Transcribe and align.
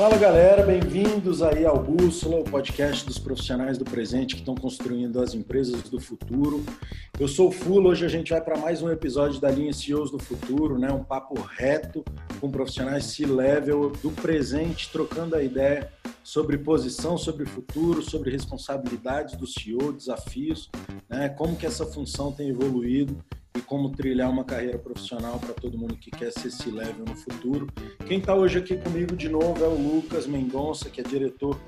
Fala 0.00 0.16
galera, 0.16 0.62
bem-vindos 0.62 1.42
aí 1.42 1.66
ao 1.66 1.78
Bússola, 1.78 2.40
o 2.40 2.44
podcast 2.44 3.04
dos 3.04 3.18
profissionais 3.18 3.76
do 3.76 3.84
presente 3.84 4.34
que 4.34 4.40
estão 4.40 4.54
construindo 4.54 5.20
as 5.20 5.34
empresas 5.34 5.82
do 5.90 6.00
futuro. 6.00 6.64
Eu 7.18 7.28
sou 7.28 7.48
o 7.50 7.52
Fula, 7.52 7.90
hoje 7.90 8.06
a 8.06 8.08
gente 8.08 8.30
vai 8.30 8.40
para 8.40 8.56
mais 8.56 8.80
um 8.80 8.90
episódio 8.90 9.38
da 9.38 9.50
linha 9.50 9.74
CEOs 9.74 10.10
do 10.10 10.18
Futuro, 10.18 10.78
né? 10.78 10.90
um 10.90 11.04
papo 11.04 11.38
reto 11.38 12.02
com 12.40 12.50
profissionais 12.50 13.04
C-level 13.04 13.90
do 14.02 14.10
presente, 14.10 14.88
trocando 14.90 15.36
a 15.36 15.42
ideia 15.42 15.92
sobre 16.30 16.56
posição, 16.56 17.18
sobre 17.18 17.44
futuro, 17.44 18.00
sobre 18.00 18.30
responsabilidades 18.30 19.36
do 19.36 19.48
CEO, 19.48 19.92
desafios, 19.92 20.70
né? 21.08 21.28
como 21.28 21.56
que 21.56 21.66
essa 21.66 21.84
função 21.84 22.30
tem 22.30 22.50
evoluído 22.50 23.16
e 23.58 23.60
como 23.60 23.90
trilhar 23.90 24.30
uma 24.30 24.44
carreira 24.44 24.78
profissional 24.78 25.40
para 25.40 25.52
todo 25.52 25.76
mundo 25.76 25.96
que 25.96 26.08
quer 26.08 26.30
ser 26.30 26.46
esse 26.46 26.70
level 26.70 27.04
no 27.04 27.16
futuro. 27.16 27.66
Quem 28.06 28.18
está 28.18 28.32
hoje 28.32 28.58
aqui 28.58 28.76
comigo 28.76 29.16
de 29.16 29.28
novo 29.28 29.64
é 29.64 29.66
o 29.66 29.74
Lucas 29.74 30.28
Mendonça, 30.28 30.88
que 30.88 31.00
é 31.00 31.04
diretor 31.04 31.58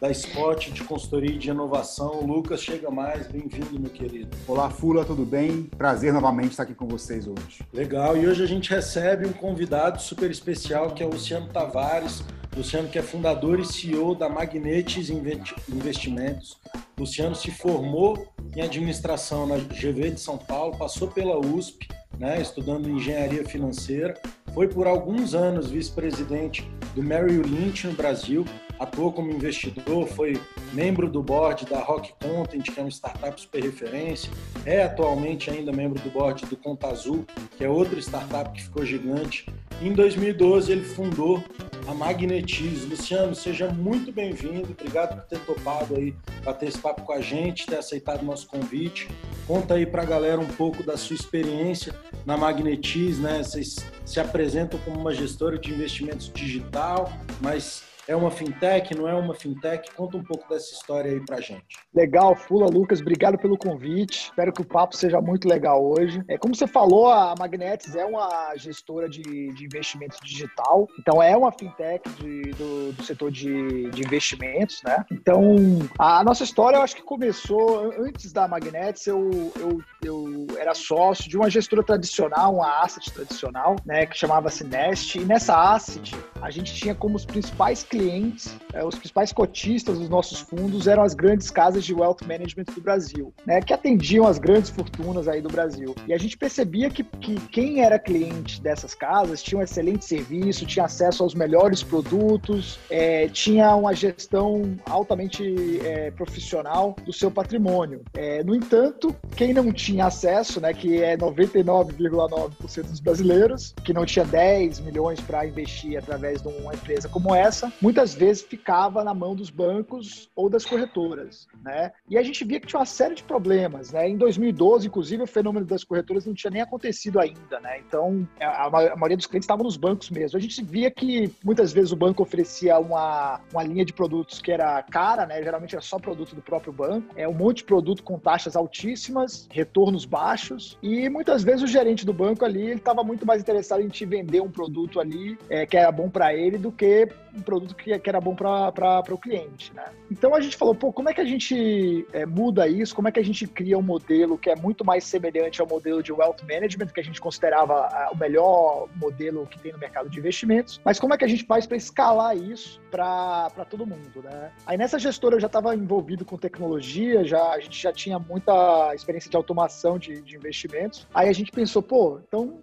da 0.00 0.10
Spot 0.10 0.68
de 0.68 0.82
consultoria 0.82 1.36
e 1.36 1.38
de 1.38 1.50
inovação. 1.50 2.20
Lucas, 2.26 2.60
chega 2.60 2.90
mais, 2.90 3.28
bem-vindo, 3.28 3.78
meu 3.78 3.90
querido. 3.90 4.36
Olá, 4.48 4.68
Fula, 4.68 5.04
tudo 5.04 5.24
bem? 5.24 5.62
Prazer 5.78 6.12
novamente 6.12 6.50
estar 6.50 6.64
aqui 6.64 6.74
com 6.74 6.88
vocês 6.88 7.28
hoje. 7.28 7.64
Legal, 7.72 8.16
e 8.16 8.26
hoje 8.26 8.42
a 8.42 8.46
gente 8.46 8.68
recebe 8.68 9.28
um 9.28 9.32
convidado 9.32 10.02
super 10.02 10.28
especial 10.28 10.90
que 10.90 11.04
é 11.04 11.06
o 11.06 11.10
Luciano 11.10 11.46
Tavares. 11.52 12.24
Luciano, 12.56 12.88
que 12.88 12.98
é 12.98 13.02
fundador 13.02 13.60
e 13.60 13.64
CEO 13.64 14.14
da 14.14 14.28
Magnetes 14.28 15.10
Investimentos. 15.10 16.58
Luciano 16.98 17.34
se 17.34 17.50
formou 17.50 18.28
em 18.56 18.60
administração 18.60 19.46
na 19.46 19.56
GV 19.56 20.10
de 20.10 20.20
São 20.20 20.36
Paulo, 20.36 20.76
passou 20.76 21.08
pela 21.08 21.38
USP, 21.38 21.88
né, 22.18 22.40
estudando 22.40 22.90
engenharia 22.90 23.44
financeira, 23.44 24.14
foi 24.52 24.66
por 24.66 24.86
alguns 24.86 25.34
anos 25.34 25.70
vice-presidente 25.70 26.68
do 26.94 27.02
Merrill 27.02 27.42
Lynch 27.42 27.86
no 27.86 27.92
Brasil, 27.92 28.44
atuou 28.78 29.12
como 29.12 29.30
investidor, 29.30 30.06
foi 30.06 30.40
membro 30.72 31.10
do 31.10 31.22
board 31.22 31.66
da 31.66 31.80
Rock 31.80 32.12
Content, 32.20 32.62
que 32.62 32.78
é 32.78 32.82
uma 32.82 32.90
startup 32.90 33.40
super 33.40 33.62
referência, 33.62 34.30
é 34.64 34.84
atualmente 34.84 35.50
ainda 35.50 35.72
membro 35.72 36.00
do 36.02 36.10
board 36.10 36.46
do 36.46 36.56
Conta 36.56 36.88
Azul, 36.88 37.24
que 37.56 37.64
é 37.64 37.68
outra 37.68 37.98
startup 37.98 38.50
que 38.52 38.62
ficou 38.62 38.84
gigante. 38.84 39.46
Em 39.80 39.92
2012 39.92 40.72
ele 40.72 40.84
fundou 40.84 41.42
a 41.86 41.94
Magnetize. 41.94 42.84
Luciano, 42.86 43.34
seja 43.34 43.70
muito 43.70 44.12
bem-vindo, 44.12 44.76
obrigado 44.78 45.16
por 45.16 45.24
ter 45.26 45.38
topado 45.40 45.96
aí 45.96 46.14
bater 46.44 46.68
esse 46.68 46.78
papo 46.78 47.02
com 47.02 47.12
a 47.12 47.20
gente, 47.20 47.66
ter 47.66 47.78
aceitado 47.78 48.22
o 48.22 48.26
nosso 48.26 48.46
convite. 48.46 49.08
Conta 49.46 49.74
aí 49.74 49.86
para 49.86 50.02
a 50.02 50.04
galera 50.04 50.38
um 50.38 50.46
pouco 50.46 50.82
da 50.82 50.98
sua 50.98 51.16
experiência 51.16 51.94
na 52.26 52.36
Magnetize, 52.36 53.20
né? 53.20 53.42
Vocês 53.42 53.76
se 54.04 54.20
apresentam 54.20 54.78
como 54.80 55.00
uma 55.00 55.14
gestora 55.14 55.58
de 55.58 55.72
investimentos 55.72 56.30
digital, 56.30 57.10
mas 57.40 57.87
é 58.08 58.16
uma 58.16 58.30
fintech, 58.30 58.96
não 58.96 59.06
é 59.06 59.12
uma 59.12 59.34
fintech? 59.34 59.94
Conta 59.94 60.16
um 60.16 60.24
pouco 60.24 60.48
dessa 60.48 60.72
história 60.72 61.12
aí 61.12 61.20
pra 61.24 61.42
gente. 61.42 61.62
Legal, 61.94 62.34
Fula, 62.34 62.66
Lucas, 62.66 63.02
obrigado 63.02 63.36
pelo 63.36 63.58
convite. 63.58 64.30
Espero 64.30 64.50
que 64.50 64.62
o 64.62 64.64
papo 64.64 64.96
seja 64.96 65.20
muito 65.20 65.46
legal 65.46 65.84
hoje. 65.84 66.24
É, 66.26 66.38
como 66.38 66.56
você 66.56 66.66
falou, 66.66 67.12
a 67.12 67.34
Magnetis 67.38 67.94
é 67.94 68.06
uma 68.06 68.56
gestora 68.56 69.10
de, 69.10 69.22
de 69.52 69.64
investimentos 69.64 70.18
digital, 70.24 70.88
então 70.98 71.22
é 71.22 71.36
uma 71.36 71.52
fintech 71.52 72.08
de, 72.14 72.50
do, 72.52 72.92
do, 72.92 73.02
setor 73.04 73.30
de, 73.30 73.90
de, 73.90 74.02
investimentos, 74.02 74.80
né? 74.82 75.04
Então, 75.12 75.56
a 75.98 76.24
nossa 76.24 76.44
história 76.44 76.78
eu 76.78 76.82
acho 76.82 76.96
que 76.96 77.02
começou 77.02 77.92
antes 77.98 78.32
da 78.32 78.48
Magnetis, 78.48 79.06
eu, 79.06 79.52
eu, 79.60 79.82
eu 80.02 80.46
era 80.58 80.72
sócio 80.74 81.28
de 81.28 81.36
uma 81.36 81.50
gestora 81.50 81.82
tradicional, 81.82 82.54
uma 82.54 82.82
asset 82.82 83.12
tradicional, 83.12 83.76
né, 83.84 84.06
que 84.06 84.16
chamava-se 84.16 84.64
Nest, 84.64 85.18
e 85.18 85.24
nessa 85.26 85.74
asset 85.74 86.16
a 86.40 86.50
gente 86.50 86.74
tinha 86.74 86.94
como 86.94 87.14
os 87.14 87.26
principais 87.26 87.82
clientes 87.82 87.97
clientes, 87.98 88.56
é, 88.72 88.84
os 88.84 88.94
principais 88.94 89.32
cotistas 89.32 89.98
dos 89.98 90.08
nossos 90.08 90.38
fundos 90.38 90.86
eram 90.86 91.02
as 91.02 91.14
grandes 91.14 91.50
casas 91.50 91.84
de 91.84 91.92
wealth 91.92 92.18
management 92.26 92.66
do 92.74 92.80
Brasil, 92.80 93.34
né, 93.44 93.60
que 93.60 93.72
atendiam 93.72 94.26
as 94.26 94.38
grandes 94.38 94.70
fortunas 94.70 95.26
aí 95.26 95.42
do 95.42 95.48
Brasil. 95.48 95.94
E 96.06 96.12
a 96.14 96.18
gente 96.18 96.36
percebia 96.36 96.88
que, 96.88 97.02
que 97.02 97.34
quem 97.48 97.82
era 97.82 97.98
cliente 97.98 98.62
dessas 98.62 98.94
casas 98.94 99.42
tinha 99.42 99.58
um 99.58 99.62
excelente 99.62 100.04
serviço, 100.04 100.64
tinha 100.64 100.84
acesso 100.84 101.24
aos 101.24 101.34
melhores 101.34 101.82
produtos, 101.82 102.78
é, 102.88 103.28
tinha 103.28 103.74
uma 103.74 103.92
gestão 103.94 104.78
altamente 104.88 105.80
é, 105.84 106.12
profissional 106.12 106.94
do 107.04 107.12
seu 107.12 107.30
patrimônio. 107.30 108.02
É, 108.14 108.44
no 108.44 108.54
entanto, 108.54 109.14
quem 109.36 109.52
não 109.52 109.72
tinha 109.72 110.06
acesso, 110.06 110.60
né, 110.60 110.72
que 110.72 111.02
é 111.02 111.16
99,9% 111.16 112.82
dos 112.82 113.00
brasileiros, 113.00 113.74
que 113.84 113.92
não 113.92 114.06
tinha 114.06 114.24
10 114.24 114.80
milhões 114.80 115.20
para 115.20 115.44
investir 115.46 115.98
através 115.98 116.40
de 116.42 116.48
uma 116.48 116.74
empresa 116.74 117.08
como 117.08 117.34
essa, 117.34 117.72
muitas 117.88 118.14
vezes 118.14 118.42
ficava 118.42 119.02
na 119.02 119.14
mão 119.14 119.34
dos 119.34 119.48
bancos 119.48 120.28
ou 120.36 120.50
das 120.50 120.66
corretoras, 120.66 121.48
né? 121.64 121.90
E 122.06 122.18
a 122.18 122.22
gente 122.22 122.44
via 122.44 122.60
que 122.60 122.66
tinha 122.66 122.80
uma 122.80 122.84
série 122.84 123.14
de 123.14 123.22
problemas, 123.22 123.92
né? 123.92 124.06
Em 124.06 124.14
2012, 124.14 124.88
inclusive, 124.88 125.22
o 125.22 125.26
fenômeno 125.26 125.64
das 125.64 125.84
corretoras 125.84 126.26
não 126.26 126.34
tinha 126.34 126.50
nem 126.50 126.60
acontecido 126.60 127.18
ainda, 127.18 127.58
né? 127.60 127.78
Então, 127.78 128.28
a, 128.38 128.68
maioria 128.94 129.16
dos 129.16 129.24
clientes 129.24 129.46
estavam 129.46 129.64
nos 129.64 129.78
bancos 129.78 130.10
mesmo. 130.10 130.36
A 130.36 130.40
gente 130.40 130.62
via 130.62 130.90
que 130.90 131.32
muitas 131.42 131.72
vezes 131.72 131.90
o 131.90 131.96
banco 131.96 132.22
oferecia 132.22 132.78
uma, 132.78 133.40
uma 133.50 133.62
linha 133.62 133.86
de 133.86 133.94
produtos 133.94 134.38
que 134.42 134.52
era 134.52 134.82
cara, 134.82 135.24
né? 135.24 135.42
Geralmente 135.42 135.74
era 135.74 135.82
só 135.82 135.98
produto 135.98 136.34
do 136.34 136.42
próprio 136.42 136.74
banco, 136.74 137.08
é 137.16 137.26
um 137.26 137.32
monte 137.32 137.58
de 137.58 137.64
produto 137.64 138.02
com 138.02 138.18
taxas 138.18 138.54
altíssimas, 138.54 139.48
retornos 139.50 140.04
baixos, 140.04 140.76
e 140.82 141.08
muitas 141.08 141.42
vezes 141.42 141.62
o 141.62 141.66
gerente 141.66 142.04
do 142.04 142.12
banco 142.12 142.44
ali 142.44 142.60
ele 142.64 142.74
estava 142.74 143.02
muito 143.02 143.24
mais 143.24 143.40
interessado 143.40 143.80
em 143.80 143.88
te 143.88 144.04
vender 144.04 144.42
um 144.42 144.50
produto 144.50 145.00
ali 145.00 145.38
é, 145.48 145.64
que 145.64 145.74
era 145.74 145.90
bom 145.90 146.10
para 146.10 146.34
ele 146.34 146.58
do 146.58 146.70
que 146.70 147.08
um 147.34 147.40
produto 147.40 147.74
que, 147.78 147.98
que 147.98 148.08
era 148.10 148.20
bom 148.20 148.34
para 148.34 149.02
o 149.10 149.18
cliente, 149.18 149.72
né? 149.74 149.84
Então 150.10 150.34
a 150.34 150.40
gente 150.40 150.56
falou, 150.56 150.74
pô, 150.74 150.92
como 150.92 151.08
é 151.08 151.14
que 151.14 151.20
a 151.20 151.24
gente 151.24 152.06
é, 152.12 152.26
muda 152.26 152.68
isso? 152.68 152.94
Como 152.94 153.08
é 153.08 153.12
que 153.12 153.20
a 153.20 153.24
gente 153.24 153.46
cria 153.46 153.78
um 153.78 153.82
modelo 153.82 154.36
que 154.36 154.50
é 154.50 154.56
muito 154.56 154.84
mais 154.84 155.04
semelhante 155.04 155.60
ao 155.60 155.66
modelo 155.66 156.02
de 156.02 156.12
wealth 156.12 156.42
management, 156.42 156.88
que 156.88 157.00
a 157.00 157.04
gente 157.04 157.20
considerava 157.20 157.86
a, 157.86 158.10
o 158.12 158.16
melhor 158.16 158.88
modelo 158.96 159.46
que 159.46 159.58
tem 159.58 159.72
no 159.72 159.78
mercado 159.78 160.10
de 160.10 160.18
investimentos, 160.18 160.80
mas 160.84 160.98
como 160.98 161.14
é 161.14 161.18
que 161.18 161.24
a 161.24 161.28
gente 161.28 161.44
faz 161.44 161.66
para 161.66 161.76
escalar 161.76 162.36
isso 162.36 162.80
para 162.90 163.64
todo 163.70 163.86
mundo, 163.86 164.22
né? 164.22 164.50
Aí 164.66 164.76
nessa 164.76 164.98
gestora 164.98 165.36
eu 165.36 165.40
já 165.40 165.46
estava 165.46 165.74
envolvido 165.74 166.24
com 166.24 166.36
tecnologia, 166.36 167.24
já 167.24 167.50
a 167.50 167.60
gente 167.60 167.80
já 167.80 167.92
tinha 167.92 168.18
muita 168.18 168.94
experiência 168.94 169.30
de 169.30 169.36
automação 169.36 169.98
de, 169.98 170.20
de 170.22 170.36
investimentos. 170.36 171.06
Aí 171.14 171.28
a 171.28 171.32
gente 171.32 171.52
pensou, 171.52 171.82
pô, 171.82 172.20
então 172.26 172.60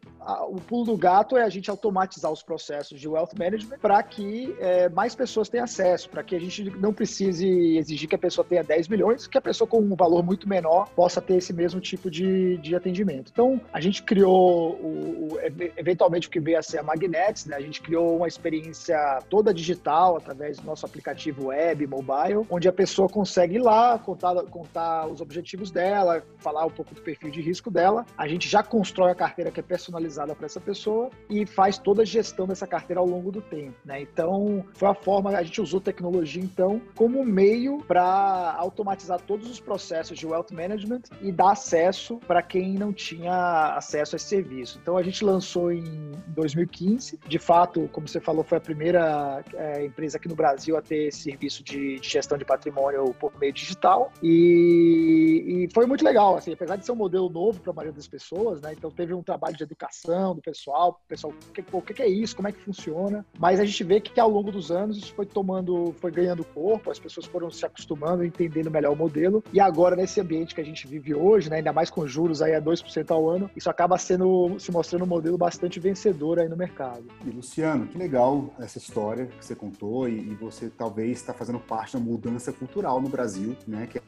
o 0.49 0.59
pulo 0.59 0.85
do 0.85 0.97
gato 0.97 1.37
é 1.37 1.43
a 1.43 1.49
gente 1.49 1.69
automatizar 1.69 2.31
os 2.31 2.41
processos 2.41 2.99
de 2.99 3.07
wealth 3.07 3.31
management 3.37 3.77
para 3.79 4.01
que 4.01 4.55
é, 4.59 4.89
mais 4.95 5.13
pessoas 5.13 5.49
tenham 5.49 5.65
acesso, 5.65 6.09
para 6.09 6.23
que 6.23 6.33
a 6.33 6.39
gente 6.39 6.63
não 6.77 6.93
precise 6.93 7.77
exigir 7.77 8.07
que 8.07 8.15
a 8.15 8.17
pessoa 8.17 8.45
tenha 8.47 8.63
10 8.63 8.87
milhões, 8.87 9.27
que 9.27 9.37
a 9.37 9.41
pessoa 9.41 9.67
com 9.67 9.79
um 9.79 9.93
valor 9.93 10.23
muito 10.23 10.47
menor 10.47 10.89
possa 10.95 11.21
ter 11.21 11.35
esse 11.35 11.51
mesmo 11.51 11.81
tipo 11.81 12.09
de, 12.09 12.57
de 12.57 12.73
atendimento. 12.73 13.29
Então, 13.29 13.59
a 13.73 13.81
gente 13.81 14.01
criou, 14.01 14.71
o, 14.75 15.33
o, 15.33 15.39
eventualmente, 15.75 16.29
o 16.29 16.31
que 16.31 16.39
veio 16.39 16.57
a 16.57 16.61
ser 16.61 16.79
a 16.79 16.83
Magnets, 16.83 17.45
né? 17.45 17.57
a 17.57 17.59
gente 17.59 17.81
criou 17.81 18.15
uma 18.15 18.27
experiência 18.27 19.19
toda 19.29 19.53
digital 19.53 20.15
através 20.15 20.59
do 20.59 20.65
nosso 20.65 20.85
aplicativo 20.85 21.47
web, 21.47 21.85
mobile, 21.87 22.45
onde 22.49 22.69
a 22.69 22.73
pessoa 22.73 23.09
consegue 23.09 23.55
ir 23.55 23.61
lá, 23.61 23.99
contar, 23.99 24.33
contar 24.43 25.07
os 25.07 25.19
objetivos 25.19 25.71
dela, 25.71 26.23
falar 26.37 26.65
um 26.65 26.71
pouco 26.71 26.95
do 26.95 27.01
perfil 27.01 27.29
de 27.31 27.41
risco 27.41 27.69
dela. 27.69 28.05
A 28.17 28.29
gente 28.29 28.47
já 28.47 28.63
constrói 28.63 29.11
a 29.11 29.15
carteira 29.15 29.51
que 29.51 29.59
é 29.59 29.63
personalizada 29.63 30.33
para 30.33 30.45
essa 30.45 30.61
pessoa 30.61 31.09
e 31.29 31.45
faz 31.45 31.77
toda 31.77 32.03
a 32.03 32.05
gestão 32.05 32.47
dessa 32.47 32.65
carteira 32.65 33.01
ao 33.01 33.05
longo 33.05 33.29
do 33.29 33.41
tempo. 33.41 33.75
Né? 33.83 34.01
Então, 34.01 34.63
foi 34.73 34.84
a 34.87 34.95
forma, 34.95 35.31
a 35.31 35.43
gente 35.43 35.61
usou 35.61 35.79
tecnologia, 35.79 36.41
então, 36.41 36.81
como 36.95 37.23
meio 37.23 37.77
para 37.87 38.55
automatizar 38.57 39.21
todos 39.21 39.49
os 39.49 39.59
processos 39.59 40.17
de 40.17 40.25
wealth 40.25 40.51
management 40.51 41.01
e 41.21 41.31
dar 41.31 41.51
acesso 41.51 42.17
para 42.27 42.41
quem 42.41 42.73
não 42.73 42.93
tinha 42.93 43.75
acesso 43.75 44.15
a 44.15 44.17
esse 44.17 44.25
serviço. 44.25 44.79
Então, 44.81 44.97
a 44.97 45.03
gente 45.03 45.23
lançou 45.23 45.71
em 45.71 46.11
2015. 46.27 47.19
De 47.27 47.39
fato, 47.39 47.89
como 47.91 48.07
você 48.07 48.19
falou, 48.19 48.43
foi 48.43 48.57
a 48.57 48.61
primeira 48.61 49.43
é, 49.53 49.85
empresa 49.85 50.17
aqui 50.17 50.27
no 50.27 50.35
Brasil 50.35 50.77
a 50.77 50.81
ter 50.81 51.11
serviço 51.11 51.63
de, 51.63 51.99
de, 51.99 52.09
gestão 52.09 52.37
de 52.37 52.45
patrimônio 52.45 53.13
por 53.19 53.37
meio 53.39 53.53
digital. 53.53 54.11
E, 54.21 55.65
e 55.65 55.73
foi 55.73 55.85
muito 55.85 56.03
legal, 56.03 56.35
assim, 56.37 56.53
apesar 56.53 56.75
de 56.75 56.85
ser 56.85 56.91
um 56.91 56.95
modelo 56.95 57.29
novo 57.29 57.59
para 57.59 57.71
a 57.71 57.75
maioria 57.75 57.95
das 57.95 58.07
pessoas, 58.07 58.61
né? 58.61 58.73
Então, 58.73 58.91
teve 58.91 59.13
um 59.13 59.23
trabalho 59.23 59.55
de 59.55 59.63
educação 59.63 60.35
do 60.35 60.41
pessoal, 60.41 61.01
pessoal, 61.07 61.33
o 61.33 61.51
que, 61.51 61.63
o 61.71 61.81
que 61.81 62.01
é 62.01 62.07
isso, 62.07 62.35
como 62.35 62.47
é 62.47 62.51
que 62.51 62.59
funciona. 62.59 63.25
Mas 63.37 63.59
a 63.59 63.65
gente 63.65 63.83
vê 63.83 63.99
que 63.99 64.19
ao 64.19 64.29
longo 64.29 64.51
dos 64.51 64.71
anos 64.71 64.74
isso 64.97 65.13
foi 65.13 65.25
tomando, 65.25 65.93
foi 65.99 66.11
ganhando 66.11 66.43
corpo, 66.43 66.91
as 66.91 66.99
pessoas 66.99 67.25
foram 67.25 67.49
se 67.49 67.65
acostumando, 67.65 68.23
entendendo 68.23 68.71
melhor 68.71 68.93
o 68.93 68.95
modelo. 68.95 69.43
E 69.51 69.59
agora, 69.59 69.95
nesse 69.95 70.19
ambiente 70.19 70.53
que 70.53 70.61
a 70.61 70.65
gente 70.65 70.87
vive 70.87 71.13
hoje, 71.13 71.49
né, 71.49 71.57
ainda 71.57 71.73
mais 71.73 71.89
com 71.89 72.07
juros 72.07 72.41
aí 72.41 72.53
a 72.53 72.61
2% 72.61 73.11
ao 73.11 73.29
ano, 73.29 73.49
isso 73.55 73.69
acaba 73.69 73.97
sendo, 73.97 74.57
se 74.59 74.71
mostrando 74.71 75.03
um 75.03 75.07
modelo 75.07 75.37
bastante 75.37 75.79
vencedor 75.79 76.39
aí 76.39 76.49
no 76.49 76.57
mercado. 76.57 77.05
E 77.25 77.29
Luciano, 77.29 77.87
que 77.87 77.97
legal 77.97 78.53
essa 78.59 78.77
história 78.77 79.27
que 79.27 79.45
você 79.45 79.55
contou 79.55 80.07
e, 80.07 80.17
e 80.19 80.35
você 80.35 80.69
talvez 80.69 81.17
está 81.19 81.33
fazendo 81.33 81.59
parte 81.59 81.93
da 81.93 81.99
mudança 81.99 82.51
cultural 82.51 83.01
no 83.01 83.09
Brasil, 83.09 83.55
né, 83.67 83.87
que 83.87 83.97
é 83.97 84.01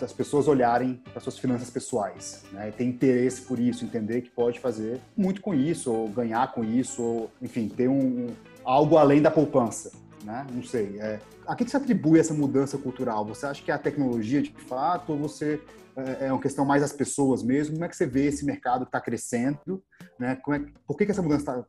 as 0.00 0.12
pessoas 0.12 0.48
olharem 0.48 1.00
para 1.12 1.20
suas 1.20 1.38
finanças 1.38 1.70
pessoais, 1.70 2.44
né, 2.52 2.70
ter 2.70 2.84
interesse 2.84 3.42
por 3.42 3.58
isso, 3.58 3.84
entender 3.84 4.22
que 4.22 4.30
pode 4.30 4.60
fazer 4.60 5.00
muito 5.16 5.40
com 5.40 5.54
isso, 5.54 5.92
ou 5.92 6.08
ganhar 6.08 6.52
com 6.52 6.64
isso, 6.64 7.02
ou 7.02 7.30
enfim, 7.40 7.68
ter 7.68 7.88
um, 7.88 8.28
algo 8.64 8.96
além 8.96 9.20
da 9.20 9.30
poupança. 9.30 9.92
Né? 10.24 10.46
Não 10.52 10.62
sei. 10.62 10.98
É, 10.98 11.20
a 11.46 11.54
que 11.54 11.68
se 11.68 11.76
atribui 11.76 12.18
essa 12.18 12.34
mudança 12.34 12.78
cultural? 12.78 13.24
Você 13.26 13.46
acha 13.46 13.62
que 13.62 13.70
é 13.70 13.74
a 13.74 13.78
tecnologia 13.78 14.42
de 14.42 14.50
fato 14.52 15.12
ou 15.12 15.18
você 15.18 15.60
é, 15.96 16.26
é 16.26 16.32
uma 16.32 16.40
questão 16.40 16.64
mais 16.64 16.82
das 16.82 16.92
pessoas 16.92 17.42
mesmo? 17.42 17.74
Como 17.74 17.84
é 17.84 17.88
que 17.88 17.96
você 17.96 18.06
vê 18.06 18.26
esse 18.26 18.44
mercado 18.44 18.84
que 18.84 18.88
está 18.88 19.00
crescendo? 19.00 19.82
Né? 20.18 20.36
Como 20.36 20.56
é, 20.56 20.64
por 20.86 20.96
que, 20.96 21.04
que 21.04 21.12
essa 21.12 21.22
mudança 21.22 21.42
está 21.42 21.64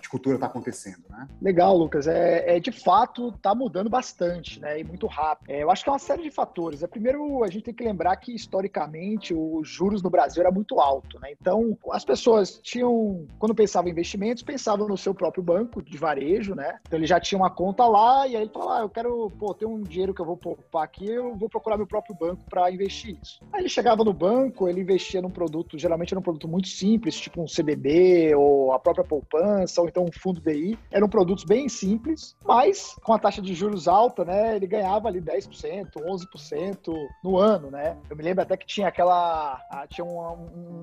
de 0.00 0.08
cultura 0.08 0.36
está 0.36 0.46
acontecendo, 0.46 1.04
né? 1.08 1.28
Legal, 1.40 1.76
Lucas. 1.76 2.06
É, 2.06 2.56
é 2.56 2.60
de 2.60 2.72
fato 2.72 3.28
está 3.28 3.54
mudando 3.54 3.90
bastante, 3.90 4.60
né? 4.60 4.80
E 4.80 4.84
muito 4.84 5.06
rápido. 5.06 5.50
É, 5.50 5.62
eu 5.62 5.70
acho 5.70 5.84
que 5.84 5.90
é 5.90 5.92
uma 5.92 5.98
série 5.98 6.22
de 6.22 6.30
fatores. 6.30 6.82
É, 6.82 6.86
primeiro, 6.86 7.44
a 7.44 7.48
gente 7.48 7.64
tem 7.64 7.74
que 7.74 7.84
lembrar 7.84 8.16
que 8.16 8.34
historicamente 8.34 9.34
os 9.34 9.68
juros 9.68 10.02
no 10.02 10.10
Brasil 10.10 10.42
era 10.42 10.50
muito 10.50 10.80
alto, 10.80 11.18
né? 11.20 11.32
Então 11.38 11.76
as 11.90 12.04
pessoas 12.04 12.58
tinham, 12.62 13.26
quando 13.38 13.54
pensavam 13.54 13.88
em 13.88 13.92
investimentos, 13.92 14.42
pensavam 14.42 14.88
no 14.88 14.96
seu 14.96 15.14
próprio 15.14 15.42
banco 15.42 15.82
de 15.82 15.96
varejo, 15.96 16.54
né? 16.54 16.78
Então 16.86 16.98
ele 16.98 17.06
já 17.06 17.20
tinha 17.20 17.38
uma 17.38 17.50
conta 17.50 17.86
lá 17.86 18.26
e 18.26 18.36
aí 18.36 18.42
ele 18.42 18.50
falava, 18.52 18.80
ah, 18.80 18.82
eu 18.82 18.88
quero 18.88 19.30
pô, 19.38 19.54
ter 19.54 19.66
um 19.66 19.82
dinheiro 19.82 20.14
que 20.14 20.20
eu 20.20 20.26
vou 20.26 20.36
poupar 20.36 20.84
aqui, 20.84 21.06
eu 21.06 21.34
vou 21.36 21.48
procurar 21.48 21.76
meu 21.76 21.86
próprio 21.86 22.14
banco 22.14 22.42
para 22.48 22.70
investir 22.70 23.18
isso. 23.22 23.40
Aí 23.52 23.60
ele 23.60 23.68
chegava 23.68 24.04
no 24.04 24.12
banco, 24.12 24.68
ele 24.68 24.80
investia 24.80 25.20
num 25.20 25.30
produto, 25.30 25.78
geralmente 25.78 26.12
era 26.12 26.20
um 26.20 26.22
produto 26.22 26.48
muito 26.48 26.68
simples, 26.68 27.18
tipo 27.18 27.42
um 27.42 27.48
CDB 27.48 28.34
ou 28.34 28.72
a 28.72 28.78
própria 28.78 29.04
poupança 29.04 29.65
ou 29.82 29.88
então 29.88 30.04
um 30.04 30.12
fundo 30.12 30.40
DI. 30.40 30.78
Eram 30.90 31.08
produtos 31.08 31.44
bem 31.44 31.68
simples, 31.68 32.36
mas 32.44 32.96
com 33.02 33.12
a 33.12 33.18
taxa 33.18 33.40
de 33.42 33.54
juros 33.54 33.88
alta, 33.88 34.24
né, 34.24 34.56
ele 34.56 34.66
ganhava 34.66 35.08
ali 35.08 35.20
10%, 35.20 35.88
11% 35.96 36.94
no 37.22 37.38
ano, 37.38 37.70
né? 37.70 37.96
Eu 38.08 38.16
me 38.16 38.22
lembro 38.22 38.42
até 38.42 38.56
que 38.56 38.66
tinha 38.66 38.88
aquela 38.88 39.60
ah, 39.70 39.86
tinha 39.88 40.04
uma, 40.04 40.36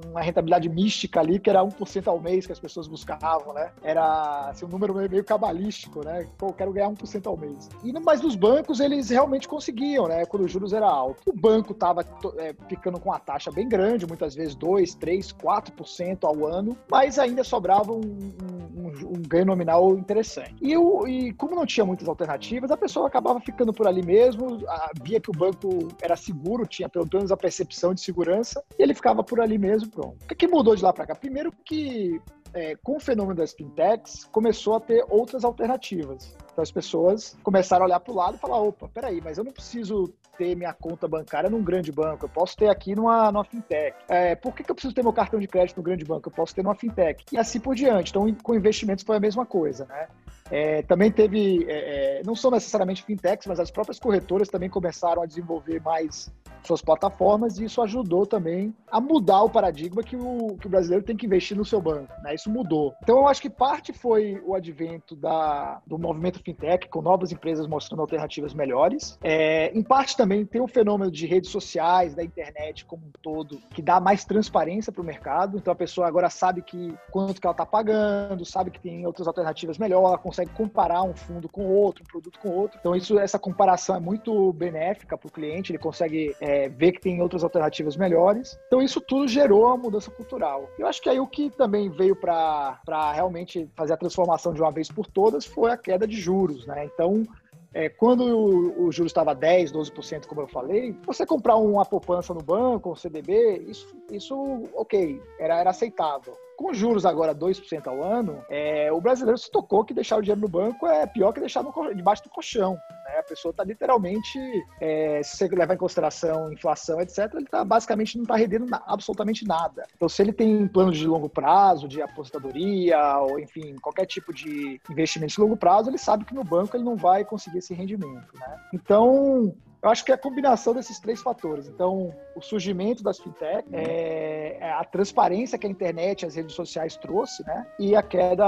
uma 0.07 0.21
rentabilidade 0.21 0.69
mística 0.69 1.19
ali 1.19 1.39
que 1.39 1.49
era 1.49 1.63
1% 1.63 2.07
ao 2.07 2.19
mês 2.19 2.45
que 2.45 2.51
as 2.51 2.59
pessoas 2.59 2.87
buscavam, 2.87 3.53
né? 3.53 3.71
Era 3.81 4.49
assim, 4.49 4.65
um 4.65 4.69
número 4.69 4.93
meio 4.93 5.23
cabalístico, 5.23 6.03
né? 6.03 6.27
Pô, 6.37 6.47
eu 6.47 6.53
quero 6.53 6.71
ganhar 6.71 6.89
1% 6.89 7.27
ao 7.27 7.37
mês. 7.37 7.69
E 7.83 7.93
mas 7.99 8.21
nos 8.21 8.35
bancos 8.35 8.79
eles 8.79 9.09
realmente 9.09 9.47
conseguiam, 9.47 10.07
né? 10.07 10.25
Quando 10.25 10.43
os 10.43 10.51
juros 10.51 10.73
era 10.73 10.87
alto. 10.87 11.21
O 11.29 11.33
banco 11.33 11.73
estava 11.73 12.05
é, 12.37 12.53
ficando 12.67 12.99
com 12.99 13.11
a 13.11 13.19
taxa 13.19 13.51
bem 13.51 13.67
grande, 13.67 14.05
muitas 14.05 14.35
vezes 14.35 14.55
2, 14.55 14.95
3, 14.95 15.33
4% 15.33 16.23
ao 16.23 16.45
ano, 16.45 16.77
mas 16.89 17.19
ainda 17.19 17.43
sobrava 17.43 17.91
um, 17.91 18.01
um, 18.01 18.72
um, 18.75 19.21
ganho 19.27 19.45
nominal 19.45 19.97
interessante. 19.97 20.55
E, 20.61 20.75
o, 20.77 21.07
e 21.07 21.33
como 21.33 21.55
não 21.55 21.65
tinha 21.65 21.85
muitas 21.85 22.07
alternativas, 22.07 22.71
a 22.71 22.77
pessoa 22.77 23.07
acabava 23.07 23.39
ficando 23.39 23.73
por 23.73 23.87
ali 23.87 24.05
mesmo, 24.05 24.59
via 25.03 25.19
que 25.19 25.29
o 25.29 25.33
banco 25.33 25.89
era 26.01 26.15
seguro, 26.15 26.65
tinha 26.65 26.89
pelo 26.89 27.07
menos 27.11 27.31
a 27.31 27.37
percepção 27.37 27.93
de 27.93 28.01
segurança, 28.01 28.63
e 28.77 28.83
ele 28.83 28.93
ficava 28.93 29.23
por 29.23 29.39
ali 29.39 29.57
mesmo, 29.57 29.89
pronto. 29.89 30.17
O 30.23 30.27
que, 30.27 30.35
que 30.35 30.47
mudou 30.47 30.75
de 30.75 30.83
lá 30.83 30.91
para 30.91 31.05
cá? 31.05 31.15
Primeiro 31.15 31.51
que 31.63 32.19
é, 32.53 32.75
com 32.83 32.97
o 32.97 32.99
fenômeno 32.99 33.35
das 33.35 33.53
fintechs, 33.53 34.25
começou 34.25 34.75
a 34.75 34.79
ter 34.79 35.03
outras 35.09 35.43
alternativas. 35.43 36.35
Então 36.51 36.61
as 36.61 36.71
pessoas 36.71 37.35
começaram 37.43 37.83
a 37.83 37.87
olhar 37.87 37.99
para 37.99 38.13
o 38.13 38.15
lado 38.15 38.35
e 38.35 38.39
falar: 38.39 38.59
opa, 38.59 38.87
peraí, 38.87 39.19
mas 39.21 39.37
eu 39.37 39.43
não 39.43 39.51
preciso 39.51 40.13
ter 40.37 40.55
minha 40.55 40.73
conta 40.73 41.07
bancária 41.07 41.49
num 41.49 41.63
grande 41.63 41.91
banco, 41.91 42.25
eu 42.25 42.29
posso 42.29 42.55
ter 42.55 42.69
aqui 42.69 42.95
numa, 42.95 43.31
numa 43.31 43.43
fintech. 43.43 43.95
É, 44.07 44.35
por 44.35 44.53
que, 44.53 44.63
que 44.63 44.71
eu 44.71 44.75
preciso 44.75 44.93
ter 44.93 45.03
meu 45.03 45.13
cartão 45.13 45.39
de 45.39 45.47
crédito 45.47 45.77
no 45.77 45.83
grande 45.83 46.05
banco? 46.05 46.27
Eu 46.27 46.33
posso 46.33 46.53
ter 46.53 46.63
numa 46.63 46.75
fintech. 46.75 47.23
E 47.31 47.37
assim 47.37 47.59
por 47.59 47.75
diante. 47.75 48.09
Então, 48.09 48.31
com 48.41 48.55
investimentos 48.55 49.03
foi 49.03 49.17
a 49.17 49.19
mesma 49.19 49.45
coisa, 49.45 49.85
né? 49.85 50.07
É, 50.53 50.83
também 50.83 51.11
teve, 51.11 51.65
é, 51.67 52.19
é 52.19 52.21
não 52.23 52.35
são 52.35 52.51
necessariamente 52.51 53.03
fintechs, 53.03 53.47
mas 53.47 53.59
as 53.59 53.71
próprias 53.71 53.97
corretoras 53.97 54.49
também 54.49 54.69
começaram 54.69 55.23
a 55.23 55.25
desenvolver 55.25 55.81
mais 55.81 56.31
suas 56.63 56.81
plataformas 56.81 57.59
e 57.59 57.65
isso 57.65 57.81
ajudou 57.81 58.25
também 58.25 58.73
a 58.89 58.99
mudar 59.01 59.43
o 59.43 59.49
paradigma 59.49 60.03
que 60.03 60.15
o, 60.15 60.55
que 60.59 60.67
o 60.67 60.69
brasileiro 60.69 61.03
tem 61.03 61.15
que 61.15 61.25
investir 61.25 61.57
no 61.57 61.65
seu 61.65 61.81
banco. 61.81 62.13
Né? 62.21 62.35
Isso 62.35 62.49
mudou. 62.49 62.93
Então 63.03 63.17
eu 63.17 63.27
acho 63.27 63.41
que 63.41 63.49
parte 63.49 63.91
foi 63.91 64.41
o 64.45 64.55
advento 64.55 65.15
da, 65.15 65.81
do 65.85 65.97
movimento 65.97 66.41
fintech, 66.43 66.87
com 66.87 67.01
novas 67.01 67.31
empresas 67.31 67.67
mostrando 67.67 68.01
alternativas 68.01 68.53
melhores. 68.53 69.17
É, 69.21 69.71
em 69.77 69.83
parte 69.83 70.15
também 70.15 70.45
tem 70.45 70.61
um 70.61 70.67
fenômeno 70.67 71.11
de 71.11 71.25
redes 71.25 71.49
sociais, 71.49 72.15
da 72.15 72.23
internet 72.23 72.85
como 72.85 73.03
um 73.03 73.11
todo, 73.21 73.59
que 73.73 73.81
dá 73.81 73.99
mais 73.99 74.23
transparência 74.23 74.91
para 74.91 75.01
o 75.01 75.05
mercado. 75.05 75.57
Então 75.57 75.73
a 75.73 75.75
pessoa 75.75 76.07
agora 76.07 76.29
sabe 76.29 76.61
que 76.61 76.93
quanto 77.11 77.41
que 77.41 77.47
ela 77.47 77.53
está 77.53 77.65
pagando, 77.65 78.45
sabe 78.45 78.71
que 78.71 78.79
tem 78.79 79.05
outras 79.05 79.27
alternativas 79.27 79.77
melhor, 79.77 80.17
consegue 80.19 80.42
comparar 80.45 81.03
um 81.03 81.13
fundo 81.13 81.49
com 81.49 81.65
outro, 81.65 82.03
um 82.03 82.07
produto 82.07 82.39
com 82.39 82.49
outro. 82.49 82.77
Então 82.79 82.95
isso, 82.95 83.17
essa 83.19 83.39
comparação 83.39 83.95
é 83.95 83.99
muito 83.99 84.53
benéfica 84.53 85.17
para 85.17 85.27
o 85.27 85.31
cliente, 85.31 85.71
ele 85.71 85.79
consegue 85.79 86.35
é, 86.39 86.69
ver 86.69 86.93
que 86.93 87.01
tem 87.01 87.21
outras 87.21 87.43
alternativas 87.43 87.95
melhores. 87.95 88.57
Então 88.67 88.81
isso 88.81 89.01
tudo 89.01 89.27
gerou 89.27 89.67
a 89.67 89.77
mudança 89.77 90.11
cultural. 90.11 90.69
Eu 90.77 90.87
acho 90.87 91.01
que 91.01 91.09
aí 91.09 91.19
o 91.19 91.27
que 91.27 91.49
também 91.49 91.89
veio 91.89 92.15
para 92.15 92.79
realmente 93.13 93.69
fazer 93.75 93.93
a 93.93 93.97
transformação 93.97 94.53
de 94.53 94.61
uma 94.61 94.71
vez 94.71 94.89
por 94.89 95.07
todas 95.07 95.45
foi 95.45 95.71
a 95.71 95.77
queda 95.77 96.07
de 96.07 96.19
juros, 96.19 96.65
né? 96.65 96.85
Então 96.85 97.25
é, 97.73 97.89
quando 97.89 98.21
o, 98.21 98.85
o 98.85 98.91
juros 98.91 99.09
estava 99.09 99.33
10, 99.33 99.71
12%, 99.71 100.27
como 100.27 100.41
eu 100.41 100.47
falei, 100.47 100.95
você 101.05 101.25
comprar 101.25 101.55
uma 101.55 101.83
poupança 101.83 102.33
no 102.33 102.41
banco, 102.41 102.91
um 102.91 102.95
CDB, 102.95 103.63
isso, 103.67 103.95
isso 104.11 104.69
ok, 104.75 105.19
era, 105.39 105.59
era 105.59 105.71
aceitável. 105.71 106.37
Com 106.57 106.73
juros 106.73 107.05
agora 107.05 107.33
2% 107.33 107.87
ao 107.87 108.03
ano, 108.03 108.43
é, 108.49 108.91
o 108.91 109.01
brasileiro 109.01 109.37
se 109.37 109.49
tocou 109.49 109.83
que 109.83 109.93
deixar 109.93 110.17
o 110.17 110.21
dinheiro 110.21 110.41
no 110.41 110.47
banco 110.47 110.85
é 110.85 111.05
pior 111.07 111.31
que 111.31 111.39
deixar 111.39 111.63
no, 111.63 111.71
debaixo 111.93 112.23
do 112.23 112.29
colchão. 112.29 112.73
Né? 112.73 113.19
A 113.19 113.23
pessoa 113.23 113.51
está 113.51 113.63
literalmente, 113.63 114.39
é, 114.79 115.21
se 115.23 115.37
você 115.37 115.47
levar 115.47 115.73
em 115.73 115.77
consideração 115.77 116.51
inflação, 116.53 117.01
etc., 117.01 117.33
ele 117.33 117.45
tá, 117.45 117.63
basicamente 117.65 118.15
não 118.17 118.23
está 118.23 118.35
rendendo 118.35 118.65
na, 118.65 118.81
absolutamente 118.85 119.45
nada. 119.47 119.85
Então, 119.95 120.07
se 120.07 120.21
ele 120.21 120.31
tem 120.31 120.67
planos 120.67 120.97
de 120.97 121.07
longo 121.07 121.27
prazo, 121.29 121.87
de 121.87 122.01
aposentadoria, 122.01 123.17
ou 123.17 123.39
enfim, 123.39 123.75
qualquer 123.81 124.05
tipo 124.05 124.33
de 124.33 124.79
investimento 124.89 125.33
de 125.33 125.41
longo 125.41 125.57
prazo, 125.57 125.89
ele 125.89 125.97
sabe 125.97 126.25
que 126.25 126.35
no 126.35 126.43
banco 126.43 126.77
ele 126.77 126.83
não 126.83 126.95
vai 126.95 127.25
conseguir 127.25 127.59
esse 127.59 127.73
rendimento. 127.73 128.27
Né? 128.35 128.59
Então, 128.73 129.55
eu 129.83 129.89
acho 129.89 130.05
que 130.05 130.11
é 130.13 130.15
a 130.15 130.17
combinação 130.17 130.73
desses 130.73 130.97
três 130.97 131.21
fatores. 131.21 131.67
Então, 131.67 132.15
o 132.37 132.41
surgimento 132.41 133.03
das 133.03 133.19
fintech, 133.19 133.67
é, 133.73 134.57
é, 134.61 134.71
a 134.71 134.83
transparência 134.85 135.57
que 135.57 135.67
a 135.67 135.69
internet, 135.69 136.25
as 136.25 136.35
redes 136.35 136.55
sociais 136.55 136.95
trouxe, 136.95 137.45
né? 137.45 137.67
E 137.77 137.93
a 137.93 138.01
queda 138.01 138.45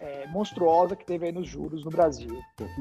é, 0.00 0.26
monstruosa 0.26 0.96
que 0.96 1.04
teve 1.04 1.26
aí 1.26 1.32
nos 1.32 1.46
juros 1.46 1.84
no 1.84 1.90
Brasil. 1.90 2.36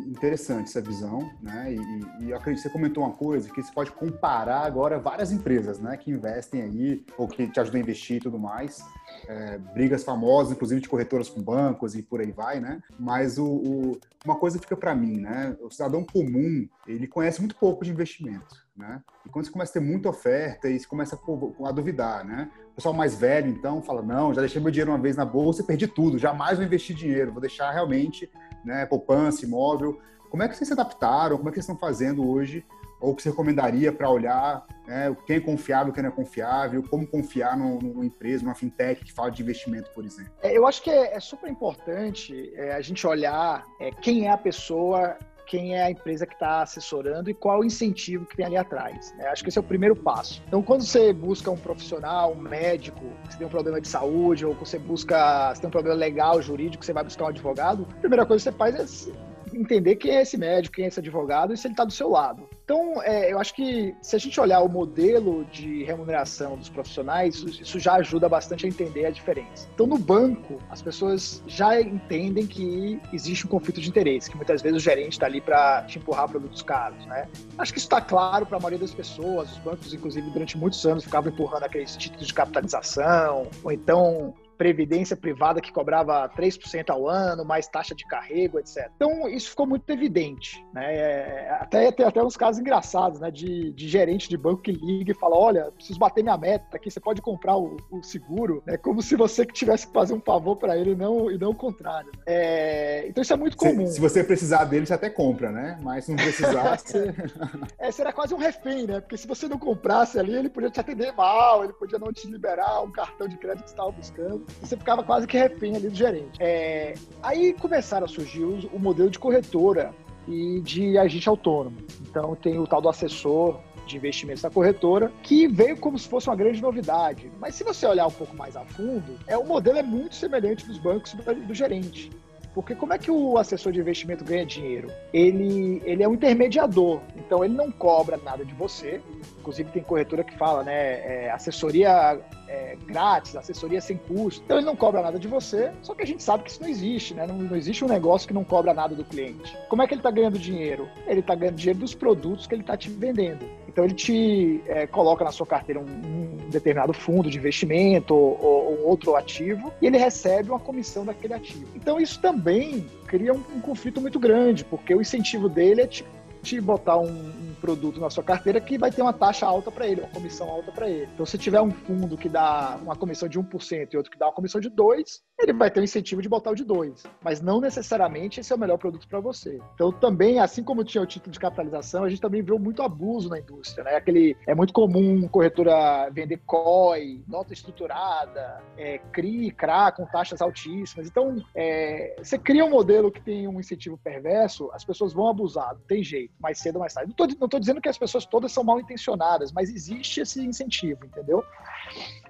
Interessante 0.08 0.70
essa 0.70 0.82
visão, 0.82 1.30
né? 1.44 1.76
E, 1.76 2.24
e 2.26 2.32
eu 2.32 2.38
acredito 2.38 2.64
que 2.64 2.70
você 2.70 2.74
comentou 2.74 3.04
uma 3.04 3.14
coisa 3.14 3.48
que 3.52 3.62
você 3.62 3.72
pode 3.72 3.92
comparar 3.92 4.62
agora 4.62 4.98
várias 4.98 5.32
empresas, 5.32 5.80
né? 5.80 5.96
Que 5.96 6.10
investem 6.10 6.64
aí 6.64 7.06
ou 7.20 7.28
que 7.28 7.48
te 7.48 7.60
ajudam 7.60 7.80
a 7.80 7.84
investir 7.84 8.18
e 8.18 8.20
tudo 8.20 8.40
mais. 8.40 8.84
É, 9.28 9.60
brigas 9.60 10.04
famosas, 10.04 10.54
inclusive 10.54 10.82
de 10.82 10.90
corretoras 10.90 11.30
com 11.30 11.40
bancos 11.40 11.94
e 11.96 12.02
por 12.02 12.20
aí 12.20 12.32
vai, 12.32 12.60
né? 12.60 12.82
Mas 13.00 13.38
o, 13.38 13.46
o 13.46 14.00
uma 14.26 14.36
coisa 14.36 14.60
fica 14.60 14.78
para 14.78 14.94
mim, 14.94 15.20
né? 15.20 15.56
O 15.62 15.70
cidadão 15.70 16.04
comum, 16.04 16.68
ele 16.88 17.08
conhece 17.08 17.40
muito 17.40 17.56
pouco 17.56 17.84
de 17.84 17.92
investimento, 17.92 18.56
né? 18.76 19.02
E 19.26 19.30
quando 19.30 19.46
você 19.46 19.52
começa 19.52 19.72
a 19.72 19.74
ter 19.74 19.80
muita 19.80 20.10
oferta 20.10 20.70
e 20.70 20.80
você 20.80 20.88
começa 20.88 21.16
a, 21.16 21.70
a 21.70 21.72
duvidar, 21.72 22.24
né? 22.24 22.50
O 22.72 22.76
pessoal 22.76 22.94
mais 22.94 23.16
velho, 23.16 23.50
então, 23.50 23.82
fala, 23.82 24.02
não, 24.02 24.34
já 24.34 24.42
deixei 24.42 24.62
meu 24.62 24.72
dinheiro 24.72 24.92
uma 24.92 25.00
vez 25.00 25.16
na 25.16 25.26
bolsa 25.26 25.62
e 25.62 25.66
perdi 25.66 25.88
tudo, 25.88 26.20
jamais 26.20 26.58
vou 26.58 26.66
investir 26.66 26.96
dinheiro, 26.96 27.32
vou 27.32 27.42
deixar 27.42 27.72
realmente, 27.72 28.30
né, 28.64 28.86
poupança, 28.86 29.46
imóvel. 29.46 30.00
Como 30.30 30.44
é 30.44 30.48
que 30.48 30.56
vocês 30.56 30.68
se 30.68 30.74
adaptaram? 30.74 31.38
Como 31.38 31.50
é 31.50 31.52
que 31.52 31.56
vocês 31.56 31.66
estão 31.66 31.78
fazendo 31.78 32.26
hoje 32.28 32.64
ou 33.02 33.16
que 33.16 33.24
você 33.24 33.30
recomendaria 33.30 33.92
para 33.92 34.10
olhar 34.10 34.66
né, 34.88 35.16
quem 35.26 35.38
é 35.38 35.40
confiável, 35.40 35.92
quem 35.92 36.04
não 36.04 36.10
é 36.10 36.14
confiável, 36.14 36.84
como 36.84 37.08
confiar 37.08 37.58
numa 37.58 38.06
empresa, 38.06 38.44
numa 38.44 38.56
fintech 38.56 39.04
que 39.04 39.12
fala 39.12 39.32
de 39.32 39.42
investimento, 39.42 39.90
por 39.92 40.06
exemplo? 40.06 40.32
É, 40.42 40.56
eu 40.56 40.68
acho 40.68 40.82
que 40.84 40.90
é, 40.90 41.16
é 41.16 41.20
super 41.20 41.50
importante 41.50 42.54
é, 42.56 42.74
a 42.74 42.82
gente 42.82 43.06
olhar 43.06 43.66
é, 43.80 43.92
quem 43.92 44.28
é 44.28 44.32
a 44.32 44.38
pessoa 44.38 45.18
quem 45.52 45.76
é 45.76 45.84
a 45.84 45.92
empresa 45.92 46.26
que 46.26 46.34
está 46.34 46.62
assessorando 46.62 47.30
e 47.30 47.34
qual 47.34 47.60
o 47.60 47.66
incentivo 47.66 48.26
que 48.26 48.38
tem 48.38 48.46
ali 48.46 48.56
atrás. 48.56 49.14
Né? 49.18 49.28
Acho 49.28 49.44
que 49.44 49.50
esse 49.50 49.58
é 49.58 49.62
o 49.62 49.64
primeiro 49.64 49.94
passo. 49.94 50.42
Então, 50.48 50.64
quando 50.64 50.82
você 50.82 51.12
busca 51.12 51.52
um 51.52 51.58
profissional, 51.58 52.32
um 52.32 52.38
médico, 52.38 53.02
você 53.26 53.38
tem 53.38 53.46
um 53.46 53.50
problema 53.50 53.82
de 53.82 53.88
saúde, 53.90 54.46
ou 54.46 54.54
você 54.54 54.80
busca, 54.80 55.54
você 55.54 55.60
tem 55.60 55.68
um 55.68 55.72
problema 55.72 55.98
legal, 55.98 56.42
jurídico, 56.42 56.86
você 56.86 56.94
vai 56.94 57.04
buscar 57.04 57.26
um 57.26 57.28
advogado, 57.28 57.86
a 57.92 58.00
primeira 58.00 58.26
coisa 58.26 58.50
que 58.50 58.50
você 58.50 58.58
faz 58.58 59.10
é 59.10 59.12
entender 59.54 59.98
quem 59.98 60.16
é 60.16 60.22
esse 60.22 60.38
médico, 60.38 60.76
quem 60.76 60.86
é 60.86 60.88
esse 60.88 61.02
advogado 61.02 61.54
e 61.54 61.58
se 61.58 61.68
ele 61.68 61.74
está 61.74 61.84
do 61.84 61.92
seu 61.92 62.10
lado. 62.10 62.48
Então, 62.72 63.04
é, 63.04 63.34
eu 63.34 63.38
acho 63.38 63.54
que 63.54 63.94
se 64.02 64.16
a 64.16 64.20
gente 64.20 64.40
olhar 64.40 64.62
o 64.62 64.70
modelo 64.70 65.44
de 65.52 65.84
remuneração 65.84 66.56
dos 66.56 66.70
profissionais, 66.70 67.36
isso 67.36 67.78
já 67.82 67.96
ajuda 67.96 68.30
bastante 68.30 68.66
a 68.66 68.70
entender 68.70 69.06
a 69.06 69.12
diferença. 69.12 69.68
Então, 69.74 69.86
no 69.86 69.98
banco, 69.98 70.58
as 70.70 70.82
pessoas 70.82 71.44
já 71.46 71.82
entendem 71.82 72.48
que 72.48 72.98
existe 73.12 73.46
um 73.46 73.50
conflito 73.50 73.82
de 73.82 73.90
interesse, 73.90 74.32
que 74.32 74.38
muitas 74.38 74.62
vezes 74.62 74.78
o 74.78 74.80
gerente 74.80 75.12
está 75.12 75.26
ali 75.26 75.42
para 75.42 75.82
te 75.82 76.00
empurrar 76.00 76.30
produtos 76.30 76.62
caros, 76.62 77.06
né? 77.08 77.28
Acho 77.58 77.74
que 77.74 77.78
isso 77.78 77.88
está 77.88 78.00
claro 78.00 78.46
para 78.46 78.56
a 78.56 78.62
maioria 78.62 78.80
das 78.80 78.94
pessoas. 78.94 79.52
Os 79.52 79.58
bancos, 79.58 79.94
inclusive, 79.94 80.30
durante 80.30 80.58
muitos 80.58 80.86
anos 80.86 81.04
ficavam 81.04 81.30
empurrando 81.30 81.64
aqueles 81.64 81.98
títulos 81.98 82.28
de 82.28 82.34
capitalização, 82.34 83.50
ou 83.66 83.72
então 83.74 84.34
previdência 84.62 85.18
privada 85.18 85.60
que 85.60 85.72
cobrava 85.72 86.30
3% 86.38 86.92
ao 86.92 87.10
ano, 87.10 87.44
mais 87.44 87.68
taxa 87.68 87.96
de 87.96 88.06
carrego, 88.06 88.60
etc. 88.60 88.92
Então, 88.96 89.28
isso 89.28 89.50
ficou 89.50 89.66
muito 89.66 89.90
evidente. 89.90 90.64
Né? 90.72 90.98
É, 90.98 91.58
até 91.60 91.92
tem 91.92 92.06
até 92.06 92.24
uns 92.24 92.38
casos 92.38 92.62
engraçados, 92.62 93.20
né? 93.20 93.32
De, 93.32 93.72
de 93.72 93.90
gerente 93.90 94.30
de 94.30 94.38
banco 94.38 94.62
que 94.62 94.72
liga 94.72 95.14
e 95.14 95.16
fala: 95.16 95.36
olha, 95.36 95.72
preciso 95.72 95.98
bater 95.98 96.22
minha 96.22 96.38
meta 96.38 96.78
aqui, 96.78 96.92
você 96.92 97.00
pode 97.00 97.24
comprar 97.24 97.58
o, 97.58 97.76
o 97.90 98.04
seguro. 98.04 98.62
É 98.68 98.78
como 98.78 99.02
se 99.02 99.16
você 99.16 99.48
que 99.48 99.54
tivesse 99.54 99.88
que 99.88 99.94
fazer 99.94 100.14
um 100.14 100.22
favor 100.22 100.56
para 100.56 100.78
ele 100.78 100.92
e 100.92 100.96
não, 100.96 101.32
e 101.32 101.40
não 101.40 101.50
o 101.50 101.56
contrário. 101.56 102.12
É, 102.28 103.08
então, 103.08 103.24
isso 103.24 103.34
é 103.34 103.38
muito 103.38 103.58
comum. 103.58 103.88
Se, 103.88 103.94
se, 103.94 104.00
você 104.00 104.24
precisar 104.24 104.66
dele, 104.66 104.86
você 104.86 104.94
até 104.94 105.10
compra, 105.10 105.52
né? 105.52 105.80
Mas 105.82 106.06
se 106.06 106.12
não 106.12 106.18
precisar, 106.18 106.78
você... 106.78 107.16
é, 107.80 107.92
será 107.92 108.14
quase 108.14 108.36
um 108.36 108.38
refém, 108.38 108.86
né? 108.86 109.00
Porque 109.00 109.18
se 109.18 109.28
você 109.28 109.48
não 109.48 109.58
comprasse 109.58 110.20
ali, 110.20 110.36
ele 110.36 110.50
podia 110.52 110.70
te 110.70 110.80
atender 110.80 111.12
mal, 111.14 111.64
ele 111.64 111.74
podia 111.74 111.98
não 111.98 112.14
te 112.14 112.28
liberar 112.28 112.84
um 112.84 112.92
cartão 112.92 113.28
de 113.28 113.38
crédito 113.38 113.64
que 113.64 113.70
você 113.72 113.74
estava 113.74 113.92
buscando. 113.92 114.46
Você 114.62 114.76
ficava 114.76 115.04
quase 115.04 115.28
que 115.28 115.38
refém 115.38 115.76
ali 115.76 115.90
do 115.90 115.96
gerente. 115.96 116.42
É, 116.42 116.94
aí 117.22 117.54
começaram 117.54 118.06
a 118.06 118.10
surgir 118.10 118.44
o, 118.44 118.70
o 118.74 118.80
modelo 118.80 119.10
de 119.10 119.20
corretora 119.20 119.94
e 120.28 120.60
de 120.62 120.98
agente 120.98 121.28
autônomo. 121.28 121.78
Então 122.02 122.36
tem 122.36 122.60
o 122.60 122.68
tal 122.68 122.82
do 122.82 122.90
assessor 122.90 123.60
de 123.86 123.98
investimentos 123.98 124.42
da 124.42 124.50
corretora, 124.50 125.12
que 125.24 125.48
veio 125.48 125.78
como 125.78 125.98
se 125.98 126.08
fosse 126.08 126.30
uma 126.30 126.36
grande 126.36 126.62
novidade. 126.62 127.32
Mas 127.40 127.56
se 127.56 127.64
você 127.64 127.86
olhar 127.86 128.08
um 128.08 128.12
pouco 128.12 128.36
mais 128.36 128.56
a 128.56 128.64
fundo, 128.64 129.18
é 129.28 129.38
o 129.38 129.46
modelo 129.46 129.78
é 129.78 129.84
muito 129.84 130.16
semelhante 130.16 130.66
dos 130.66 130.78
bancos 130.78 131.14
do, 131.14 131.24
do 131.34 131.54
gerente. 131.54 132.10
Porque 132.54 132.76
como 132.76 132.94
é 132.94 132.98
que 132.98 133.10
o 133.10 133.38
assessor 133.38 133.72
de 133.72 133.80
investimento 133.80 134.26
ganha 134.26 134.46
dinheiro? 134.46 134.92
Ele, 135.14 135.82
ele 135.86 136.04
é 136.04 136.08
um 136.08 136.14
intermediador, 136.14 137.00
então 137.16 137.44
ele 137.44 137.54
não 137.54 137.72
cobra 137.72 138.18
nada 138.18 138.44
de 138.44 138.54
você. 138.54 139.02
Inclusive 139.40 139.72
tem 139.72 139.82
corretora 139.82 140.24
que 140.24 140.38
fala, 140.38 140.64
né, 140.64 140.74
é, 140.74 141.32
assessoria 141.32 142.20
é, 142.48 142.78
grátis, 142.86 143.36
assessoria 143.36 143.80
sem 143.80 143.98
custo. 143.98 144.44
Então 144.44 144.58
ele 144.58 144.66
não 144.66 144.76
cobra 144.76 145.02
nada 145.02 145.18
de 145.18 145.28
você, 145.28 145.72
só 145.82 145.96
que 145.96 146.04
a 146.04 146.06
gente 146.06 146.22
sabe 146.22 146.44
que 146.44 146.50
isso 146.50 146.62
não 146.62 146.70
existe, 146.70 147.14
né? 147.14 147.26
Não, 147.26 147.38
não 147.38 147.56
existe 147.56 147.86
um 147.86 147.88
negócio 147.88 148.28
que 148.28 148.34
não 148.34 148.44
cobra 148.44 148.74
nada 148.74 148.94
do 148.94 149.06
cliente. 149.06 149.58
Como 149.70 149.82
é 149.82 149.88
que 149.88 149.94
ele 149.94 150.00
está 150.00 150.12
ganhando 150.12 150.38
dinheiro? 150.38 150.88
Ele 151.08 151.22
está 151.22 151.34
ganhando 151.34 151.56
dinheiro 151.56 151.80
dos 151.80 151.96
produtos 151.96 152.46
que 152.46 152.54
ele 152.54 152.62
está 152.62 152.76
te 152.76 152.90
vendendo. 152.90 153.46
Então 153.72 153.86
ele 153.86 153.94
te 153.94 154.62
é, 154.68 154.86
coloca 154.86 155.24
na 155.24 155.32
sua 155.32 155.48
carteira 155.48 155.80
um, 155.80 155.86
um 155.86 156.50
determinado 156.50 156.92
fundo 156.92 157.30
de 157.30 157.38
investimento 157.38 158.14
ou, 158.14 158.38
ou, 158.44 158.88
outro 158.88 159.16
ativo 159.16 159.72
e 159.82 159.88
ele 159.88 159.98
recebe 159.98 160.50
uma 160.50 160.60
comissão 160.60 161.06
daquele 161.06 161.34
ativo. 161.34 161.68
Então 161.74 161.98
isso 161.98 162.20
também 162.20 162.86
cria 163.08 163.34
um, 163.34 163.42
um 163.56 163.62
conflito 163.62 164.02
muito 164.02 164.20
grande, 164.20 164.66
porque 164.66 164.94
o 164.94 165.00
incentivo 165.00 165.48
dele 165.48 165.82
é 165.82 165.88
te, 165.88 166.06
te 166.44 166.60
botar 166.60 166.98
um 166.98 167.51
produto 167.62 168.00
na 168.00 168.10
sua 168.10 168.24
carteira 168.24 168.60
que 168.60 168.78
vai 168.78 168.92
ter 168.92 169.02
uma 169.02 169.14
taxa 169.14 169.46
alta 169.46 169.72
para 169.72 169.88
ele, 169.88 170.02
uma 170.02 170.10
comissão 170.10 170.50
alta 170.50 170.72
para 170.72 170.90
ele. 170.90 171.08
Então, 171.14 171.26
se 171.26 171.38
tiver 171.38 171.62
um 171.62 171.72
fundo 171.72 172.18
que 172.18 172.28
dá 172.28 172.78
uma 172.82 172.96
comissão 172.96 173.30
de 173.30 173.40
1% 173.40 173.94
e 173.94 173.98
outro 173.98 174.12
que 174.12 174.18
dá 174.18 174.26
uma 174.26 174.34
comissão 174.34 174.60
de 174.60 174.70
2%, 174.70 175.22
ele 175.40 175.54
vai 175.54 175.70
ter 175.72 175.80
o 175.80 175.84
incentivo 175.84 176.22
de 176.22 176.28
botar 176.30 176.52
o 176.52 176.56
de 176.56 176.66
2%. 176.66 177.06
Mas 177.24 177.42
não 177.42 177.62
necessariamente 177.62 178.40
esse 178.40 178.52
é 178.52 178.56
o 178.56 178.60
melhor 178.60 178.78
produto 178.78 179.08
para 179.08 179.20
você. 179.20 179.60
Então, 179.76 179.92
também, 179.92 180.40
assim 180.40 180.64
como 180.64 180.84
tinha 180.84 181.02
o 181.02 181.06
título 181.06 181.32
de 181.32 181.40
capitalização, 181.40 182.04
a 182.04 182.10
gente 182.10 182.22
também 182.22 182.42
viu 182.42 182.58
muito 182.58 182.82
abuso 182.82 183.30
na 183.30 183.40
indústria. 183.40 183.84
Né? 183.84 183.96
Aquele, 183.96 184.36
é 184.48 184.56
muito 184.56 184.74
comum 184.74 185.28
corretora 185.28 186.10
vender 186.12 186.42
COI, 186.46 187.24
nota 187.28 187.54
estruturada, 187.54 188.62
é, 188.78 189.00
CRI, 189.12 189.52
CRA 189.52 189.92
com 189.92 190.06
taxas 190.06 190.42
altíssimas. 190.42 191.08
Então, 191.08 191.36
é, 191.56 192.16
você 192.18 192.38
cria 192.38 192.66
um 192.66 192.70
modelo 192.70 193.12
que 193.12 193.22
tem 193.22 193.48
um 193.48 193.60
incentivo 193.60 193.98
perverso, 193.98 194.70
as 194.74 194.84
pessoas 194.84 195.14
vão 195.14 195.28
abusar, 195.28 195.74
não 195.74 195.82
tem 195.82 196.04
jeito, 196.04 196.34
mais 196.40 196.60
cedo 196.60 196.76
ou 196.76 196.82
mais 196.82 196.94
tarde. 196.94 197.14
Não 197.18 197.26
estou 197.46 197.51
estou 197.52 197.60
dizendo 197.60 197.82
que 197.82 197.90
as 197.90 197.98
pessoas 197.98 198.26
todas 198.26 198.52
são 198.52 198.64
mal 198.64 198.80
intencionadas, 198.80 199.52
mas 199.52 199.70
existe 199.70 200.22
esse 200.22 200.42
incentivo, 200.42 201.06
entendeu? 201.06 201.44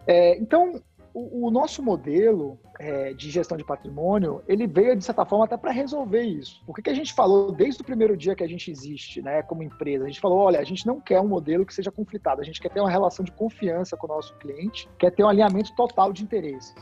É, 0.08 0.36
então, 0.38 0.82
o, 1.14 1.48
o, 1.48 1.52
nosso 1.52 1.84
modelo 1.84 2.58
é, 2.80 3.14
de 3.14 3.30
gestão 3.30 3.58
de 3.58 3.64
patrimônio, 3.64 4.42
ele 4.48 4.66
veio, 4.66 4.96
de 4.96 5.04
certa 5.04 5.26
forma, 5.26 5.46
até 5.46 5.58
para 5.58 5.72
resolver 5.72 6.24
isso. 6.24 6.64
O 6.66 6.74
que, 6.74 6.82
que 6.82 6.90
a 6.90 6.94
gente 6.94 7.14
falou 7.14 7.52
desde 7.52 7.82
o 7.82 7.86
primeiro 7.86 8.18
dia 8.18 8.36
que 8.36 8.44
a 8.44 8.48
gente 8.48 8.72
existe, 8.72 9.22
né, 9.22 9.44
como 9.44 9.62
empresa? 9.62 10.06
A 10.06 10.08
gente 10.08 10.20
falou, 10.20 10.40
olha, 10.40 10.60
a 10.60 10.64
gente 10.64 10.88
não 10.88 11.00
quer 11.00 11.20
um 11.20 11.28
modelo 11.28 11.66
que 11.66 11.74
seja 11.74 11.92
conflitado, 11.92 12.42
a 12.42 12.44
gente 12.44 12.62
quer 12.62 12.70
ter 12.70 12.80
uma 12.80 12.90
relação 12.90 13.24
de 13.24 13.32
confiança 13.32 13.96
com 13.96 14.08
o 14.08 14.16
nosso 14.16 14.36
cliente, 14.38 14.90
quer 14.98 15.12
ter 15.12 15.24
um 15.24 15.30
alinhamento 15.30 15.76
total 15.76 16.12
de 16.12 16.24
interesses. 16.24 16.74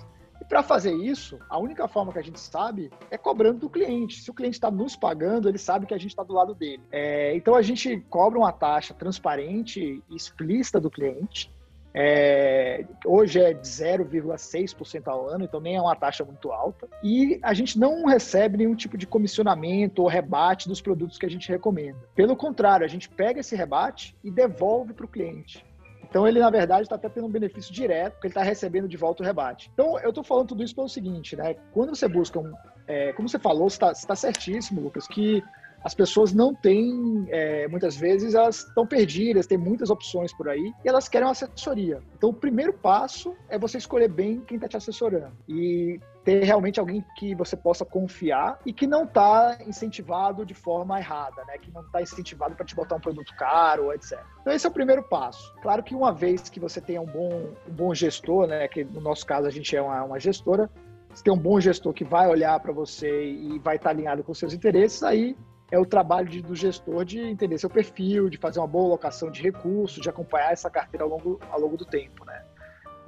Para 0.50 0.63
fazer 0.63 0.91
isso, 0.91 1.38
a 1.48 1.60
única 1.60 1.88
forma 1.88 2.12
que 2.12 2.18
a 2.18 2.24
gente 2.24 2.39
sabe 2.39 2.91
é 3.12 3.18
cobrando 3.20 3.60
do 3.60 3.70
cliente. 3.70 4.20
Se 4.20 4.32
o 4.32 4.34
cliente 4.34 4.56
está 4.56 4.72
nos 4.72 4.96
pagando, 4.96 5.48
ele 5.48 5.60
sabe 5.60 5.86
que 5.86 5.94
a 5.94 5.98
gente 5.98 6.10
está 6.10 6.24
do 6.24 6.34
lado 6.34 6.56
dele. 6.56 6.82
É, 6.91 7.36
então 7.36 7.53
a 7.53 7.62
gente 7.62 8.00
cobra 8.10 8.39
uma 8.39 8.51
taxa 8.51 8.91
transparente 8.91 10.01
e 10.10 10.15
explícita 10.15 10.79
do 10.79 10.89
cliente. 10.89 11.53
É, 11.94 12.84
hoje 13.06 13.39
é 13.39 13.53
de 13.53 13.68
0,6% 13.68 15.08
ao 15.08 15.27
ano, 15.27 15.44
então 15.44 15.60
nem 15.60 15.75
é 15.75 15.82
uma 15.82 15.96
taxa 15.96 16.24
muito 16.24 16.51
alta. 16.51 16.88
E 17.03 17.39
a 17.44 17.53
gente 17.53 17.77
não 17.77 18.06
recebe 18.06 18.58
nenhum 18.58 18.75
tipo 18.75 18.98
de 18.98 19.06
comissionamento 19.06 20.01
ou 20.01 20.08
rebate 20.08 20.68
dos 20.68 20.82
produtos 20.82 21.20
que 21.20 21.27
a 21.27 21.29
gente 21.29 21.48
recomenda. 21.48 22.00
Pelo 22.15 22.36
contrário, 22.36 22.86
a 22.86 22.89
gente 22.89 23.08
pega 23.08 23.39
esse 23.41 23.56
rebate 23.56 24.15
e 24.24 24.32
devolve 24.32 24.94
para 24.94 25.06
o 25.06 25.10
cliente. 25.10 25.63
Então 26.10 26.28
ele, 26.28 26.39
na 26.39 26.50
verdade, 26.50 26.84
está 26.84 26.96
até 26.96 27.08
tendo 27.08 27.28
um 27.28 27.32
benefício 27.32 27.74
direto, 27.74 28.13
porque 28.13 28.28
ele 28.28 28.32
está 28.32 28.44
recebendo 28.44 28.88
de 28.88 28.98
volta 28.98 29.24
o 29.24 29.25
rebate. 29.25 29.70
Então 29.74 30.00
eu 30.00 30.10
estou 30.10 30.24
falando 30.24 30.48
tudo 30.48 30.63
isso 30.63 30.75
pelo 30.75 30.89
seguinte, 30.89 31.36
né? 31.36 31.56
Quando 31.72 31.96
você 31.96 32.08
busca 32.08 32.39
um. 32.39 32.51
É, 32.88 33.13
como 33.13 33.30
você 33.30 33.38
falou, 33.38 33.68
está 33.68 33.94
tá 33.94 34.16
certíssimo, 34.16 34.82
Lucas, 34.82 35.08
que 35.08 35.44
as 35.84 35.94
pessoas 35.94 36.34
não 36.34 36.54
têm, 36.54 37.28
é, 37.30 37.68
muitas 37.68 37.96
vezes, 37.96 38.34
elas 38.34 38.66
estão 38.68 38.86
perdidas, 38.86 39.48
tem 39.48 39.58
muitas 39.58 39.89
opções 39.89 40.34
por 40.34 40.50
aí 40.50 40.74
e 40.84 40.89
elas 40.89 41.08
querem 41.08 41.25
uma 41.28 41.32
assessoria. 41.32 42.01
Então, 42.18 42.32
o 42.32 42.34
primeiro 42.34 42.74
passo 42.74 43.36
é 43.48 43.58
você 43.58 43.78
escolher 43.78 44.10
bem 44.10 44.42
quem 44.42 44.56
está 44.56 44.68
te 44.68 44.78
assessorando 44.78 45.32
e 45.48 46.00
ter 46.29 46.43
realmente 46.43 46.79
alguém 46.79 47.03
que 47.15 47.33
você 47.33 47.57
possa 47.57 47.83
confiar 47.83 48.59
e 48.63 48.71
que 48.71 48.86
não 48.86 49.03
está 49.03 49.57
incentivado 49.65 50.45
de 50.45 50.53
forma 50.53 51.00
errada, 51.00 51.43
né? 51.45 51.57
Que 51.57 51.71
não 51.71 51.81
está 51.81 52.03
incentivado 52.03 52.55
para 52.55 52.63
te 52.63 52.75
botar 52.75 52.98
um 52.98 53.00
produto 53.00 53.33
caro, 53.36 53.91
etc. 53.91 54.19
Então, 54.41 54.53
esse 54.53 54.67
é 54.67 54.69
o 54.69 54.71
primeiro 54.71 55.01
passo. 55.01 55.51
Claro 55.59 55.81
que 55.81 55.95
uma 55.95 56.13
vez 56.13 56.48
que 56.48 56.59
você 56.59 56.79
tenha 56.79 57.01
um 57.01 57.07
bom, 57.07 57.50
um 57.67 57.74
bom 57.74 57.95
gestor, 57.95 58.45
né? 58.45 58.67
Que 58.67 58.83
no 58.83 59.01
nosso 59.01 59.25
caso 59.25 59.48
a 59.48 59.50
gente 59.50 59.75
é 59.75 59.81
uma, 59.81 60.03
uma 60.03 60.19
gestora, 60.19 60.69
se 61.15 61.24
tem 61.24 61.33
um 61.33 61.38
bom 61.38 61.59
gestor 61.59 61.93
que 61.93 62.03
vai 62.03 62.27
olhar 62.27 62.59
para 62.59 62.71
você 62.71 63.31
e 63.31 63.57
vai 63.57 63.77
estar 63.77 63.89
tá 63.89 63.95
alinhado 63.95 64.24
com 64.24 64.31
seus 64.31 64.53
interesses, 64.53 65.01
aí 65.01 65.36
é 65.71 65.79
o 65.79 65.86
trabalho 65.86 66.29
de, 66.29 66.43
do 66.43 66.53
gestor 66.53 67.05
de 67.05 67.21
entender 67.21 67.57
seu 67.57 67.71
perfil, 67.71 68.29
de 68.29 68.38
fazer 68.38 68.59
uma 68.59 68.67
boa 68.67 68.86
alocação 68.86 69.31
de 69.31 69.41
recursos, 69.41 70.00
de 70.00 70.09
acompanhar 70.09 70.51
essa 70.51 70.69
carteira 70.69 71.03
ao 71.03 71.09
longo, 71.09 71.39
ao 71.50 71.59
longo 71.59 71.75
do 71.75 71.86
tempo, 71.86 72.24
né? 72.24 72.43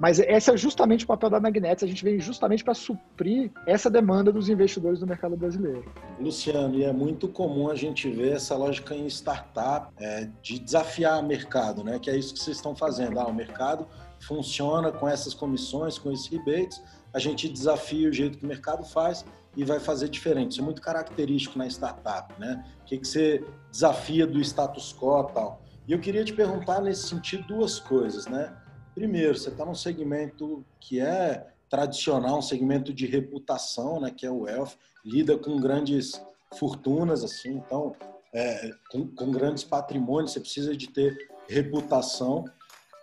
Mas 0.02 0.18
esse 0.18 0.50
é 0.50 0.56
justamente 0.56 1.04
o 1.04 1.06
papel 1.06 1.30
da 1.30 1.38
Magnetics, 1.38 1.84
a 1.84 1.86
gente 1.86 2.02
vem 2.02 2.18
justamente 2.18 2.64
para 2.64 2.74
suprir 2.74 3.52
essa 3.68 3.88
demanda 3.88 4.32
dos 4.32 4.48
investidores 4.48 4.98
do 4.98 5.06
mercado 5.06 5.36
brasileiro. 5.36 5.84
Luciano, 6.18 6.74
e 6.74 6.82
é 6.82 6.92
muito 6.92 7.28
comum 7.28 7.70
a 7.70 7.76
gente 7.76 8.10
ver 8.10 8.32
essa 8.32 8.56
lógica 8.56 8.96
em 8.96 9.06
startup 9.06 9.94
é, 10.00 10.28
de 10.42 10.58
desafiar 10.58 11.20
o 11.20 11.22
mercado, 11.24 11.84
né? 11.84 12.00
Que 12.00 12.10
é 12.10 12.16
isso 12.16 12.34
que 12.34 12.40
vocês 12.40 12.56
estão 12.56 12.74
fazendo. 12.74 13.20
Ah, 13.20 13.28
o 13.28 13.32
mercado 13.32 13.86
funciona 14.18 14.90
com 14.90 15.08
essas 15.08 15.34
comissões, 15.34 16.00
com 16.00 16.10
esses 16.10 16.26
rebates, 16.26 16.82
a 17.14 17.20
gente 17.20 17.48
desafia 17.48 18.08
o 18.08 18.12
jeito 18.12 18.38
que 18.38 18.44
o 18.44 18.48
mercado 18.48 18.82
faz 18.82 19.24
e 19.56 19.64
vai 19.64 19.78
fazer 19.78 20.08
diferente. 20.08 20.50
Isso 20.50 20.62
é 20.62 20.64
muito 20.64 20.82
característico 20.82 21.56
na 21.56 21.68
startup, 21.68 22.34
né? 22.40 22.64
O 22.80 22.84
que, 22.86 22.98
que 22.98 23.06
você 23.06 23.44
desafia 23.70 24.26
do 24.26 24.40
status 24.40 24.92
quo 24.92 25.28
e 25.30 25.32
tal. 25.32 25.62
E 25.86 25.92
eu 25.92 26.00
queria 26.00 26.24
te 26.24 26.32
perguntar 26.32 26.80
nesse 26.80 27.06
sentido 27.06 27.46
duas 27.46 27.78
coisas, 27.78 28.26
né? 28.26 28.52
Primeiro, 28.94 29.36
você 29.36 29.48
está 29.48 29.64
num 29.64 29.74
segmento 29.74 30.64
que 30.78 31.00
é 31.00 31.46
tradicional, 31.70 32.38
um 32.38 32.42
segmento 32.42 32.92
de 32.92 33.06
reputação, 33.06 33.98
né? 34.00 34.10
Que 34.14 34.26
é 34.26 34.30
o 34.30 34.42
wealth, 34.42 34.72
lida 35.04 35.38
com 35.38 35.58
grandes 35.58 36.20
fortunas, 36.58 37.24
assim, 37.24 37.54
então, 37.54 37.96
é, 38.34 38.70
com, 38.90 39.06
com, 39.08 39.30
grandes 39.30 39.64
patrimônios, 39.64 40.32
você 40.32 40.40
precisa 40.40 40.76
de 40.76 40.88
ter 40.88 41.16
reputação, 41.48 42.44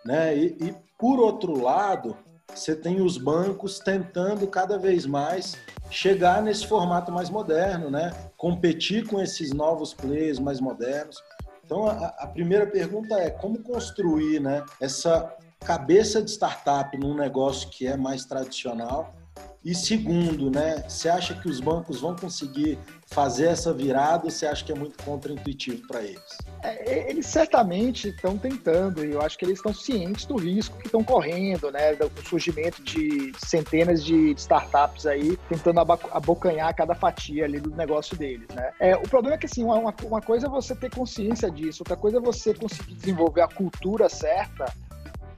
né? 0.04 0.36
E, 0.36 0.56
e 0.60 0.74
por 0.96 1.18
outro 1.18 1.60
lado, 1.60 2.16
você 2.54 2.76
tem 2.76 3.00
os 3.00 3.18
bancos 3.18 3.80
tentando 3.80 4.46
cada 4.46 4.78
vez 4.78 5.06
mais 5.06 5.56
chegar 5.90 6.40
nesse 6.40 6.66
formato 6.66 7.10
mais 7.10 7.28
moderno, 7.28 7.90
né? 7.90 8.12
Competir 8.36 9.06
com 9.06 9.20
esses 9.20 9.52
novos 9.52 9.92
players 9.92 10.38
mais 10.38 10.60
modernos. 10.60 11.16
Então, 11.64 11.86
a, 11.86 12.06
a 12.18 12.26
primeira 12.26 12.66
pergunta 12.66 13.14
é 13.16 13.30
como 13.30 13.62
construir, 13.62 14.40
né? 14.40 14.64
Essa 14.80 15.36
cabeça 15.60 16.22
de 16.22 16.30
startup 16.30 16.96
num 16.98 17.14
negócio 17.14 17.68
que 17.68 17.86
é 17.86 17.96
mais 17.96 18.24
tradicional 18.24 19.14
e 19.62 19.74
segundo, 19.74 20.50
né, 20.50 20.82
você 20.88 21.06
acha 21.10 21.34
que 21.34 21.46
os 21.46 21.60
bancos 21.60 22.00
vão 22.00 22.16
conseguir 22.16 22.78
fazer 23.06 23.48
essa 23.48 23.74
virada 23.74 24.24
ou 24.24 24.30
você 24.30 24.46
acha 24.46 24.64
que 24.64 24.72
é 24.72 24.74
muito 24.74 25.02
contraintuitivo 25.04 25.86
para 25.86 26.00
eles? 26.02 26.38
É, 26.62 27.10
eles 27.10 27.26
certamente 27.26 28.08
estão 28.08 28.38
tentando 28.38 29.04
e 29.04 29.12
eu 29.12 29.20
acho 29.20 29.36
que 29.36 29.44
eles 29.44 29.58
estão 29.58 29.74
cientes 29.74 30.24
do 30.24 30.36
risco 30.36 30.78
que 30.78 30.86
estão 30.86 31.04
correndo, 31.04 31.70
né, 31.70 31.94
do 31.94 32.10
surgimento 32.26 32.82
de 32.82 33.32
centenas 33.44 34.02
de 34.02 34.30
startups 34.32 35.04
aí 35.04 35.36
tentando 35.48 35.80
abocanhar 35.80 36.74
cada 36.74 36.94
fatia 36.94 37.44
ali 37.44 37.60
do 37.60 37.70
negócio 37.76 38.16
deles, 38.16 38.48
né. 38.54 38.72
É, 38.80 38.96
o 38.96 39.02
problema 39.02 39.34
é 39.34 39.38
que 39.38 39.46
assim, 39.46 39.62
uma, 39.62 39.94
uma 40.04 40.22
coisa 40.22 40.46
é 40.46 40.50
você 40.50 40.74
ter 40.74 40.90
consciência 40.90 41.50
disso, 41.50 41.82
outra 41.82 41.96
coisa 41.96 42.16
é 42.16 42.20
você 42.20 42.54
conseguir 42.54 42.94
desenvolver 42.94 43.42
a 43.42 43.48
cultura 43.48 44.08
certa 44.08 44.72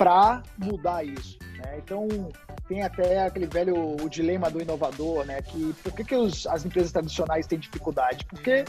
para 0.02 0.42
mudar 0.58 1.04
isso. 1.04 1.38
Né? 1.58 1.78
Então, 1.78 2.08
tem 2.66 2.82
até 2.82 3.24
aquele 3.24 3.46
velho 3.46 4.02
o 4.02 4.08
dilema 4.08 4.50
do 4.50 4.60
inovador, 4.60 5.24
né? 5.24 5.40
Que 5.42 5.72
por 5.74 5.92
que, 5.92 6.02
que 6.02 6.16
os, 6.16 6.44
as 6.48 6.64
empresas 6.64 6.90
tradicionais 6.90 7.46
têm 7.46 7.56
dificuldade? 7.56 8.24
Porque 8.24 8.64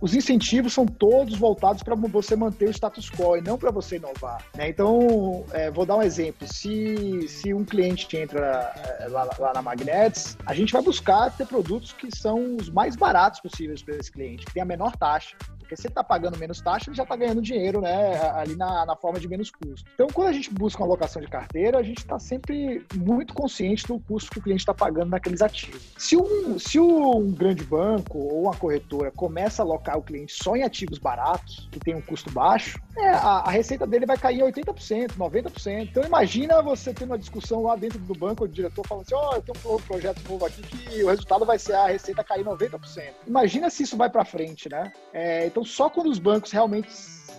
os 0.00 0.12
incentivos 0.12 0.72
são 0.72 0.84
todos 0.84 1.38
voltados 1.38 1.84
para 1.84 1.94
você 1.94 2.34
manter 2.34 2.66
o 2.66 2.70
status 2.72 3.08
quo 3.08 3.36
e 3.36 3.40
não 3.40 3.56
para 3.56 3.70
você 3.70 3.94
inovar. 3.94 4.44
Né? 4.56 4.70
Então, 4.70 5.44
é, 5.52 5.70
vou 5.70 5.86
dar 5.86 5.96
um 5.98 6.02
exemplo. 6.02 6.48
Se, 6.48 7.28
se 7.28 7.54
um 7.54 7.64
cliente 7.64 8.16
entra 8.16 8.72
é, 8.98 9.06
lá, 9.06 9.28
lá, 9.38 9.52
na 9.54 9.62
Magnets, 9.62 10.36
a 10.44 10.52
gente 10.52 10.72
vai 10.72 10.82
buscar 10.82 11.30
ter 11.30 11.46
produtos 11.46 11.92
que 11.92 12.08
são 12.16 12.56
os 12.56 12.68
mais 12.68 12.96
baratos 12.96 13.38
possíveis 13.38 13.80
para 13.84 13.94
esse 13.94 14.10
cliente, 14.10 14.44
que 14.44 14.52
tem 14.52 14.64
a 14.64 14.66
menor 14.66 14.96
taxa. 14.96 15.36
Porque 15.72 15.80
se 15.80 15.88
está 15.88 16.04
pagando 16.04 16.38
menos 16.38 16.60
taxa, 16.60 16.90
ele 16.90 16.96
já 16.96 17.02
está 17.02 17.16
ganhando 17.16 17.40
dinheiro 17.40 17.80
né, 17.80 18.20
ali 18.34 18.54
na, 18.54 18.84
na 18.84 18.94
forma 18.94 19.18
de 19.18 19.26
menos 19.26 19.50
custo. 19.50 19.90
Então, 19.94 20.06
quando 20.12 20.28
a 20.28 20.32
gente 20.32 20.52
busca 20.52 20.82
uma 20.82 20.86
alocação 20.86 21.22
de 21.22 21.28
carteira, 21.28 21.78
a 21.78 21.82
gente 21.82 21.98
está 21.98 22.18
sempre 22.18 22.84
muito 22.94 23.32
consciente 23.32 23.86
do 23.86 23.98
custo 23.98 24.30
que 24.30 24.38
o 24.38 24.42
cliente 24.42 24.60
está 24.60 24.74
pagando 24.74 25.08
naqueles 25.08 25.40
ativos. 25.40 25.80
Se 25.96 26.14
um, 26.14 26.58
se 26.58 26.78
um 26.78 27.32
grande 27.32 27.64
banco 27.64 28.18
ou 28.18 28.42
uma 28.42 28.54
corretora 28.54 29.10
começa 29.10 29.62
a 29.62 29.64
alocar 29.64 29.96
o 29.96 30.02
cliente 30.02 30.34
só 30.34 30.54
em 30.54 30.62
ativos 30.62 30.98
baratos, 30.98 31.68
que 31.72 31.80
tem 31.80 31.94
um 31.94 32.02
custo 32.02 32.30
baixo, 32.30 32.78
é, 32.96 33.08
a, 33.08 33.38
a, 33.46 33.50
receita 33.50 33.86
dele 33.86 34.04
vai 34.04 34.18
cair 34.18 34.42
80%, 34.42 35.12
90%. 35.16 35.88
Então, 35.90 36.04
imagina 36.04 36.60
você 36.60 36.92
tendo 36.92 37.12
uma 37.12 37.18
discussão 37.18 37.62
lá 37.62 37.76
dentro 37.76 37.98
do 37.98 38.14
banco, 38.14 38.44
o 38.44 38.48
diretor 38.48 38.86
falando 38.86 39.04
assim: 39.04 39.14
Ó, 39.14 39.30
oh, 39.30 39.36
eu 39.36 39.42
tenho 39.42 39.76
um 39.76 39.80
projeto 39.80 40.20
novo 40.28 40.44
aqui 40.44 40.60
que 40.60 41.02
o 41.02 41.08
resultado 41.08 41.46
vai 41.46 41.58
ser 41.58 41.72
a 41.74 41.86
receita 41.86 42.22
cair 42.22 42.44
90%. 42.44 42.78
Imagina 43.26 43.70
se 43.70 43.84
isso 43.84 43.96
vai 43.96 44.10
para 44.10 44.26
frente, 44.26 44.68
né? 44.68 44.92
É, 45.14 45.46
então, 45.46 45.61
então, 45.62 45.64
só 45.64 45.88
quando 45.88 46.10
os 46.10 46.18
bancos 46.18 46.50
realmente 46.50 46.88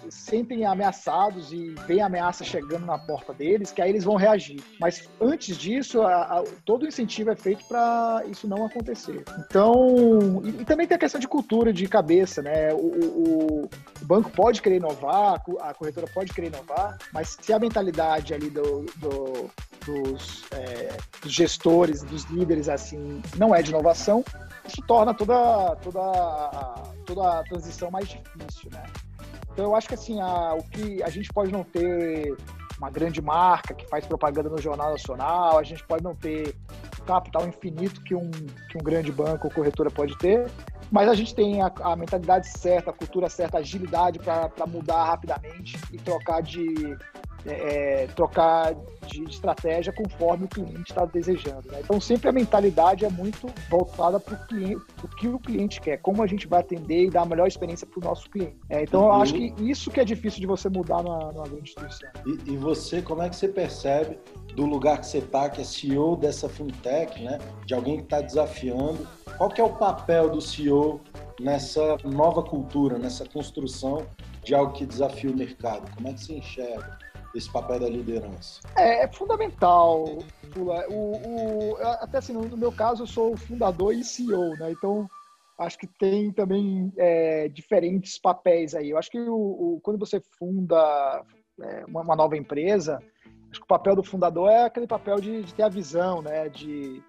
sentem 0.09 0.65
ameaçados 0.65 1.51
e 1.51 1.75
veem 1.87 2.01
ameaça 2.01 2.43
chegando 2.43 2.85
na 2.85 2.97
porta 2.97 3.33
deles, 3.33 3.71
que 3.71 3.81
aí 3.81 3.89
eles 3.89 4.03
vão 4.03 4.15
reagir. 4.15 4.61
Mas 4.79 5.09
antes 5.19 5.57
disso, 5.57 6.01
a, 6.01 6.39
a, 6.39 6.43
todo 6.65 6.83
o 6.83 6.87
incentivo 6.87 7.31
é 7.31 7.35
feito 7.35 7.63
para 7.65 8.23
isso 8.27 8.47
não 8.47 8.65
acontecer. 8.65 9.23
Então, 9.39 10.41
e, 10.43 10.61
e, 10.61 10.65
também 10.65 10.87
tem 10.87 10.95
a 10.95 10.99
questão 10.99 11.19
de 11.19 11.27
cultura, 11.27 11.73
de 11.73 11.87
cabeça, 11.87 12.41
né? 12.41 12.73
O, 12.73 12.77
o, 12.77 13.63
o, 13.65 14.05
banco 14.05 14.29
pode 14.29 14.61
querer 14.61 14.77
inovar, 14.77 15.41
a 15.61 15.73
corretora 15.73 16.07
pode 16.13 16.33
querer 16.33 16.47
inovar, 16.47 16.97
mas 17.13 17.37
se 17.39 17.53
a 17.53 17.59
mentalidade 17.59 18.33
ali 18.33 18.49
do, 18.49 18.85
do 18.97 19.49
dos, 19.85 20.43
é, 20.51 20.97
dos 21.21 21.31
gestores, 21.31 22.03
dos 22.03 22.23
líderes, 22.25 22.69
assim, 22.69 23.21
não 23.37 23.53
é 23.53 23.61
de 23.61 23.69
inovação, 23.69 24.23
isso 24.65 24.81
torna 24.87 25.13
toda, 25.13 25.75
toda, 25.77 26.01
toda 27.05 27.39
a 27.39 27.43
transição 27.43 27.91
mais 27.91 28.07
difícil, 28.07 28.69
né? 28.71 28.83
Então 29.53 29.65
eu 29.65 29.75
acho 29.75 29.87
que 29.87 29.93
assim, 29.93 30.19
a, 30.19 30.55
o 30.55 30.63
que 30.63 31.01
a 31.03 31.09
gente 31.09 31.31
pode 31.31 31.51
não 31.51 31.63
ter 31.63 32.35
uma 32.77 32.89
grande 32.89 33.21
marca 33.21 33.73
que 33.73 33.87
faz 33.87 34.05
propaganda 34.05 34.49
no 34.49 34.57
Jornal 34.57 34.91
Nacional, 34.91 35.57
a 35.57 35.63
gente 35.63 35.85
pode 35.85 36.03
não 36.03 36.15
ter 36.15 36.55
capital 37.05 37.47
infinito 37.47 38.01
que 38.01 38.15
um, 38.15 38.31
que 38.31 38.77
um 38.77 38.83
grande 38.83 39.11
banco 39.11 39.47
ou 39.47 39.53
corretora 39.53 39.91
pode 39.91 40.17
ter, 40.17 40.49
mas 40.91 41.07
a 41.07 41.13
gente 41.13 41.35
tem 41.35 41.61
a, 41.61 41.71
a 41.81 41.95
mentalidade 41.95 42.47
certa, 42.57 42.89
a 42.89 42.93
cultura 42.93 43.29
certa, 43.29 43.57
a 43.57 43.59
agilidade 43.59 44.19
para 44.19 44.67
mudar 44.67 45.03
rapidamente 45.05 45.77
e 45.91 45.97
trocar 45.97 46.41
de, 46.41 46.97
é, 47.45 48.03
é, 48.03 48.07
trocar 48.07 48.73
de 49.07 49.23
estratégia 49.23 49.91
conforme 49.91 50.45
o 50.45 50.47
cliente 50.47 50.91
está 50.91 51.05
desejando. 51.05 51.69
Né? 51.69 51.79
Então, 51.83 51.99
sempre 51.99 52.29
a 52.29 52.31
mentalidade 52.31 53.03
é 53.03 53.09
muito 53.09 53.47
voltada 53.69 54.19
para 54.19 54.35
o 54.35 55.07
que 55.17 55.27
o 55.27 55.39
cliente 55.39 55.81
quer, 55.81 55.97
como 55.97 56.23
a 56.23 56.27
gente 56.27 56.47
vai 56.47 56.61
atender 56.61 57.05
e 57.05 57.09
dar 57.09 57.23
a 57.23 57.25
melhor 57.25 57.47
experiência 57.47 57.85
para 57.85 57.99
o 57.99 58.03
nosso 58.03 58.29
cliente. 58.29 58.55
É, 58.69 58.83
então, 58.83 59.03
eu 59.03 59.11
acho 59.13 59.33
que 59.33 59.53
isso 59.59 59.91
que 59.91 59.99
é 59.99 60.05
difícil 60.05 60.39
de 60.39 60.47
você 60.47 60.69
mudar 60.69 61.03
numa, 61.03 61.31
numa 61.31 61.47
grande 61.47 61.69
instituição. 61.69 62.09
E, 62.25 62.53
e, 62.53 62.57
você, 62.57 63.01
como 63.01 63.21
é 63.21 63.29
que 63.29 63.35
você 63.35 63.47
percebe 63.47 64.17
do 64.55 64.65
lugar 64.65 64.99
que 64.99 65.07
você 65.07 65.17
está, 65.17 65.49
que 65.49 65.61
é 65.61 65.63
CEO 65.63 66.15
dessa 66.15 66.47
fintech, 66.47 67.21
né? 67.21 67.39
de 67.65 67.73
alguém 67.73 67.97
que 67.97 68.03
está 68.03 68.21
desafiando, 68.21 69.05
qual 69.37 69.49
que 69.49 69.59
é 69.59 69.63
o 69.63 69.73
papel 69.73 70.29
do 70.29 70.39
CEO 70.39 71.01
nessa 71.39 71.97
nova 72.03 72.41
cultura, 72.43 72.97
nessa 72.97 73.25
construção 73.25 74.05
de 74.43 74.53
algo 74.53 74.73
que 74.73 74.85
desafia 74.85 75.29
o 75.29 75.35
mercado? 75.35 75.89
Como 75.95 76.07
é 76.07 76.13
que 76.13 76.23
você 76.23 76.33
enxerga? 76.35 76.97
Esse 77.35 77.51
papel 77.51 77.79
da 77.79 77.89
liderança? 77.89 78.61
É, 78.77 79.03
é 79.03 79.07
fundamental, 79.07 80.19
Pula. 80.51 80.85
O, 80.89 81.73
o, 81.73 81.77
até 81.99 82.19
assim, 82.19 82.33
no 82.33 82.57
meu 82.57 82.71
caso, 82.71 83.03
eu 83.03 83.07
sou 83.07 83.35
fundador 83.35 83.93
e 83.93 84.03
CEO, 84.03 84.55
né? 84.57 84.71
Então, 84.71 85.07
acho 85.57 85.77
que 85.77 85.87
tem 85.87 86.31
também 86.31 86.91
é, 86.97 87.47
diferentes 87.49 88.19
papéis 88.19 88.75
aí. 88.75 88.89
Eu 88.89 88.97
acho 88.97 89.09
que 89.09 89.19
o, 89.19 89.33
o 89.33 89.79
quando 89.81 89.99
você 89.99 90.21
funda 90.37 91.23
é, 91.61 91.85
uma, 91.87 92.01
uma, 92.01 92.15
nova 92.15 92.37
empresa, 92.37 92.99
acho 93.49 93.59
que 93.59 93.65
o 93.65 93.67
papel 93.67 93.95
do 93.95 94.03
fundador 94.03 94.49
é 94.49 94.65
aquele 94.65 94.87
papel 94.87 95.19
de, 95.19 95.43
de 95.43 95.53
ter 95.53 95.63
a 95.63 95.69
visão, 95.69 96.21
né? 96.21 96.49
De, 96.49 97.01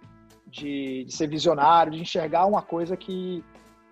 de, 0.47 1.05
de, 1.05 1.15
ser 1.15 1.29
visionário, 1.29 1.93
de 1.93 2.01
enxergar 2.01 2.47
uma 2.47 2.63
coisa 2.63 2.97
que 2.97 3.45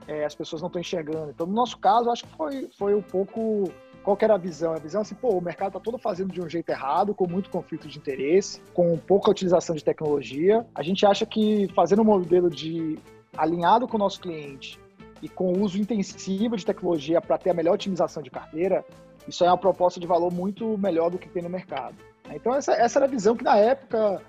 é, 0.07 0.25
as 0.25 0.35
pessoas 0.35 0.63
não 0.63 0.69
estão 0.69 0.81
enxergando. 0.81 1.31
Então, 1.31 1.47
no 1.47 1.53
nosso 1.53 1.79
caso, 1.79 2.11
acho 2.11 2.25
que 2.25 2.37
foi, 2.37 2.69
foi 2.79 2.95
um 2.95 3.03
pouco 3.03 3.65
qual 4.03 4.17
que 4.17 4.25
era 4.25 4.35
a 4.35 4.39
visão? 4.39 4.73
A 4.73 4.79
visão 4.79 5.01
é 5.01 5.03
assim, 5.03 5.15
pô, 5.15 5.31
o 5.31 5.41
mercado 5.41 5.69
está 5.69 5.81
todo 5.81 5.99
fazendo 5.99 6.33
de 6.33 6.41
um 6.41 6.49
jeito 6.49 6.69
errado, 6.71 7.15
com 7.15 7.29
muito 7.29 7.51
conflito 7.51 7.89
de 7.89 7.99
interesse, 7.99 8.61
com 8.75 8.97
pouca 8.99 9.31
utilização 9.31 9.77
de 9.77 9.85
tecnologia. 9.85 10.67
A 10.75 10.83
gente 10.83 11.07
acha 11.07 11.25
que 11.25 11.69
fazendo 11.75 12.03
um 12.03 12.05
modelo 12.05 12.51
de 12.51 12.99
alinhado 13.37 13.87
com 13.87 13.97
o 13.97 14.01
nosso 14.01 14.21
cliente 14.21 14.79
e 15.23 15.29
com 15.29 15.53
o 15.53 15.61
uso 15.61 15.79
intensivo 15.79 16.57
de 16.57 16.67
tecnologia 16.67 17.21
para 17.21 17.39
ter 17.39 17.51
a 17.51 17.55
melhor 17.55 17.75
otimização 17.75 18.23
de 18.23 18.31
carteira, 18.31 18.85
isso 19.27 19.45
é 19.45 19.47
uma 19.47 19.59
proposta 19.59 20.01
de 20.01 20.07
valor 20.07 20.33
muito 20.33 20.77
melhor 20.79 21.11
do 21.11 21.19
que 21.19 21.29
tem 21.29 21.43
no 21.43 21.49
mercado. 21.49 21.95
Então 22.31 22.55
essa, 22.55 22.73
essa 22.73 22.99
era 22.99 23.07
a 23.07 23.09
visão 23.09 23.37
que 23.37 23.45
na 23.45 23.57
época 23.57 24.21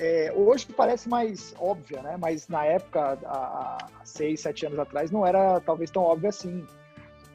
é, 0.00 0.32
hoje 0.34 0.66
parece 0.74 1.08
mais 1.08 1.54
óbvia, 1.58 2.02
né? 2.02 2.16
Mas 2.18 2.48
na 2.48 2.64
época, 2.64 3.18
há, 3.24 3.78
há 4.00 4.04
seis, 4.04 4.40
sete 4.40 4.64
anos 4.64 4.78
atrás, 4.78 5.10
não 5.10 5.26
era 5.26 5.60
talvez 5.60 5.90
tão 5.90 6.02
óbvia 6.02 6.30
assim. 6.30 6.64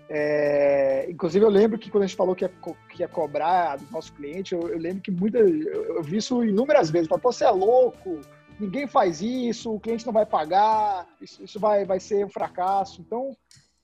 É, 0.08 1.08
inclusive, 1.10 1.44
eu 1.44 1.50
lembro 1.50 1.80
que 1.80 1.90
quando 1.90 2.04
a 2.04 2.08
gente 2.08 2.16
falou 2.16 2.36
que 2.36 2.46
ia, 2.46 2.52
que 2.90 3.02
ia 3.02 3.08
cobrar 3.08 3.78
do 3.78 3.92
nosso 3.92 4.14
cliente, 4.14 4.54
eu, 4.54 4.68
eu 4.70 4.78
lembro 4.78 5.02
que 5.02 5.12
muita, 5.12 5.40
eu, 5.40 5.96
eu, 5.96 6.04
vi 6.04 6.18
isso 6.18 6.44
inúmeras 6.44 6.90
vezes. 6.90 7.08
Falei, 7.08 7.24
você 7.24 7.44
é 7.44 7.50
louco, 7.50 8.22
ninguém 8.60 8.88
faz 8.88 9.22
isso, 9.22 9.74
o 9.74 9.80
cliente 9.80 10.06
não 10.06 10.14
vai 10.14 10.26
pagar, 10.26 11.08
isso, 11.20 11.44
isso 11.44 11.60
vai, 11.60 11.86
vai 11.86 12.00
ser 12.00 12.26
um 12.26 12.30
fracasso. 12.30 13.02
Então, 13.02 13.36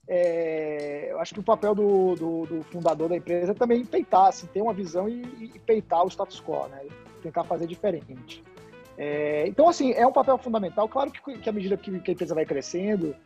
é, 0.08 1.08
eu 1.10 1.20
acho 1.20 1.34
que 1.34 1.40
o 1.40 1.44
papel 1.44 1.74
do, 1.74 2.14
do, 2.14 2.46
do, 2.46 2.62
fundador 2.64 3.08
da 3.08 3.16
empresa 3.16 3.52
é 3.52 3.54
também 3.54 3.84
peitar, 3.84 4.26
assim, 4.26 4.46
ter 4.46 4.62
uma 4.62 4.72
visão 4.72 5.08
e, 5.08 5.22
e 5.54 5.58
peitar 5.58 6.04
o 6.04 6.08
status 6.08 6.40
quo, 6.40 6.68
né? 6.68 6.86
tentar 7.22 7.44
fazer 7.44 7.66
diferente. 7.66 8.42
É, 8.98 9.46
então, 9.46 9.68
assim, 9.68 9.92
é 9.92 10.06
um 10.06 10.12
papel 10.12 10.36
fundamental. 10.38 10.88
Claro 10.88 11.10
que, 11.10 11.38
que 11.38 11.48
à 11.48 11.52
medida 11.52 11.76
que, 11.76 11.98
que 12.00 12.10
a 12.10 12.14
empresa 12.14 12.34
vai 12.34 12.44
crescendo, 12.44 13.16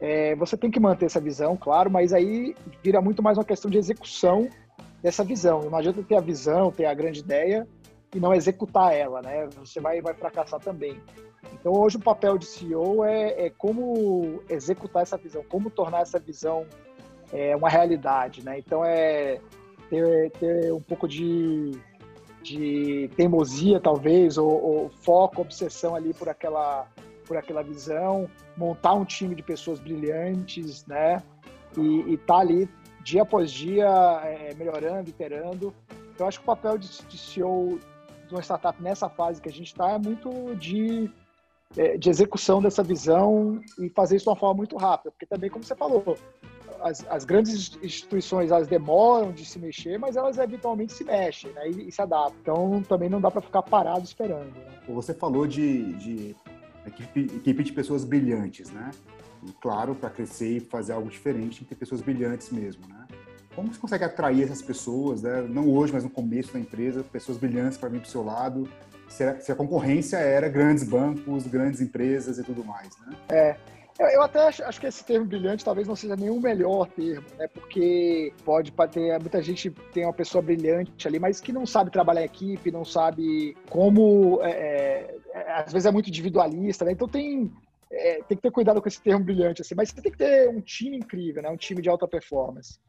é, 0.00 0.34
você 0.36 0.56
tem 0.56 0.70
que 0.70 0.80
manter 0.80 1.06
essa 1.06 1.20
visão, 1.20 1.56
claro, 1.56 1.90
mas 1.90 2.12
aí 2.12 2.54
vira 2.82 3.00
muito 3.00 3.22
mais 3.22 3.38
uma 3.38 3.44
questão 3.44 3.70
de 3.70 3.78
execução 3.78 4.48
dessa 5.02 5.22
visão. 5.22 5.62
Não 5.62 5.78
adianta 5.78 6.02
ter 6.02 6.16
a 6.16 6.20
visão, 6.20 6.70
ter 6.70 6.86
a 6.86 6.94
grande 6.94 7.20
ideia 7.20 7.66
e 8.14 8.20
não 8.20 8.34
executar 8.34 8.94
ela, 8.94 9.20
né? 9.22 9.48
Você 9.56 9.80
vai, 9.80 10.00
vai 10.00 10.14
fracassar 10.14 10.60
também. 10.60 11.00
Então, 11.52 11.72
hoje 11.72 11.96
o 11.96 12.00
papel 12.00 12.38
de 12.38 12.46
CEO 12.46 13.04
é, 13.04 13.46
é 13.46 13.50
como 13.50 14.42
executar 14.48 15.02
essa 15.02 15.16
visão, 15.16 15.44
como 15.48 15.70
tornar 15.70 16.00
essa 16.00 16.18
visão 16.18 16.66
é, 17.32 17.54
uma 17.56 17.68
realidade, 17.68 18.44
né? 18.44 18.58
Então, 18.58 18.84
é 18.84 19.40
ter, 19.90 20.30
ter 20.32 20.72
um 20.72 20.80
pouco 20.80 21.06
de, 21.06 21.72
de 22.42 23.10
teimosia, 23.16 23.80
talvez, 23.80 24.38
ou, 24.38 24.50
ou 24.50 24.90
foco, 25.02 25.42
obsessão 25.42 25.94
ali 25.94 26.14
por 26.14 26.28
aquela 26.28 26.86
por 27.26 27.36
aquela 27.36 27.62
visão, 27.62 28.28
montar 28.56 28.94
um 28.94 29.04
time 29.04 29.34
de 29.34 29.42
pessoas 29.42 29.80
brilhantes, 29.80 30.86
né? 30.86 31.22
E, 31.76 32.14
estar 32.14 32.34
tá 32.34 32.40
ali 32.40 32.68
dia 33.02 33.22
após 33.22 33.50
dia 33.50 33.86
é, 34.24 34.54
melhorando, 34.54 35.10
iterando. 35.10 35.74
Eu 36.18 36.26
acho 36.26 36.38
que 36.38 36.44
o 36.44 36.46
papel 36.46 36.78
de, 36.78 36.88
de 37.06 37.18
CEO 37.18 37.78
de 38.26 38.34
uma 38.34 38.42
startup 38.42 38.82
nessa 38.82 39.08
fase 39.08 39.40
que 39.40 39.48
a 39.48 39.52
gente 39.52 39.66
está 39.66 39.92
é 39.92 39.98
muito 39.98 40.54
de, 40.56 41.10
é, 41.76 41.98
de 41.98 42.08
execução 42.08 42.62
dessa 42.62 42.82
visão 42.82 43.60
e 43.78 43.88
fazer 43.90 44.16
isso 44.16 44.24
de 44.24 44.30
uma 44.30 44.36
forma 44.36 44.54
muito 44.54 44.76
rápida, 44.76 45.10
porque 45.10 45.26
também, 45.26 45.50
como 45.50 45.64
você 45.64 45.74
falou, 45.74 46.16
as, 46.80 47.04
as, 47.08 47.24
grandes 47.24 47.76
instituições 47.82 48.50
elas 48.50 48.66
demoram 48.66 49.32
de 49.32 49.44
se 49.44 49.58
mexer, 49.58 49.98
mas 49.98 50.16
elas 50.16 50.38
eventualmente 50.38 50.92
se 50.92 51.04
mexem 51.04 51.50
né, 51.52 51.70
e, 51.70 51.88
e 51.88 51.92
se 51.92 52.00
adaptam. 52.00 52.34
Então 52.40 52.82
também 52.82 53.08
não 53.08 53.20
dá 53.20 53.30
para 53.30 53.40
ficar 53.40 53.62
parado 53.62 54.04
esperando. 54.04 54.52
Né? 54.54 54.78
Você 54.88 55.14
falou 55.14 55.46
de, 55.46 55.94
de 55.94 56.36
equipe, 56.86 57.20
equipe 57.36 57.62
de 57.62 57.72
pessoas 57.72 58.04
brilhantes, 58.04 58.70
né? 58.70 58.90
E, 59.46 59.52
claro, 59.60 59.94
para 59.94 60.10
crescer 60.10 60.56
e 60.56 60.60
fazer 60.60 60.92
algo 60.92 61.08
diferente, 61.08 61.58
tem 61.58 61.64
que 61.64 61.74
ter 61.74 61.76
pessoas 61.76 62.00
brilhantes 62.00 62.50
mesmo, 62.50 62.86
né? 62.88 63.06
Como 63.54 63.72
você 63.72 63.78
consegue 63.78 64.04
atrair 64.04 64.42
essas 64.42 64.60
pessoas, 64.60 65.22
né? 65.22 65.42
não 65.48 65.68
hoje, 65.70 65.92
mas 65.92 66.02
no 66.02 66.10
começo 66.10 66.52
da 66.52 66.58
empresa, 66.58 67.04
pessoas 67.04 67.38
brilhantes 67.38 67.78
para 67.78 67.88
vir 67.88 68.00
para 68.00 68.08
o 68.08 68.10
seu 68.10 68.24
lado? 68.24 68.68
Se 69.08 69.22
a, 69.22 69.38
se 69.40 69.52
a, 69.52 69.54
concorrência 69.54 70.16
era 70.16 70.48
grandes 70.48 70.82
bancos, 70.82 71.46
grandes 71.46 71.80
empresas 71.80 72.38
e 72.38 72.42
tudo 72.42 72.64
mais, 72.64 72.88
né? 72.98 73.16
É, 73.28 73.56
Eu, 73.98 74.06
eu 74.08 74.22
até 74.22 74.40
acho, 74.40 74.64
acho, 74.64 74.80
que 74.80 74.86
esse 74.86 75.04
termo 75.04 75.26
brilhante 75.26 75.64
talvez 75.64 75.86
não 75.86 75.94
seja 75.94 76.16
nenhum 76.16 76.40
melhor 76.40 76.88
termo, 76.88 77.26
né? 77.38 77.46
Porque 77.48 78.32
pode 78.44 78.72
ter 78.90 79.18
muita 79.20 79.40
gente 79.40 79.70
tem 79.92 80.04
uma 80.04 80.12
pessoa 80.12 80.42
brilhante 80.42 81.06
ali, 81.06 81.18
mas 81.18 81.40
que 81.40 81.52
não 81.52 81.64
sabe 81.64 81.92
trabalhar 81.92 82.22
em 82.22 82.24
equipe, 82.24 82.72
não 82.72 82.84
sabe 82.84 83.56
como. 83.70 84.40
É, 84.42 84.50
é, 84.50 85.16
é 85.32 85.52
às 85.52 85.72
vezes 85.72 85.86
é 85.86 85.92
muito 85.92 86.08
individualista, 86.08 86.84
né? 86.84 86.92
Então 86.92 87.06
tem 87.06 87.52
é, 87.94 88.20
tem 88.22 88.36
que 88.36 88.42
ter 88.42 88.50
cuidado 88.50 88.82
com 88.82 88.88
esse 88.88 89.00
termo 89.00 89.24
brilhante, 89.24 89.62
assim, 89.62 89.74
mas 89.76 89.90
você 89.90 90.02
tem 90.02 90.10
que 90.10 90.18
ter 90.18 90.48
um 90.48 90.60
time 90.60 90.96
incrível, 90.96 91.42
né? 91.42 91.50
Um 91.50 91.56
time 91.56 91.80
de 91.80 91.88
alta 91.88 92.08
performance. 92.08 92.80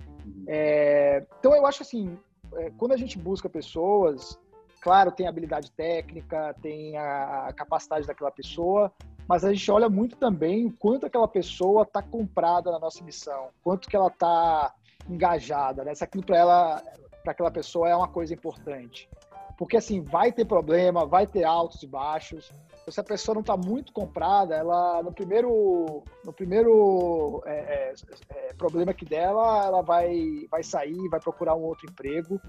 É, 0.48 1.24
então 1.40 1.56
eu 1.56 1.68
acho 1.68 1.84
assim, 1.84 2.18
é, 2.56 2.72
quando 2.78 2.94
a 2.94 2.98
gente 2.98 3.18
busca 3.20 3.48
pessoas, 3.48 4.40
claro, 4.82 5.12
tem 5.12 5.28
habilidade 5.28 5.72
técnica, 5.72 6.56
tem 6.62 6.98
a 6.98 7.54
capacidade 7.56 8.08
daquela 8.08 8.32
pessoa, 8.32 8.92
mas 9.28 9.44
a 9.44 9.52
gente 9.52 9.70
olha 9.72 9.90
muito 9.90 10.16
também 10.16 10.66
o 10.66 10.72
quanto 10.72 11.06
aquela 11.06 11.28
pessoa 11.28 11.84
está 11.84 12.02
comprada 12.02 12.72
na 12.72 12.80
nossa 12.80 13.04
missão, 13.04 13.50
quanto 13.64 13.90
que 13.90 13.96
ela 13.96 14.08
está 14.08 14.74
engajada, 15.10 15.84
né? 15.84 15.96
Se 15.96 16.04
aquilo 16.04 16.24
para 16.24 16.38
ela, 16.38 16.84
para 17.24 17.32
aquela 17.32 17.52
pessoa 17.52 17.90
é 17.90 17.96
uma 17.96 18.08
coisa 18.08 18.34
importante. 18.34 19.10
Porque 19.58 19.78
assim, 19.78 20.02
vai 20.02 20.32
ter 20.32 20.46
problema, 20.46 21.06
vai 21.06 21.26
ter 21.26 21.44
altos 21.44 21.82
e 21.82 21.88
baixos. 21.88 22.52
Então, 22.82 22.94
se 22.94 23.00
a 23.00 23.04
pessoa 23.04 23.34
não 23.36 23.42
está 23.42 23.56
muito 23.56 23.94
comprada, 23.94 24.54
ela 24.54 25.02
no 25.02 25.12
primeiro, 25.12 26.04
no 26.24 26.34
primeiro 26.34 27.42
é, 27.46 27.54
é, 27.54 27.94
é, 28.30 28.54
problema 28.54 28.94
que 28.94 29.06
dela, 29.06 29.66
ela 29.66 29.82
vai, 29.82 30.46
vai 30.52 30.62
sair, 30.62 31.10
vai 31.10 31.20
procurar 31.20 31.56
um 31.56 31.64
outro 31.64 31.90
emprego. 31.90 32.40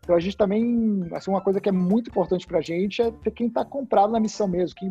Então 0.00 0.16
a 0.16 0.20
gente 0.20 0.36
também, 0.36 1.06
assim, 1.12 1.30
uma 1.30 1.40
coisa 1.40 1.60
que 1.60 1.68
é 1.68 1.72
muito 1.72 2.10
importante 2.10 2.46
para 2.46 2.58
a 2.58 2.62
gente 2.62 3.02
é 3.02 3.10
ter 3.10 3.30
quem 3.30 3.46
está 3.46 3.64
comprado 3.64 4.10
na 4.10 4.20
missão 4.20 4.48
mesmo, 4.48 4.74
quem 4.76 4.88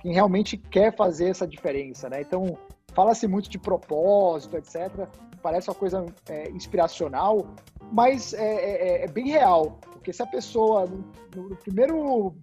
quem 0.00 0.12
realmente 0.12 0.56
quer 0.56 0.94
fazer 0.94 1.28
essa 1.28 1.46
diferença, 1.46 2.08
né? 2.08 2.20
Então, 2.20 2.58
fala-se 2.94 3.26
muito 3.26 3.48
de 3.48 3.58
propósito, 3.58 4.56
etc. 4.56 5.06
Parece 5.42 5.68
uma 5.68 5.74
coisa 5.74 6.04
é, 6.28 6.50
inspiracional, 6.50 7.46
mas 7.92 8.34
é, 8.34 8.54
é, 8.54 8.70
é, 8.70 9.04
é, 9.04 9.08
bem 9.08 9.28
real. 9.28 9.78
Porque 9.92 10.12
se 10.12 10.22
a 10.22 10.26
pessoa, 10.26 10.86
no, 10.86 11.48
no 11.48 11.56
primeiro 11.56 12.34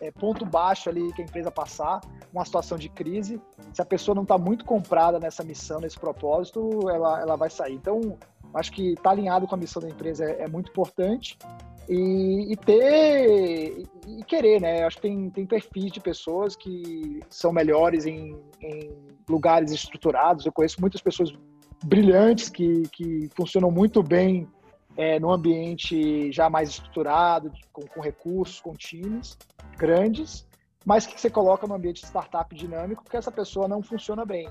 é, 0.00 0.10
ponto 0.10 0.44
baixo 0.44 0.88
ali 0.88 1.12
que 1.12 1.22
a 1.22 1.24
empresa 1.24 1.50
passar, 1.50 2.00
uma 2.32 2.44
situação 2.44 2.76
de 2.76 2.88
crise, 2.88 3.40
se 3.72 3.80
a 3.80 3.84
pessoa 3.84 4.14
não 4.14 4.22
está 4.22 4.36
muito 4.36 4.64
comprada 4.64 5.20
nessa 5.20 5.44
missão, 5.44 5.80
nesse 5.80 5.98
propósito, 5.98 6.90
ela, 6.90 7.20
ela 7.20 7.36
vai 7.36 7.50
sair. 7.50 7.74
Então, 7.74 8.18
acho 8.54 8.72
que 8.72 8.90
estar 8.90 9.02
tá 9.02 9.10
alinhado 9.10 9.46
com 9.46 9.54
a 9.54 9.58
missão 9.58 9.82
da 9.82 9.88
empresa 9.88 10.24
é, 10.24 10.42
é 10.42 10.48
muito 10.48 10.70
importante 10.70 11.36
e, 11.88 12.52
e, 12.52 12.56
ter 12.56 13.86
e 14.06 14.24
querer, 14.24 14.60
né? 14.60 14.84
Acho 14.84 14.96
que 14.96 15.02
tem, 15.02 15.30
tem 15.30 15.46
perfis 15.46 15.92
de 15.92 16.00
pessoas 16.00 16.56
que 16.56 17.20
são 17.28 17.52
melhores 17.52 18.06
em, 18.06 18.36
em 18.60 18.90
lugares 19.28 19.72
estruturados. 19.72 20.46
Eu 20.46 20.52
conheço 20.52 20.80
muitas 20.80 21.00
pessoas 21.00 21.32
brilhantes 21.84 22.48
que, 22.48 22.82
que 22.90 23.28
funcionam 23.34 23.70
muito 23.70 24.02
bem 24.02 24.48
é, 24.96 25.18
no 25.18 25.30
ambiente 25.30 26.32
já 26.32 26.48
mais 26.48 26.70
estruturado, 26.70 27.52
com, 27.72 27.82
com 27.82 28.00
recursos, 28.00 28.60
com 28.60 28.72
times 28.72 29.36
grandes, 29.76 30.46
mas 30.84 31.06
que 31.06 31.20
você 31.20 31.28
coloca 31.28 31.66
no 31.66 31.74
ambiente 31.74 32.00
de 32.00 32.06
startup 32.06 32.54
dinâmico 32.54 33.02
porque 33.02 33.16
essa 33.16 33.32
pessoa 33.32 33.66
não 33.66 33.82
funciona 33.82 34.24
bem. 34.24 34.48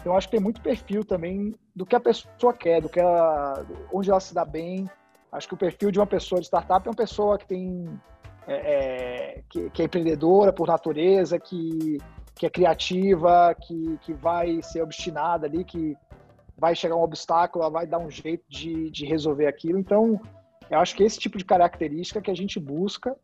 Então, 0.00 0.16
acho 0.16 0.28
que 0.28 0.36
tem 0.36 0.42
muito 0.42 0.60
perfil 0.60 1.04
também 1.04 1.54
do 1.76 1.84
que 1.84 1.94
a 1.94 2.00
pessoa 2.00 2.52
quer, 2.52 2.80
do 2.80 2.88
que 2.88 2.98
ela, 2.98 3.66
onde 3.92 4.10
ela 4.10 4.20
se 4.20 4.34
dá 4.34 4.44
bem, 4.44 4.88
Acho 5.32 5.46
que 5.46 5.54
o 5.54 5.58
perfil 5.58 5.90
de 5.90 5.98
uma 5.98 6.06
pessoa 6.06 6.40
de 6.40 6.46
startup 6.46 6.86
é 6.86 6.90
uma 6.90 6.96
pessoa 6.96 7.38
que 7.38 7.46
tem 7.46 7.88
é, 8.48 8.54
é, 8.54 9.42
que, 9.48 9.70
que, 9.70 9.82
é 9.82 9.84
empreendedora 9.84 10.52
por 10.52 10.66
natureza, 10.66 11.38
que, 11.38 11.98
que 12.34 12.46
é 12.46 12.50
criativa, 12.50 13.54
que, 13.54 13.98
que 14.02 14.12
vai 14.12 14.60
ser 14.62 14.82
obstinada 14.82 15.46
ali, 15.46 15.64
que 15.64 15.96
vai 16.58 16.74
chegar 16.74 16.96
um 16.96 17.02
obstáculo, 17.02 17.62
ela 17.62 17.72
vai 17.72 17.86
dar 17.86 17.98
um 17.98 18.10
jeito 18.10 18.44
de, 18.48 18.90
de 18.90 19.06
resolver 19.06 19.46
aquilo. 19.46 19.78
Então, 19.78 20.20
eu 20.68 20.80
acho 20.80 20.96
que 20.96 21.04
esse 21.04 21.18
tipo 21.18 21.38
de 21.38 21.44
característica 21.44 22.20
que 22.20 22.30
a 22.30 22.34
gente 22.34 22.58
busca. 22.58 23.16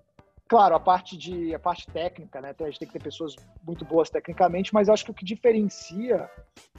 Claro, 0.48 0.76
a 0.76 0.80
parte 0.80 1.16
de 1.16 1.54
a 1.54 1.58
parte 1.58 1.86
técnica, 1.88 2.40
né? 2.40 2.54
A 2.58 2.64
gente 2.64 2.78
tem 2.78 2.86
que 2.88 2.94
ter 2.94 3.02
pessoas 3.02 3.34
muito 3.66 3.84
boas 3.84 4.08
tecnicamente, 4.08 4.72
mas 4.72 4.88
acho 4.88 5.04
que 5.04 5.10
o 5.10 5.14
que 5.14 5.24
diferencia 5.24 6.30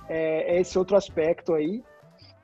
é, 0.08 0.56
é 0.56 0.62
esse 0.62 0.78
outro 0.80 0.96
aspecto 0.96 1.54
aí. 1.54 1.84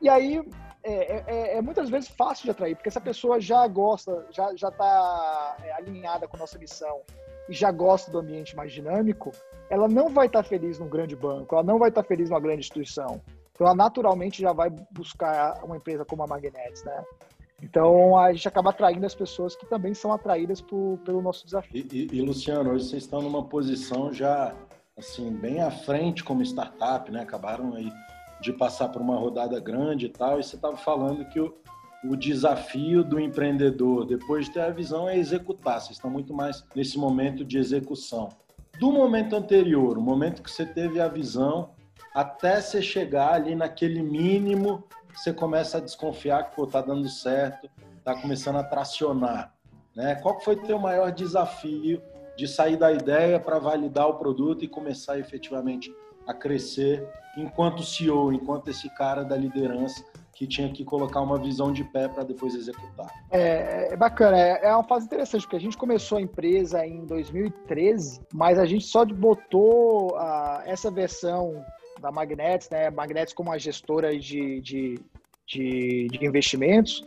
E 0.02 0.10
aí, 0.10 0.42
é, 0.84 0.94
é, 0.94 1.24
é, 1.28 1.58
é, 1.58 1.62
muitas 1.62 1.90
vezes 1.90 2.10
fácil 2.10 2.44
de 2.44 2.52
atrair, 2.52 2.76
porque 2.76 2.90
essa 2.90 3.00
pessoa 3.00 3.40
já 3.40 3.66
gosta, 3.68 4.28
já 4.32 4.54
já 4.54 4.68
está 4.68 5.56
é, 5.64 5.72
alinhada 5.72 6.28
com 6.28 6.36
a 6.36 6.40
nossa 6.42 6.60
missão 6.60 7.02
e 7.48 7.54
já 7.54 7.72
gosta 7.72 8.12
do 8.12 8.20
ambiente 8.20 8.54
mais 8.54 8.74
dinâmico, 8.74 9.32
ela 9.70 9.88
não 9.88 10.10
vai 10.10 10.28
estar 10.28 10.44
tá 10.44 10.50
feliz 10.50 10.78
num 10.78 10.90
grande 10.90 11.16
banco, 11.16 11.56
ela 11.56 11.64
não 11.64 11.80
vai 11.80 11.88
estar 11.88 12.04
tá 12.04 12.08
feliz 12.08 12.30
numa 12.30 12.42
grande 12.42 12.60
instituição. 12.60 13.22
Então, 13.54 13.68
ela 13.68 13.76
naturalmente 13.76 14.42
já 14.42 14.52
vai 14.52 14.70
buscar 14.92 15.64
uma 15.64 15.78
empresa 15.78 16.04
como 16.04 16.24
a 16.24 16.28
Magnets, 16.28 16.84
né? 16.84 17.04
Então, 17.64 18.18
a 18.18 18.34
gente 18.34 18.46
acaba 18.46 18.72
atraindo 18.72 19.06
as 19.06 19.16
pessoas 19.16 19.56
que 19.56 19.66
também 19.66 19.94
são 19.94 20.12
atraídas 20.12 20.60
por, 20.60 21.00
pelo 21.06 21.22
nosso 21.22 21.46
desafio. 21.46 21.88
E, 21.92 22.10
e, 22.12 22.18
e, 22.18 22.22
Luciano, 22.22 22.72
hoje 22.72 22.90
vocês 22.90 23.04
estão 23.04 23.22
numa 23.22 23.42
posição 23.46 24.12
já, 24.12 24.54
assim, 24.98 25.32
bem 25.32 25.62
à 25.62 25.72
frente 25.72 26.26
como 26.26 26.42
startup, 26.44 27.10
né? 27.10 27.22
Acabaram 27.22 27.74
aí 27.74 27.90
de 28.42 28.52
passar 28.52 28.90
por 28.90 29.02
uma 29.02 29.16
rodada 29.16 29.58
grande 29.62 30.08
e 30.08 30.10
tal, 30.10 30.40
e 30.40 30.44
você 30.44 30.58
estava 30.58 30.76
falando 30.76 31.24
que 31.30 31.40
o, 31.40 31.56
o 32.04 32.18
desafio 32.18 33.02
do 33.02 33.18
empreendedor, 33.18 34.06
depois 34.06 34.48
de 34.48 34.52
ter 34.52 34.60
a 34.60 34.70
visão, 34.70 35.08
é 35.08 35.18
executar. 35.18 35.80
Vocês 35.80 35.92
estão 35.92 36.12
muito 36.12 36.34
mais 36.34 36.66
nesse 36.76 37.00
momento 37.00 37.46
de 37.46 37.58
execução. 37.58 38.28
Do 38.78 38.92
momento 38.92 39.38
anterior, 39.38 39.98
o 39.98 40.02
momento 40.02 40.44
que 40.44 40.52
você 40.52 40.66
teve 40.66 41.00
a 41.00 41.08
visão, 41.08 41.70
até 42.14 42.60
você 42.60 42.82
chegar 42.82 43.36
ali 43.36 43.56
naquele 43.56 44.04
mínimo, 44.04 44.84
você 45.16 45.34
começa 45.34 45.78
a 45.78 45.82
desconfiar 45.82 46.50
que 46.50 46.62
está 46.62 46.82
dando 46.82 47.08
certo, 47.08 47.70
está 47.98 48.20
começando 48.20 48.58
a 48.58 48.64
tracionar. 48.64 49.54
Né? 49.96 50.16
Qual 50.16 50.40
foi 50.40 50.56
o 50.56 50.64
teu 50.64 50.80
maior 50.80 51.12
desafio 51.12 52.02
de 52.36 52.48
sair 52.48 52.78
da 52.78 52.92
ideia 52.92 53.40
para 53.40 53.60
validar 53.60 54.08
o 54.08 54.16
produto 54.16 54.64
e 54.64 54.68
começar 54.68 55.20
efetivamente 55.20 55.94
a 56.26 56.34
crescer 56.34 57.08
enquanto 57.38 57.84
CEO, 57.84 58.32
enquanto 58.32 58.70
esse 58.70 58.90
cara 58.96 59.24
da 59.24 59.36
liderança 59.36 60.04
que 60.34 60.48
tinha 60.48 60.72
que 60.72 60.84
colocar 60.84 61.22
uma 61.22 61.38
visão 61.38 61.72
de 61.72 61.84
pé 61.84 62.08
para 62.08 62.24
depois 62.24 62.56
executar. 62.56 63.08
É, 63.30 63.94
é 63.94 63.96
bacana, 63.96 64.38
é, 64.38 64.66
é, 64.66 64.74
uma 64.74 64.84
fase 64.84 65.06
interessante, 65.06 65.42
porque 65.42 65.58
a 65.58 65.60
gente 65.60 65.78
começou 65.78 66.18
a 66.18 66.22
empresa 66.22 66.86
em 66.86 67.06
2013, 67.06 68.20
mas 68.34 68.58
a 68.58 68.66
gente 68.66 68.86
só 68.86 69.06
botou 69.06 70.14
uh, 70.14 70.62
essa 70.66 70.90
versão 70.90 71.64
da 72.04 72.12
Magnets, 72.12 72.70
né, 72.70 72.90
Magnets 72.90 73.34
como 73.34 73.50
uma 73.50 73.58
gestora 73.58 74.20
de, 74.20 74.60
de, 74.60 75.00
de, 75.48 76.08
de 76.10 76.26
investimentos, 76.26 77.02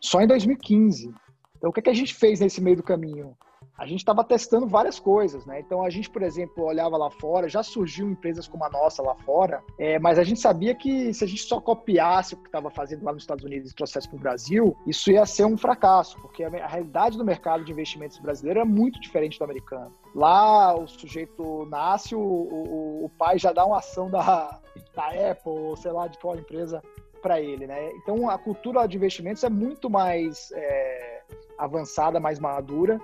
só 0.00 0.22
em 0.22 0.26
2015. 0.26 1.14
Então, 1.56 1.68
o 1.68 1.72
que, 1.72 1.80
é 1.80 1.82
que 1.82 1.90
a 1.90 1.94
gente 1.94 2.14
fez 2.14 2.40
nesse 2.40 2.58
meio 2.58 2.76
do 2.76 2.82
caminho? 2.82 3.36
A 3.78 3.86
gente 3.86 4.00
estava 4.00 4.24
testando 4.24 4.66
várias 4.66 4.98
coisas, 4.98 5.46
né? 5.46 5.60
Então 5.60 5.84
a 5.84 5.88
gente, 5.88 6.10
por 6.10 6.22
exemplo, 6.22 6.64
olhava 6.64 6.96
lá 6.96 7.08
fora, 7.10 7.48
já 7.48 7.62
surgiu 7.62 8.10
empresas 8.10 8.48
como 8.48 8.64
a 8.64 8.68
nossa 8.68 9.00
lá 9.00 9.14
fora, 9.14 9.62
é, 9.78 10.00
mas 10.00 10.18
a 10.18 10.24
gente 10.24 10.40
sabia 10.40 10.74
que 10.74 11.14
se 11.14 11.22
a 11.22 11.28
gente 11.28 11.42
só 11.42 11.60
copiasse 11.60 12.34
o 12.34 12.38
que 12.38 12.48
estava 12.48 12.70
fazendo 12.70 13.04
lá 13.04 13.12
nos 13.12 13.22
Estados 13.22 13.44
Unidos 13.44 13.70
e 13.70 13.74
trouxesse 13.74 14.08
para 14.08 14.16
o 14.16 14.20
Brasil, 14.20 14.76
isso 14.84 15.12
ia 15.12 15.24
ser 15.24 15.44
um 15.44 15.56
fracasso, 15.56 16.20
porque 16.20 16.42
a, 16.42 16.48
realidade 16.48 17.16
do 17.16 17.24
mercado 17.24 17.64
de 17.64 17.70
investimentos 17.70 18.18
brasileiro 18.18 18.58
é 18.58 18.64
muito 18.64 19.00
diferente 19.00 19.38
do 19.38 19.44
americano. 19.44 19.92
Lá 20.12 20.74
o 20.74 20.88
sujeito 20.88 21.64
nasce, 21.66 22.16
o, 22.16 22.20
o, 22.20 23.04
o 23.04 23.10
pai 23.16 23.38
já 23.38 23.52
dá 23.52 23.64
uma 23.64 23.78
ação 23.78 24.10
da, 24.10 24.58
da 24.96 25.30
Apple, 25.30 25.52
ou 25.52 25.76
sei 25.76 25.92
lá 25.92 26.08
de 26.08 26.18
qual 26.18 26.34
empresa 26.34 26.82
para 27.22 27.40
ele, 27.40 27.66
né? 27.66 27.92
Então 27.92 28.28
a 28.28 28.38
cultura 28.38 28.86
de 28.88 28.96
investimentos 28.96 29.44
é 29.44 29.48
muito 29.48 29.88
mais 29.88 30.50
é, 30.52 31.22
avançada, 31.56 32.18
mais 32.18 32.40
madura 32.40 33.00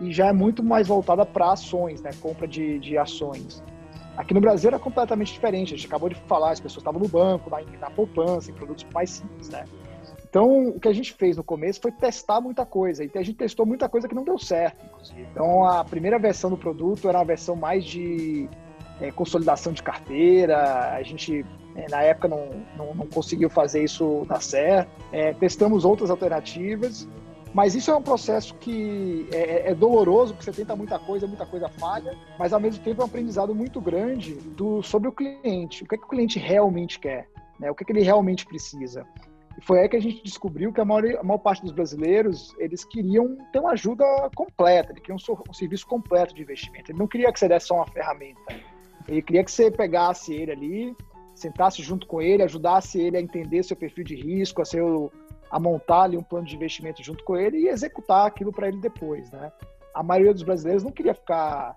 e 0.00 0.12
já 0.12 0.28
é 0.28 0.32
muito 0.32 0.62
mais 0.62 0.88
voltada 0.88 1.24
para 1.24 1.52
ações, 1.52 2.00
né? 2.00 2.10
Compra 2.20 2.46
de, 2.46 2.78
de 2.78 2.98
ações. 2.98 3.62
Aqui 4.16 4.32
no 4.32 4.40
Brasil 4.40 4.68
era 4.68 4.78
completamente 4.78 5.32
diferente. 5.32 5.74
A 5.74 5.76
gente 5.76 5.86
acabou 5.86 6.08
de 6.08 6.14
falar, 6.14 6.52
as 6.52 6.60
pessoas 6.60 6.82
estavam 6.82 7.00
no 7.00 7.08
banco, 7.08 7.50
na, 7.50 7.60
na 7.80 7.90
poupança, 7.90 8.50
em 8.50 8.54
produtos 8.54 8.86
mais 8.92 9.10
simples, 9.10 9.48
né? 9.48 9.64
Então, 10.34 10.68
o 10.68 10.80
que 10.80 10.88
a 10.88 10.92
gente 10.92 11.12
fez 11.12 11.36
no 11.36 11.44
começo 11.44 11.80
foi 11.80 11.92
testar 11.92 12.40
muita 12.40 12.66
coisa. 12.66 13.04
E 13.04 13.10
a 13.14 13.22
gente 13.22 13.36
testou 13.36 13.64
muita 13.64 13.88
coisa 13.88 14.08
que 14.08 14.14
não 14.16 14.24
deu 14.24 14.36
certo, 14.36 14.84
inclusive. 14.84 15.28
Então, 15.30 15.64
a 15.64 15.84
primeira 15.84 16.18
versão 16.18 16.50
do 16.50 16.56
produto 16.56 17.08
era 17.08 17.18
uma 17.18 17.24
versão 17.24 17.54
mais 17.54 17.84
de 17.84 18.48
é, 19.00 19.12
consolidação 19.12 19.72
de 19.72 19.80
carteira. 19.80 20.92
A 20.92 21.02
gente, 21.04 21.46
é, 21.76 21.88
na 21.88 22.02
época, 22.02 22.26
não, 22.26 22.50
não, 22.76 22.94
não, 22.94 23.06
conseguiu 23.06 23.48
fazer 23.48 23.84
isso 23.84 24.24
dar 24.28 24.42
certo. 24.42 24.90
É, 25.12 25.32
testamos 25.34 25.84
outras 25.84 26.10
alternativas. 26.10 27.08
Mas 27.54 27.76
isso 27.76 27.88
é 27.88 27.94
um 27.94 28.02
processo 28.02 28.52
que 28.56 29.28
é, 29.32 29.36
é, 29.36 29.70
é, 29.70 29.74
doloroso, 29.74 30.34
porque 30.34 30.50
você 30.50 30.60
tenta 30.60 30.74
muita 30.74 30.98
coisa, 30.98 31.24
muita 31.24 31.46
coisa 31.46 31.68
falha, 31.68 32.18
mas 32.36 32.52
ao 32.52 32.58
mesmo 32.58 32.82
tempo 32.82 33.00
é 33.00 33.04
um 33.04 33.06
aprendizado 33.06 33.54
muito 33.54 33.80
grande 33.80 34.34
do, 34.34 34.82
sobre 34.82 35.08
o 35.08 35.12
cliente. 35.12 35.84
O 35.84 35.86
que, 35.86 35.94
é 35.94 35.98
que 35.98 36.04
o 36.04 36.08
cliente 36.08 36.36
realmente 36.36 36.98
quer? 36.98 37.28
Né? 37.60 37.70
O 37.70 37.74
que, 37.74 37.84
é 37.84 37.86
que 37.86 37.92
ele 37.92 38.02
realmente 38.02 38.44
precisa? 38.44 39.06
E 39.56 39.64
foi 39.64 39.78
aí 39.78 39.88
que 39.88 39.96
a 39.96 40.02
gente 40.02 40.20
descobriu 40.24 40.72
que 40.72 40.80
a 40.80 40.84
maior, 40.84 41.04
a 41.16 41.22
maior 41.22 41.38
parte 41.38 41.62
dos 41.62 41.70
brasileiros, 41.70 42.52
eles 42.58 42.84
queriam 42.84 43.38
ter 43.52 43.60
uma 43.60 43.70
ajuda 43.70 44.04
completa, 44.34 44.92
queriam 44.92 45.16
um, 45.16 45.50
um 45.50 45.54
serviço 45.54 45.86
completo 45.86 46.34
de 46.34 46.42
investimento. 46.42 46.90
Ele 46.90 46.98
não 46.98 47.06
queria 47.06 47.32
que 47.32 47.38
você 47.38 47.46
desse 47.46 47.68
só 47.68 47.76
uma 47.76 47.86
ferramenta. 47.86 48.40
Ele 49.06 49.22
queria 49.22 49.44
que 49.44 49.52
você 49.52 49.70
pegasse 49.70 50.34
ele 50.34 50.50
ali, 50.50 50.96
sentasse 51.34 51.82
junto 51.82 52.06
com 52.06 52.20
ele, 52.20 52.42
ajudasse 52.42 53.00
ele 53.00 53.16
a 53.16 53.20
entender 53.20 53.62
seu 53.62 53.76
perfil 53.76 54.02
de 54.02 54.16
risco, 54.16 54.60
a, 54.60 54.64
seu, 54.64 55.12
a 55.54 55.60
montar 55.60 56.02
ali 56.02 56.16
um 56.16 56.22
plano 56.22 56.44
de 56.44 56.56
investimento 56.56 57.00
junto 57.00 57.22
com 57.22 57.36
ele 57.36 57.58
e 57.58 57.68
executar 57.68 58.26
aquilo 58.26 58.52
para 58.52 58.66
ele 58.66 58.78
depois, 58.78 59.30
né? 59.30 59.52
A 59.94 60.02
maioria 60.02 60.34
dos 60.34 60.42
brasileiros 60.42 60.82
não 60.82 60.90
queria 60.90 61.14
ficar 61.14 61.76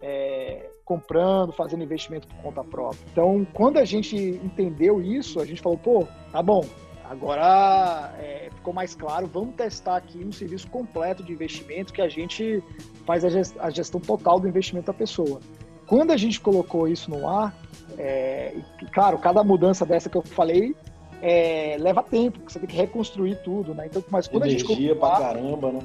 é, 0.00 0.70
comprando, 0.84 1.52
fazendo 1.52 1.82
investimento 1.82 2.28
por 2.28 2.36
conta 2.36 2.62
própria. 2.62 3.04
Então, 3.10 3.44
quando 3.52 3.78
a 3.78 3.84
gente 3.84 4.16
entendeu 4.16 5.02
isso, 5.02 5.40
a 5.40 5.44
gente 5.44 5.60
falou, 5.60 5.76
pô, 5.76 6.06
tá 6.30 6.40
bom, 6.40 6.64
agora 7.04 8.14
é, 8.16 8.48
ficou 8.54 8.72
mais 8.72 8.94
claro, 8.94 9.26
vamos 9.26 9.56
testar 9.56 9.96
aqui 9.96 10.24
um 10.24 10.30
serviço 10.30 10.68
completo 10.68 11.24
de 11.24 11.32
investimento 11.32 11.92
que 11.92 12.02
a 12.02 12.08
gente 12.08 12.62
faz 13.04 13.24
a 13.58 13.70
gestão 13.70 14.00
total 14.00 14.38
do 14.38 14.46
investimento 14.46 14.86
da 14.86 14.94
pessoa. 14.94 15.40
Quando 15.88 16.12
a 16.12 16.16
gente 16.16 16.40
colocou 16.40 16.86
isso 16.86 17.10
no 17.10 17.28
ar, 17.28 17.52
é, 17.98 18.54
claro, 18.92 19.18
cada 19.18 19.42
mudança 19.42 19.84
dessa 19.84 20.08
que 20.08 20.16
eu 20.16 20.22
falei 20.22 20.76
é, 21.22 21.76
leva 21.78 22.02
tempo, 22.02 22.38
porque 22.38 22.52
você 22.52 22.58
tem 22.58 22.68
que 22.68 22.76
reconstruir 22.76 23.36
tudo, 23.42 23.74
né? 23.74 23.86
Então, 23.86 24.02
mas 24.10 24.28
quando 24.28 24.44
Energia 24.44 24.74
a 24.74 24.78
gente 24.78 24.94
pra 24.94 25.10
caramba, 25.18 25.72
né? 25.72 25.80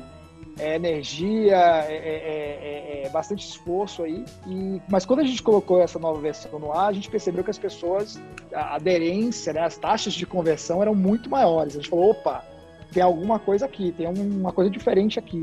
É 0.60 0.76
energia, 0.76 1.56
é, 1.88 1.96
é, 1.96 3.04
é, 3.06 3.10
bastante 3.10 3.48
esforço 3.48 4.04
aí. 4.04 4.24
E, 4.48 4.82
mas 4.90 5.06
quando 5.06 5.22
a 5.22 5.24
gente 5.24 5.42
colocou 5.42 5.82
essa 5.82 5.98
nova 5.98 6.20
versão 6.20 6.60
no 6.60 6.72
ar, 6.72 6.90
a 6.90 6.94
gente 6.94 7.10
percebeu 7.10 7.44
que 7.44 7.50
as 7.50 7.58
pessoas, 7.58 8.22
a 8.54 8.76
aderência, 8.76 9.54
né, 9.54 9.62
as 9.62 9.78
taxas 9.78 10.14
de 10.14 10.26
conversão 10.26 10.82
eram 10.82 10.94
muito 10.94 11.30
maiores. 11.30 11.76
A 11.76 11.78
gente 11.78 11.90
falou, 11.90 12.12
opa, 12.12 12.44
tem 12.92 13.02
alguma 13.02 13.40
coisa 13.40 13.66
aqui, 13.66 13.92
tem 13.94 14.08
uma 14.08 14.52
coisa 14.52 14.70
diferente 14.70 15.18
aqui. 15.18 15.42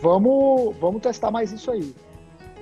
Vamos, 0.00 0.76
vamos 0.76 1.02
testar 1.02 1.30
mais 1.30 1.52
isso 1.52 1.70
aí. 1.70 1.92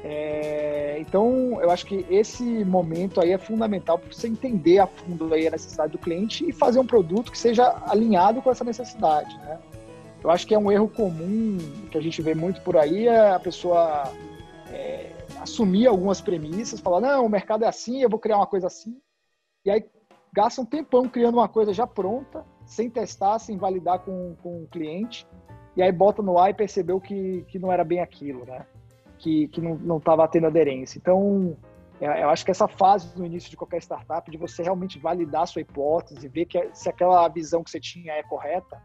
É, 0.06 0.98
então, 1.00 1.58
eu 1.62 1.70
acho 1.70 1.86
que 1.86 2.04
esse 2.10 2.42
momento 2.62 3.22
aí 3.22 3.32
é 3.32 3.38
fundamental 3.38 3.98
para 3.98 4.12
você 4.12 4.28
entender 4.28 4.78
a 4.78 4.86
fundo 4.86 5.32
aí 5.32 5.48
a 5.48 5.50
necessidade 5.50 5.92
do 5.92 5.98
cliente 5.98 6.46
e 6.46 6.52
fazer 6.52 6.78
um 6.78 6.86
produto 6.86 7.32
que 7.32 7.38
seja 7.38 7.82
alinhado 7.86 8.42
com 8.42 8.50
essa 8.50 8.62
necessidade, 8.62 9.34
né? 9.38 9.58
Eu 10.22 10.30
acho 10.30 10.46
que 10.46 10.54
é 10.54 10.58
um 10.58 10.70
erro 10.70 10.88
comum 10.88 11.56
que 11.90 11.96
a 11.96 12.02
gente 12.02 12.20
vê 12.20 12.34
muito 12.34 12.60
por 12.60 12.76
aí 12.76 13.08
é 13.08 13.30
a 13.30 13.40
pessoa 13.40 14.04
é, 14.70 15.10
assumir 15.40 15.86
algumas 15.86 16.20
premissas, 16.20 16.80
falar, 16.80 17.00
não, 17.00 17.24
o 17.24 17.28
mercado 17.28 17.64
é 17.64 17.68
assim, 17.68 18.02
eu 18.02 18.10
vou 18.10 18.18
criar 18.18 18.36
uma 18.36 18.46
coisa 18.46 18.66
assim, 18.66 19.00
e 19.64 19.70
aí 19.70 19.84
gasta 20.34 20.60
um 20.60 20.66
tempão 20.66 21.08
criando 21.08 21.38
uma 21.38 21.48
coisa 21.48 21.72
já 21.72 21.86
pronta, 21.86 22.44
sem 22.66 22.90
testar, 22.90 23.38
sem 23.38 23.56
validar 23.56 24.00
com, 24.00 24.36
com 24.42 24.64
o 24.64 24.68
cliente, 24.68 25.26
e 25.74 25.82
aí 25.82 25.90
bota 25.90 26.20
no 26.20 26.38
ar 26.38 26.50
e 26.50 26.54
percebeu 26.54 27.00
que, 27.00 27.42
que 27.48 27.58
não 27.58 27.72
era 27.72 27.84
bem 27.84 28.00
aquilo, 28.00 28.44
né? 28.44 28.66
Que, 29.24 29.48
que 29.48 29.60
não 29.62 29.96
estava 29.96 30.28
tendo 30.28 30.46
aderência. 30.46 30.98
Então, 30.98 31.56
é, 31.98 32.22
eu 32.22 32.28
acho 32.28 32.44
que 32.44 32.50
essa 32.50 32.68
fase 32.68 33.18
no 33.18 33.24
início 33.24 33.48
de 33.48 33.56
qualquer 33.56 33.80
startup, 33.80 34.30
de 34.30 34.36
você 34.36 34.62
realmente 34.62 34.98
validar 34.98 35.44
a 35.44 35.46
sua 35.46 35.62
hipótese, 35.62 36.28
ver 36.28 36.44
que 36.44 36.68
se 36.74 36.90
aquela 36.90 37.26
visão 37.28 37.64
que 37.64 37.70
você 37.70 37.80
tinha 37.80 38.12
é 38.12 38.22
correta, 38.22 38.82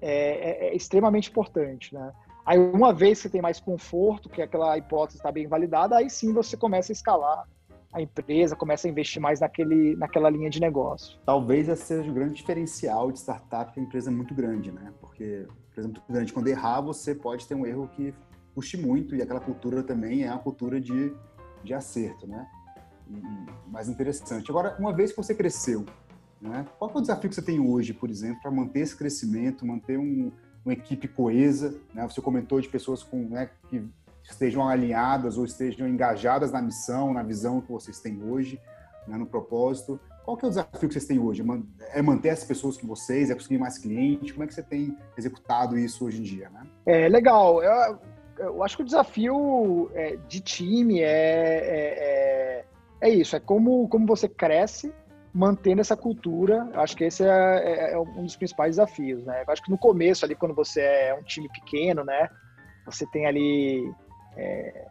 é, 0.00 0.66
é, 0.66 0.68
é 0.68 0.76
extremamente 0.76 1.30
importante, 1.30 1.92
né? 1.92 2.12
Aí, 2.44 2.56
uma 2.56 2.92
vez 2.92 3.18
que 3.18 3.22
você 3.22 3.30
tem 3.30 3.42
mais 3.42 3.58
conforto, 3.58 4.28
que 4.28 4.40
aquela 4.40 4.78
hipótese 4.78 5.18
está 5.18 5.32
bem 5.32 5.48
validada, 5.48 5.96
aí 5.96 6.08
sim 6.08 6.32
você 6.32 6.56
começa 6.56 6.92
a 6.92 6.94
escalar 6.94 7.44
a 7.92 8.00
empresa, 8.00 8.54
começa 8.54 8.86
a 8.86 8.90
investir 8.90 9.20
mais 9.20 9.40
naquele, 9.40 9.96
naquela 9.96 10.30
linha 10.30 10.48
de 10.48 10.60
negócio. 10.60 11.18
Talvez 11.26 11.68
esse 11.68 11.82
seja 11.82 12.08
o 12.08 12.14
grande 12.14 12.34
diferencial 12.34 13.10
de 13.10 13.18
startup, 13.18 13.72
é 13.74 13.80
uma 13.80 13.86
empresa 13.86 14.12
muito 14.12 14.32
grande, 14.32 14.70
né? 14.70 14.92
Porque, 15.00 15.48
por 15.74 15.80
exemplo, 15.80 16.00
muito 16.02 16.12
grande, 16.12 16.32
quando 16.32 16.46
errar, 16.46 16.82
você 16.82 17.16
pode 17.16 17.48
ter 17.48 17.56
um 17.56 17.66
erro 17.66 17.88
que 17.88 18.14
puxe 18.56 18.78
muito 18.78 19.14
e 19.14 19.20
aquela 19.20 19.38
cultura 19.38 19.82
também 19.82 20.24
é 20.24 20.30
uma 20.30 20.38
cultura 20.38 20.80
de, 20.80 21.14
de 21.62 21.74
acerto, 21.74 22.26
né? 22.26 22.48
Mais 23.68 23.86
interessante. 23.86 24.50
Agora, 24.50 24.74
uma 24.78 24.94
vez 24.94 25.10
que 25.10 25.16
você 25.18 25.34
cresceu, 25.34 25.84
né, 26.40 26.66
qual 26.78 26.90
é 26.90 26.96
o 26.96 27.00
desafio 27.02 27.28
que 27.28 27.34
você 27.34 27.42
tem 27.42 27.60
hoje, 27.60 27.92
por 27.92 28.08
exemplo, 28.08 28.40
para 28.40 28.50
manter 28.50 28.80
esse 28.80 28.96
crescimento, 28.96 29.66
manter 29.66 29.98
um, 29.98 30.32
uma 30.64 30.72
equipe 30.72 31.06
coesa? 31.06 31.78
Né? 31.92 32.02
Você 32.08 32.22
comentou 32.22 32.58
de 32.58 32.68
pessoas 32.68 33.02
com, 33.02 33.28
né, 33.28 33.50
que 33.68 33.86
estejam 34.24 34.66
alinhadas 34.66 35.36
ou 35.36 35.44
estejam 35.44 35.86
engajadas 35.86 36.50
na 36.50 36.62
missão, 36.62 37.12
na 37.12 37.22
visão 37.22 37.60
que 37.60 37.70
vocês 37.70 38.00
têm 38.00 38.22
hoje, 38.24 38.58
né, 39.06 39.18
no 39.18 39.26
propósito. 39.26 40.00
Qual 40.24 40.36
é 40.42 40.46
o 40.46 40.48
desafio 40.48 40.88
que 40.88 40.94
vocês 40.94 41.04
têm 41.04 41.18
hoje? 41.18 41.44
É 41.92 42.00
manter 42.00 42.30
as 42.30 42.42
pessoas 42.42 42.78
com 42.78 42.86
vocês? 42.88 43.30
É 43.30 43.34
conseguir 43.34 43.58
mais 43.58 43.78
clientes? 43.78 44.32
Como 44.32 44.42
é 44.42 44.46
que 44.46 44.54
você 44.54 44.62
tem 44.62 44.96
executado 45.16 45.78
isso 45.78 46.04
hoje 46.04 46.18
em 46.18 46.22
dia? 46.22 46.50
Né? 46.50 46.66
É 46.86 47.08
legal. 47.08 47.62
Eu, 47.62 48.00
eu 48.38 48.62
acho 48.62 48.76
que 48.76 48.82
o 48.82 48.86
desafio 48.86 49.90
é, 49.94 50.16
de 50.28 50.40
time 50.40 51.00
é, 51.00 51.04
é, 51.06 51.94
é, 51.98 52.64
é, 53.00 53.10
isso, 53.10 53.36
é 53.36 53.40
como, 53.40 53.88
como 53.88 54.06
você 54.06 54.28
cresce 54.28 54.92
mantendo 55.32 55.80
essa 55.80 55.96
cultura. 55.96 56.68
Eu 56.72 56.80
acho 56.80 56.96
que 56.96 57.04
esse 57.04 57.22
é, 57.22 57.28
é, 57.28 57.92
é, 57.92 57.98
um 57.98 58.24
dos 58.24 58.36
principais 58.36 58.76
desafios, 58.76 59.24
né? 59.24 59.44
Eu 59.46 59.52
acho 59.52 59.62
que 59.62 59.70
no 59.70 59.78
começo 59.78 60.24
ali, 60.24 60.34
quando 60.34 60.54
você 60.54 60.80
é 60.80 61.14
um 61.14 61.22
time 61.22 61.48
pequeno, 61.48 62.04
né? 62.04 62.28
Você 62.86 63.06
tem 63.06 63.26
ali 63.26 63.92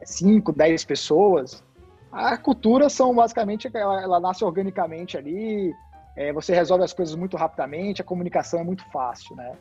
5, 0.04 0.52
é, 0.52 0.54
10 0.54 0.86
pessoas, 0.86 1.64
a 2.12 2.38
cultura 2.38 2.90
são 2.90 3.16
basicamente, 3.16 3.70
ela, 3.74 4.02
ela 4.02 4.20
nasce 4.20 4.44
organicamente 4.44 5.18
ali, 5.18 5.74
você 6.34 6.54
resolve 6.54 6.84
as 6.84 6.94
coisas 6.94 7.14
muito 7.16 7.36
rapidamente, 7.36 8.02
a 8.02 8.06
comunicação 8.06 8.60
é 8.60 8.64
muito 8.64 8.86
fácil, 8.92 9.36
né? 9.36 9.54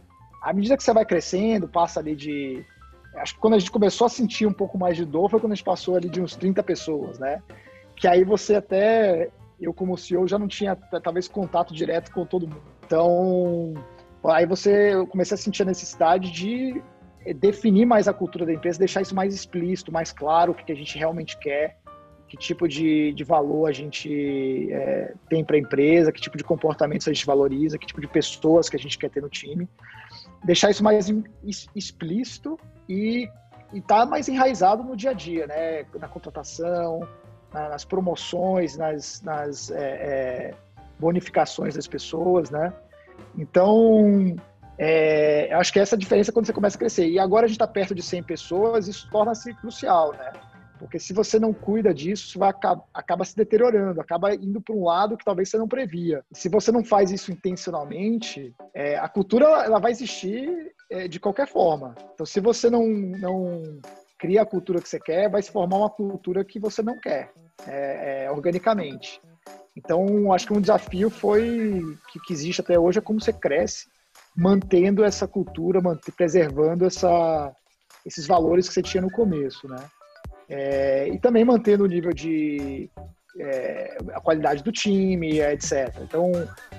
À 0.42 0.52
medida 0.52 0.76
que 0.76 0.82
você 0.84 0.92
vai 0.92 1.04
crescendo, 1.04 1.66
passa 1.66 2.00
ali 2.00 2.14
de 2.14 2.64
acho 3.16 3.34
que 3.34 3.40
quando 3.40 3.54
a 3.54 3.58
gente 3.58 3.70
começou 3.70 4.06
a 4.06 4.10
sentir 4.10 4.46
um 4.46 4.52
pouco 4.52 4.78
mais 4.78 4.96
de 4.96 5.04
dor 5.04 5.30
foi 5.30 5.40
quando 5.40 5.52
a 5.52 5.54
gente 5.54 5.64
passou 5.64 5.96
ali 5.96 6.08
de 6.08 6.20
uns 6.20 6.36
30 6.36 6.62
pessoas, 6.62 7.18
né? 7.18 7.42
Que 7.96 8.08
aí 8.08 8.24
você 8.24 8.56
até, 8.56 9.30
eu 9.60 9.72
como 9.72 9.96
CEO, 9.96 10.26
já 10.26 10.38
não 10.38 10.48
tinha 10.48 10.76
talvez 11.02 11.28
contato 11.28 11.72
direto 11.72 12.12
com 12.12 12.26
todo 12.26 12.46
mundo. 12.46 12.62
Então, 12.84 13.74
aí 14.24 14.46
você, 14.46 14.94
eu 14.94 15.06
comecei 15.06 15.34
a 15.34 15.38
sentir 15.38 15.62
a 15.62 15.66
necessidade 15.66 16.30
de 16.30 16.82
definir 17.36 17.86
mais 17.86 18.06
a 18.06 18.12
cultura 18.12 18.44
da 18.44 18.52
empresa, 18.52 18.78
deixar 18.78 19.00
isso 19.00 19.14
mais 19.14 19.34
explícito, 19.34 19.90
mais 19.90 20.12
claro 20.12 20.52
o 20.52 20.54
que 20.54 20.70
a 20.70 20.76
gente 20.76 20.98
realmente 20.98 21.38
quer, 21.38 21.78
que 22.28 22.36
tipo 22.36 22.68
de, 22.68 23.14
de 23.14 23.24
valor 23.24 23.66
a 23.66 23.72
gente 23.72 24.70
é, 24.70 25.14
tem 25.30 25.42
para 25.42 25.56
a 25.56 25.58
empresa, 25.58 26.12
que 26.12 26.20
tipo 26.20 26.36
de 26.36 26.44
comportamentos 26.44 27.08
a 27.08 27.12
gente 27.12 27.24
valoriza, 27.24 27.78
que 27.78 27.86
tipo 27.86 28.00
de 28.00 28.08
pessoas 28.08 28.68
que 28.68 28.76
a 28.76 28.78
gente 28.78 28.98
quer 28.98 29.08
ter 29.08 29.22
no 29.22 29.28
time 29.28 29.68
deixar 30.44 30.70
isso 30.70 30.84
mais 30.84 31.10
explícito 31.74 32.58
e 32.88 33.28
estar 33.72 34.00
tá 34.00 34.06
mais 34.06 34.28
enraizado 34.28 34.82
no 34.82 34.96
dia 34.96 35.10
a 35.10 35.14
dia, 35.14 35.46
né? 35.46 35.84
Na 35.98 36.08
contratação, 36.08 37.06
nas 37.52 37.84
promoções, 37.84 38.76
nas, 38.76 39.22
nas 39.22 39.70
é, 39.70 39.80
é, 39.80 40.54
bonificações 40.98 41.74
das 41.74 41.86
pessoas, 41.86 42.50
né? 42.50 42.72
Então, 43.36 44.36
é, 44.78 45.52
acho 45.54 45.72
que 45.72 45.78
essa 45.78 45.94
é 45.94 45.96
a 45.96 46.00
diferença 46.00 46.32
quando 46.32 46.46
você 46.46 46.52
começa 46.52 46.76
a 46.76 46.78
crescer. 46.78 47.08
E 47.08 47.18
agora 47.18 47.46
a 47.46 47.48
gente 47.48 47.56
está 47.56 47.66
perto 47.66 47.94
de 47.94 48.02
100 48.02 48.22
pessoas, 48.24 48.88
isso 48.88 49.08
torna-se 49.10 49.54
crucial, 49.54 50.12
né? 50.12 50.32
Porque 50.84 50.98
se 50.98 51.14
você 51.14 51.38
não 51.38 51.54
cuida 51.54 51.94
disso, 51.94 52.26
isso 52.26 52.38
vai 52.38 52.52
acaba 52.92 53.24
se 53.24 53.34
deteriorando, 53.34 54.02
acaba 54.02 54.34
indo 54.34 54.60
para 54.60 54.74
um 54.74 54.84
lado 54.84 55.16
que 55.16 55.24
talvez 55.24 55.48
você 55.48 55.56
não 55.56 55.66
previa. 55.66 56.22
Se 56.30 56.46
você 56.46 56.70
não 56.70 56.84
faz 56.84 57.10
isso 57.10 57.32
intencionalmente, 57.32 58.54
é, 58.74 58.98
a 58.98 59.08
cultura 59.08 59.46
ela 59.64 59.78
vai 59.78 59.92
existir 59.92 60.74
é, 60.90 61.08
de 61.08 61.18
qualquer 61.18 61.48
forma. 61.48 61.94
Então, 62.12 62.26
se 62.26 62.38
você 62.38 62.68
não, 62.68 62.86
não 62.86 63.80
cria 64.18 64.42
a 64.42 64.46
cultura 64.46 64.78
que 64.78 64.86
você 64.86 65.00
quer, 65.00 65.30
vai 65.30 65.40
se 65.40 65.50
formar 65.50 65.78
uma 65.78 65.88
cultura 65.88 66.44
que 66.44 66.60
você 66.60 66.82
não 66.82 67.00
quer, 67.00 67.32
é, 67.66 68.24
é 68.24 68.30
organicamente. 68.30 69.22
Então, 69.74 70.34
acho 70.34 70.46
que 70.46 70.52
um 70.52 70.60
desafio 70.60 71.08
foi 71.08 71.80
que, 72.12 72.20
que 72.20 72.32
existe 72.34 72.60
até 72.60 72.78
hoje 72.78 72.98
é 72.98 73.02
como 73.02 73.22
você 73.22 73.32
cresce, 73.32 73.86
mantendo 74.36 75.02
essa 75.02 75.26
cultura, 75.26 75.80
preservando 76.14 76.84
essa, 76.84 77.56
esses 78.04 78.26
valores 78.26 78.68
que 78.68 78.74
você 78.74 78.82
tinha 78.82 79.02
no 79.02 79.10
começo, 79.10 79.66
né? 79.66 79.78
É, 80.48 81.08
e 81.08 81.18
também 81.18 81.44
mantendo 81.44 81.84
o 81.84 81.86
nível 81.86 82.12
de 82.12 82.90
é, 83.38 83.96
a 84.12 84.20
qualidade 84.20 84.62
do 84.62 84.70
time, 84.70 85.40
etc. 85.40 85.94
Então, 86.02 86.32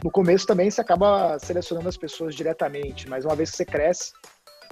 no 0.03 0.11
começo 0.11 0.45
também 0.45 0.69
você 0.69 0.81
acaba 0.81 1.37
selecionando 1.39 1.89
as 1.89 1.97
pessoas 1.97 2.35
diretamente, 2.35 3.09
mas 3.09 3.25
uma 3.25 3.35
vez 3.35 3.51
que 3.51 3.57
você 3.57 3.65
cresce, 3.65 4.11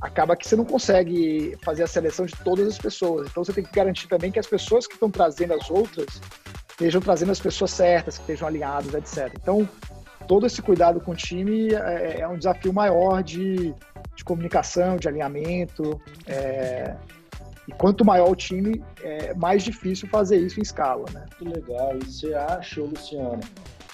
acaba 0.01 0.35
que 0.35 0.47
você 0.47 0.55
não 0.55 0.65
consegue 0.65 1.57
fazer 1.63 1.83
a 1.83 1.87
seleção 1.87 2.25
de 2.25 2.35
todas 2.43 2.67
as 2.67 2.77
pessoas. 2.77 3.27
Então, 3.29 3.43
você 3.43 3.53
tem 3.53 3.63
que 3.63 3.71
garantir 3.71 4.07
também 4.07 4.31
que 4.31 4.39
as 4.39 4.47
pessoas 4.47 4.87
que 4.87 4.93
estão 4.93 5.09
trazendo 5.09 5.53
as 5.53 5.69
outras 5.69 6.21
estejam 6.69 7.01
trazendo 7.01 7.31
as 7.31 7.39
pessoas 7.39 7.71
certas, 7.71 8.17
que 8.17 8.23
estejam 8.23 8.47
alinhadas, 8.47 8.93
etc. 8.93 9.31
Então, 9.41 9.67
todo 10.27 10.45
esse 10.45 10.61
cuidado 10.61 10.99
com 10.99 11.11
o 11.11 11.15
time 11.15 11.73
é, 11.73 12.21
é 12.21 12.27
um 12.27 12.37
desafio 12.37 12.73
maior 12.73 13.21
de, 13.21 13.73
de 14.15 14.23
comunicação, 14.23 14.97
de 14.97 15.07
alinhamento. 15.07 16.01
É, 16.27 16.95
e 17.67 17.71
quanto 17.71 18.03
maior 18.03 18.29
o 18.29 18.35
time, 18.35 18.83
é 19.01 19.33
mais 19.33 19.63
difícil 19.63 20.07
fazer 20.09 20.37
isso 20.37 20.59
em 20.59 20.63
escala, 20.63 21.05
né? 21.13 21.25
Que 21.37 21.45
legal. 21.45 21.97
E 21.97 22.05
você 22.05 22.33
acha, 22.33 22.81
Luciano, 22.81 23.39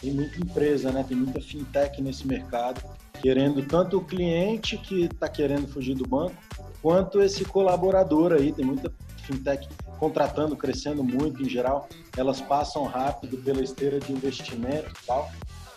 tem 0.01 0.12
muita 0.12 0.39
empresa, 0.39 0.91
né? 0.91 1.05
Tem 1.08 1.15
muita 1.15 1.39
fintech 1.41 2.01
nesse 2.01 2.25
mercado, 2.25 2.82
querendo 3.21 3.63
tanto 3.65 3.97
o 3.97 4.03
cliente 4.03 4.77
que 4.77 5.05
está 5.05 5.27
querendo 5.27 5.67
fugir 5.67 5.95
do 5.95 6.08
banco, 6.08 6.36
quanto 6.82 7.21
esse 7.21 7.45
colaborador 7.45 8.34
aí. 8.34 8.51
Tem 8.51 8.65
muita 8.65 8.91
fintech 9.23 9.67
contratando, 9.99 10.55
crescendo 10.55 11.03
muito 11.03 11.43
em 11.43 11.49
geral, 11.49 11.88
elas 12.17 12.39
passam 12.41 12.86
rápido 12.86 13.38
pela 13.38 13.62
esteira 13.62 13.99
de 13.99 14.12
investimento 14.12 14.89
e 14.89 15.05
tal. 15.05 15.29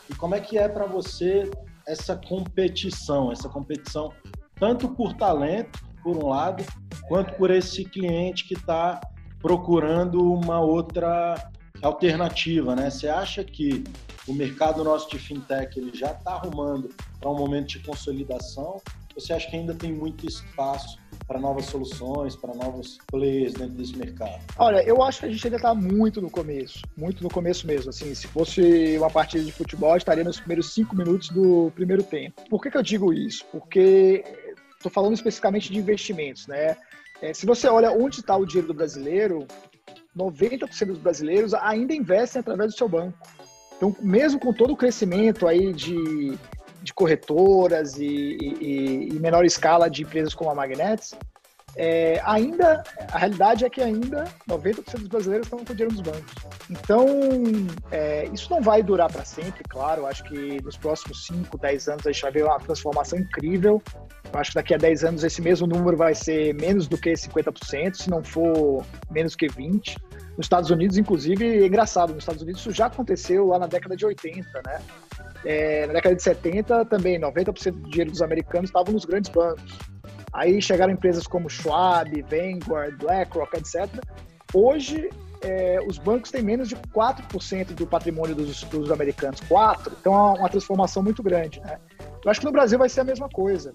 E 0.08 0.14
como 0.14 0.34
é 0.34 0.40
que 0.40 0.56
é 0.56 0.68
para 0.68 0.86
você 0.86 1.50
essa 1.86 2.16
competição, 2.16 3.32
essa 3.32 3.48
competição 3.48 4.12
tanto 4.54 4.88
por 4.88 5.14
talento, 5.14 5.84
por 6.02 6.16
um 6.16 6.28
lado, 6.28 6.64
quanto 7.08 7.32
por 7.34 7.50
esse 7.50 7.84
cliente 7.84 8.46
que 8.46 8.54
está 8.54 9.00
procurando 9.40 10.32
uma 10.32 10.60
outra 10.60 11.34
alternativa, 11.82 12.76
né? 12.76 12.90
Você 12.90 13.08
acha 13.08 13.42
que 13.42 13.84
o 14.26 14.32
mercado 14.32 14.84
nosso 14.84 15.10
de 15.10 15.18
fintech 15.18 15.78
ele 15.78 15.90
já 15.96 16.12
está 16.12 16.34
arrumando 16.34 16.88
para 17.20 17.30
um 17.30 17.36
momento 17.36 17.68
de 17.68 17.80
consolidação? 17.80 18.80
Você 19.14 19.32
acha 19.32 19.50
que 19.50 19.56
ainda 19.56 19.74
tem 19.74 19.92
muito 19.92 20.26
espaço 20.26 20.98
para 21.26 21.38
novas 21.38 21.66
soluções, 21.66 22.34
para 22.34 22.54
novos 22.54 22.98
players 23.08 23.52
dentro 23.52 23.74
desse 23.74 23.96
mercado? 23.96 24.40
Olha, 24.56 24.82
eu 24.84 25.02
acho 25.02 25.20
que 25.20 25.26
a 25.26 25.28
gente 25.28 25.46
ainda 25.46 25.56
está 25.56 25.74
muito 25.74 26.20
no 26.22 26.30
começo, 26.30 26.80
muito 26.96 27.22
no 27.22 27.28
começo 27.28 27.66
mesmo. 27.66 27.90
Assim, 27.90 28.14
se 28.14 28.26
fosse 28.26 28.96
uma 28.96 29.10
partida 29.10 29.44
de 29.44 29.52
futebol, 29.52 29.96
estaria 29.96 30.24
nos 30.24 30.38
primeiros 30.38 30.72
cinco 30.72 30.96
minutos 30.96 31.28
do 31.28 31.70
primeiro 31.74 32.02
tempo. 32.02 32.42
Por 32.48 32.62
que, 32.62 32.70
que 32.70 32.76
eu 32.76 32.82
digo 32.82 33.12
isso? 33.12 33.44
Porque 33.52 34.24
estou 34.82 34.92
falando 34.92 35.14
especificamente 35.14 35.72
de 35.72 35.78
investimentos, 35.78 36.46
né? 36.46 36.76
É, 37.20 37.32
se 37.32 37.46
você 37.46 37.68
olha 37.68 37.92
onde 37.92 38.20
está 38.20 38.36
o 38.36 38.44
dinheiro 38.44 38.68
do 38.68 38.74
brasileiro, 38.74 39.46
90% 40.16 40.86
dos 40.86 40.98
brasileiros 40.98 41.54
ainda 41.54 41.94
investem 41.94 42.40
através 42.40 42.72
do 42.72 42.76
seu 42.76 42.88
banco. 42.88 43.16
Então, 43.76 43.96
mesmo 44.00 44.38
com 44.38 44.52
todo 44.52 44.72
o 44.72 44.76
crescimento 44.76 45.46
aí 45.46 45.72
de, 45.72 46.36
de 46.82 46.92
corretoras 46.92 47.96
e, 47.96 48.36
e, 48.60 49.08
e 49.12 49.20
menor 49.20 49.44
escala 49.44 49.88
de 49.88 50.02
empresas 50.02 50.34
como 50.34 50.50
a 50.50 50.54
Magnets, 50.54 51.14
é, 51.74 52.20
ainda, 52.24 52.82
a 53.10 53.18
realidade 53.18 53.64
é 53.64 53.70
que 53.70 53.80
ainda 53.80 54.24
90% 54.48 54.98
dos 54.98 55.08
brasileiros 55.08 55.46
estão 55.46 55.64
com 55.64 55.72
dinheiro 55.72 55.92
nos 55.92 56.02
bancos. 56.02 56.34
Então, 56.68 57.06
é, 57.90 58.26
isso 58.32 58.50
não 58.50 58.60
vai 58.60 58.82
durar 58.82 59.10
para 59.10 59.24
sempre, 59.24 59.64
claro. 59.64 60.06
Acho 60.06 60.22
que 60.24 60.62
nos 60.62 60.76
próximos 60.76 61.26
5, 61.26 61.56
10 61.56 61.88
anos 61.88 62.06
a 62.06 62.12
gente 62.12 62.22
vai 62.22 62.30
ver 62.30 62.44
uma 62.44 62.58
transformação 62.60 63.18
incrível. 63.18 63.82
Acho 64.34 64.50
que 64.50 64.54
daqui 64.56 64.74
a 64.74 64.78
10 64.78 65.04
anos 65.04 65.24
esse 65.24 65.42
mesmo 65.42 65.66
número 65.66 65.96
vai 65.96 66.14
ser 66.14 66.54
menos 66.54 66.88
do 66.88 66.96
que 66.96 67.12
50%, 67.12 67.94
se 67.94 68.10
não 68.10 68.22
for 68.22 68.84
menos 69.10 69.36
que 69.36 69.46
20%. 69.46 69.96
Nos 70.36 70.46
Estados 70.46 70.70
Unidos, 70.70 70.96
inclusive, 70.96 71.44
é 71.44 71.66
engraçado, 71.66 72.14
nos 72.14 72.22
Estados 72.22 72.42
Unidos 72.42 72.60
isso 72.62 72.70
já 72.70 72.86
aconteceu 72.86 73.46
lá 73.48 73.58
na 73.58 73.66
década 73.66 73.94
de 73.94 74.06
80, 74.06 74.62
né? 74.66 74.80
É, 75.44 75.86
na 75.86 75.92
década 75.94 76.14
de 76.14 76.22
70 76.22 76.86
também, 76.86 77.20
90% 77.20 77.72
do 77.72 77.90
dinheiro 77.90 78.10
dos 78.10 78.22
americanos 78.22 78.70
estavam 78.70 78.94
nos 78.94 79.04
grandes 79.04 79.30
bancos. 79.30 79.78
Aí 80.32 80.62
chegaram 80.62 80.92
empresas 80.92 81.26
como 81.26 81.50
Schwab, 81.50 82.10
Vanguard, 82.22 82.96
BlackRock, 82.96 83.58
etc. 83.58 83.86
Hoje, 84.54 85.10
é, 85.42 85.78
os 85.86 85.98
bancos 85.98 86.30
têm 86.30 86.42
menos 86.42 86.68
de 86.68 86.76
4% 86.76 87.74
do 87.74 87.86
patrimônio 87.86 88.34
dos, 88.34 88.62
dos 88.64 88.90
americanos. 88.90 89.40
4%. 89.40 89.92
Então, 90.00 90.14
é 90.14 90.38
uma 90.38 90.48
transformação 90.48 91.02
muito 91.02 91.22
grande. 91.22 91.60
Né? 91.60 91.78
Eu 92.24 92.30
acho 92.30 92.40
que 92.40 92.46
no 92.46 92.52
Brasil 92.52 92.78
vai 92.78 92.88
ser 92.88 93.00
a 93.00 93.04
mesma 93.04 93.28
coisa. 93.28 93.74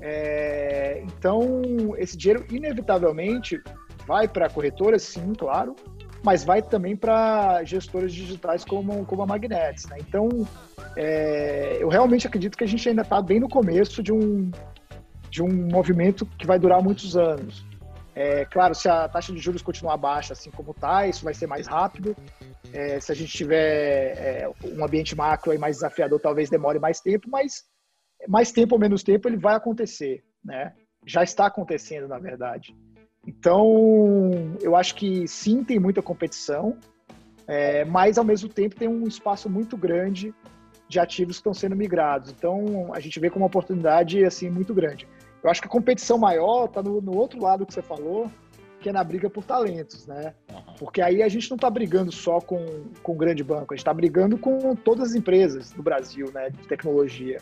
É, 0.00 1.02
então, 1.04 1.62
esse 1.96 2.16
dinheiro, 2.16 2.44
inevitavelmente, 2.50 3.60
vai 4.06 4.28
para 4.28 4.48
corretoras, 4.48 5.02
sim, 5.02 5.32
claro, 5.34 5.74
mas 6.22 6.44
vai 6.44 6.62
também 6.62 6.96
para 6.96 7.62
gestoras 7.64 8.12
digitais 8.12 8.64
como, 8.64 9.04
como 9.06 9.22
a 9.22 9.26
Magnets. 9.26 9.86
Né? 9.86 9.98
Então, 10.00 10.28
é, 10.96 11.78
eu 11.80 11.88
realmente 11.88 12.26
acredito 12.26 12.56
que 12.56 12.64
a 12.64 12.68
gente 12.68 12.88
ainda 12.88 13.02
está 13.02 13.20
bem 13.22 13.40
no 13.40 13.48
começo 13.48 14.02
de 14.02 14.12
um, 14.12 14.50
de 15.30 15.42
um 15.42 15.68
movimento 15.68 16.26
que 16.26 16.46
vai 16.46 16.58
durar 16.58 16.82
muitos 16.82 17.16
anos. 17.16 17.64
É, 18.14 18.44
claro, 18.46 18.74
se 18.74 18.88
a 18.88 19.08
taxa 19.08 19.32
de 19.32 19.38
juros 19.38 19.62
continuar 19.62 19.96
baixa, 19.96 20.32
assim 20.32 20.50
como 20.50 20.72
está, 20.72 21.06
isso 21.06 21.22
vai 21.22 21.32
ser 21.32 21.46
mais 21.46 21.68
rápido. 21.68 22.16
É, 22.72 22.98
se 22.98 23.12
a 23.12 23.14
gente 23.14 23.32
tiver 23.32 24.18
é, 24.18 24.50
um 24.64 24.84
ambiente 24.84 25.14
macro 25.14 25.52
aí 25.52 25.58
mais 25.58 25.76
desafiador, 25.76 26.18
talvez 26.18 26.50
demore 26.50 26.80
mais 26.80 27.00
tempo, 27.00 27.28
mas 27.30 27.64
mais 28.26 28.50
tempo 28.50 28.74
ou 28.74 28.80
menos 28.80 29.02
tempo 29.02 29.28
ele 29.28 29.36
vai 29.36 29.54
acontecer, 29.54 30.24
né? 30.44 30.72
Já 31.06 31.22
está 31.22 31.46
acontecendo, 31.46 32.08
na 32.08 32.18
verdade. 32.18 32.74
Então, 33.26 34.56
eu 34.62 34.74
acho 34.74 34.94
que 34.94 35.28
sim, 35.28 35.62
tem 35.62 35.78
muita 35.78 36.02
competição, 36.02 36.78
é, 37.46 37.84
mas 37.84 38.18
ao 38.18 38.24
mesmo 38.24 38.48
tempo 38.48 38.74
tem 38.74 38.88
um 38.88 39.06
espaço 39.06 39.48
muito 39.48 39.76
grande 39.76 40.34
de 40.88 40.98
ativos 40.98 41.36
que 41.36 41.40
estão 41.40 41.54
sendo 41.54 41.76
migrados. 41.76 42.30
Então, 42.30 42.90
a 42.94 43.00
gente 43.00 43.20
vê 43.20 43.28
como 43.28 43.44
uma 43.44 43.48
oportunidade 43.48 44.24
assim 44.24 44.48
muito 44.48 44.72
grande. 44.72 45.06
Eu 45.42 45.50
acho 45.50 45.60
que 45.60 45.68
a 45.68 45.70
competição 45.70 46.18
maior 46.18 46.64
está 46.64 46.82
no, 46.82 47.00
no, 47.00 47.16
outro 47.16 47.40
lado 47.40 47.66
que 47.66 47.74
você 47.74 47.82
falou, 47.82 48.30
que 48.80 48.88
é 48.88 48.92
na 48.92 49.04
briga 49.04 49.28
por 49.28 49.44
talentos, 49.44 50.06
né? 50.06 50.34
Porque 50.78 51.02
aí 51.02 51.22
a 51.22 51.28
gente 51.28 51.50
não 51.50 51.56
está 51.56 51.68
brigando 51.68 52.10
só 52.10 52.40
com, 52.40 52.84
com 53.02 53.12
o 53.12 53.16
grande 53.16 53.44
banco, 53.44 53.74
a 53.74 53.76
gente 53.76 53.82
está 53.82 53.92
brigando 53.92 54.38
com 54.38 54.74
todas 54.74 55.10
as 55.10 55.14
empresas 55.14 55.70
do 55.72 55.82
Brasil, 55.82 56.30
né, 56.32 56.50
de 56.50 56.66
tecnologia, 56.66 57.38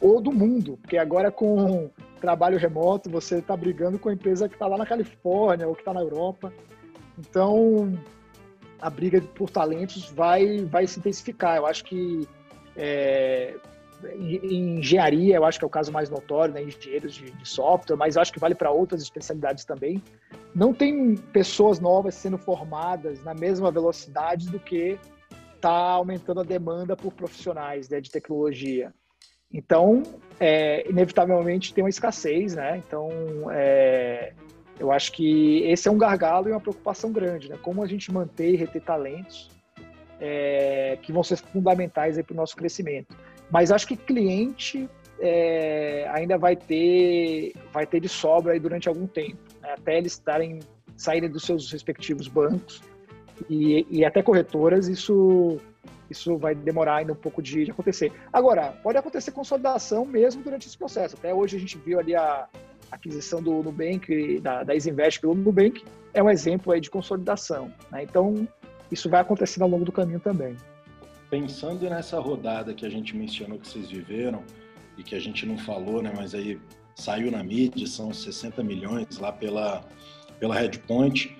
ou 0.00 0.20
do 0.20 0.32
mundo, 0.32 0.78
porque 0.82 0.98
agora 0.98 1.30
com 1.30 1.90
trabalho 2.20 2.58
remoto 2.58 3.10
você 3.10 3.38
está 3.38 3.56
brigando 3.56 3.98
com 3.98 4.08
a 4.08 4.12
empresa 4.12 4.48
que 4.48 4.54
está 4.54 4.66
lá 4.66 4.76
na 4.76 4.86
Califórnia 4.86 5.68
ou 5.68 5.74
que 5.74 5.80
está 5.80 5.92
na 5.92 6.00
Europa. 6.00 6.52
Então, 7.18 7.98
a 8.80 8.90
briga 8.90 9.20
por 9.20 9.50
talentos 9.50 10.10
vai, 10.10 10.64
vai 10.64 10.86
se 10.86 10.98
intensificar. 10.98 11.56
Eu 11.56 11.66
acho 11.66 11.84
que 11.84 12.28
é, 12.76 13.54
em 14.18 14.78
engenharia, 14.78 15.36
eu 15.36 15.44
acho 15.44 15.58
que 15.58 15.64
é 15.64 15.68
o 15.68 15.70
caso 15.70 15.90
mais 15.90 16.10
notório, 16.10 16.52
né? 16.52 16.62
engenheiros 16.62 17.14
de, 17.14 17.30
de 17.30 17.48
software, 17.48 17.96
mas 17.96 18.16
acho 18.16 18.32
que 18.32 18.38
vale 18.38 18.54
para 18.54 18.70
outras 18.70 19.02
especialidades 19.02 19.64
também. 19.64 20.02
Não 20.54 20.72
tem 20.74 21.16
pessoas 21.16 21.80
novas 21.80 22.14
sendo 22.14 22.38
formadas 22.38 23.22
na 23.22 23.34
mesma 23.34 23.70
velocidade 23.70 24.50
do 24.50 24.58
que 24.58 24.98
está 25.54 25.70
aumentando 25.70 26.40
a 26.40 26.44
demanda 26.44 26.96
por 26.96 27.12
profissionais 27.12 27.88
né, 27.88 28.00
de 28.00 28.10
tecnologia. 28.10 28.92
Então, 29.52 30.02
é, 30.38 30.88
inevitavelmente 30.88 31.72
tem 31.72 31.82
uma 31.82 31.90
escassez, 31.90 32.54
né? 32.54 32.82
Então, 32.86 33.10
é, 33.50 34.32
eu 34.78 34.92
acho 34.92 35.12
que 35.12 35.62
esse 35.62 35.88
é 35.88 35.90
um 35.90 35.98
gargalo 35.98 36.48
e 36.48 36.52
uma 36.52 36.60
preocupação 36.60 37.12
grande, 37.12 37.48
né? 37.48 37.56
Como 37.62 37.82
a 37.82 37.86
gente 37.86 38.12
manter 38.12 38.52
e 38.52 38.56
reter 38.56 38.82
talentos 38.82 39.50
é, 40.20 40.98
que 41.02 41.12
vão 41.12 41.22
ser 41.22 41.36
fundamentais 41.36 42.20
para 42.22 42.32
o 42.34 42.36
nosso 42.36 42.56
crescimento. 42.56 43.16
Mas 43.50 43.70
acho 43.70 43.86
que 43.86 43.96
cliente 43.96 44.88
é, 45.20 46.08
ainda 46.12 46.36
vai 46.36 46.56
ter, 46.56 47.54
vai 47.72 47.86
ter 47.86 48.00
de 48.00 48.08
sobra 48.08 48.52
aí 48.52 48.60
durante 48.60 48.88
algum 48.88 49.06
tempo, 49.06 49.38
né? 49.62 49.72
até 49.72 49.98
eles 49.98 50.12
estarem 50.12 50.58
saírem 50.96 51.30
dos 51.30 51.44
seus 51.44 51.70
respectivos 51.70 52.26
bancos 52.26 52.82
e, 53.48 53.86
e 53.90 54.04
até 54.04 54.22
corretoras, 54.22 54.88
isso 54.88 55.58
isso 56.10 56.36
vai 56.38 56.54
demorar 56.54 56.96
ainda 56.96 57.12
um 57.12 57.16
pouco 57.16 57.42
de, 57.42 57.64
de, 57.64 57.70
acontecer. 57.70 58.12
Agora, 58.32 58.72
pode 58.82 58.98
acontecer 58.98 59.32
consolidação 59.32 60.04
mesmo 60.04 60.42
durante 60.42 60.66
esse 60.66 60.76
processo. 60.76 61.16
Até 61.16 61.34
hoje 61.34 61.56
a 61.56 61.60
gente 61.60 61.76
viu 61.78 61.98
ali 61.98 62.14
a 62.14 62.48
aquisição 62.90 63.42
do 63.42 63.62
Nubank, 63.62 64.40
da, 64.40 64.62
da 64.62 64.74
Isinvest 64.74 65.20
pelo 65.20 65.34
Nubank, 65.34 65.84
é 66.14 66.22
um 66.22 66.30
exemplo 66.30 66.72
aí 66.72 66.80
de 66.80 66.90
consolidação. 66.90 67.72
Né? 67.90 68.04
Então, 68.04 68.48
isso 68.90 69.08
vai 69.08 69.20
acontecendo 69.20 69.62
ao 69.62 69.68
longo 69.68 69.84
do 69.84 69.92
caminho 69.92 70.20
também. 70.20 70.56
Pensando 71.28 71.88
nessa 71.90 72.20
rodada 72.20 72.72
que 72.72 72.86
a 72.86 72.88
gente 72.88 73.16
mencionou 73.16 73.58
que 73.58 73.68
vocês 73.68 73.90
viveram 73.90 74.42
e 74.96 75.02
que 75.02 75.14
a 75.14 75.18
gente 75.18 75.44
não 75.44 75.58
falou, 75.58 76.00
né, 76.00 76.12
mas 76.16 76.34
aí 76.34 76.58
saiu 76.94 77.30
na 77.30 77.42
mídia, 77.42 77.86
são 77.86 78.12
60 78.12 78.62
milhões 78.62 79.18
lá 79.18 79.32
pela, 79.32 79.84
pela 80.38 80.54
Redpoint. 80.54 81.36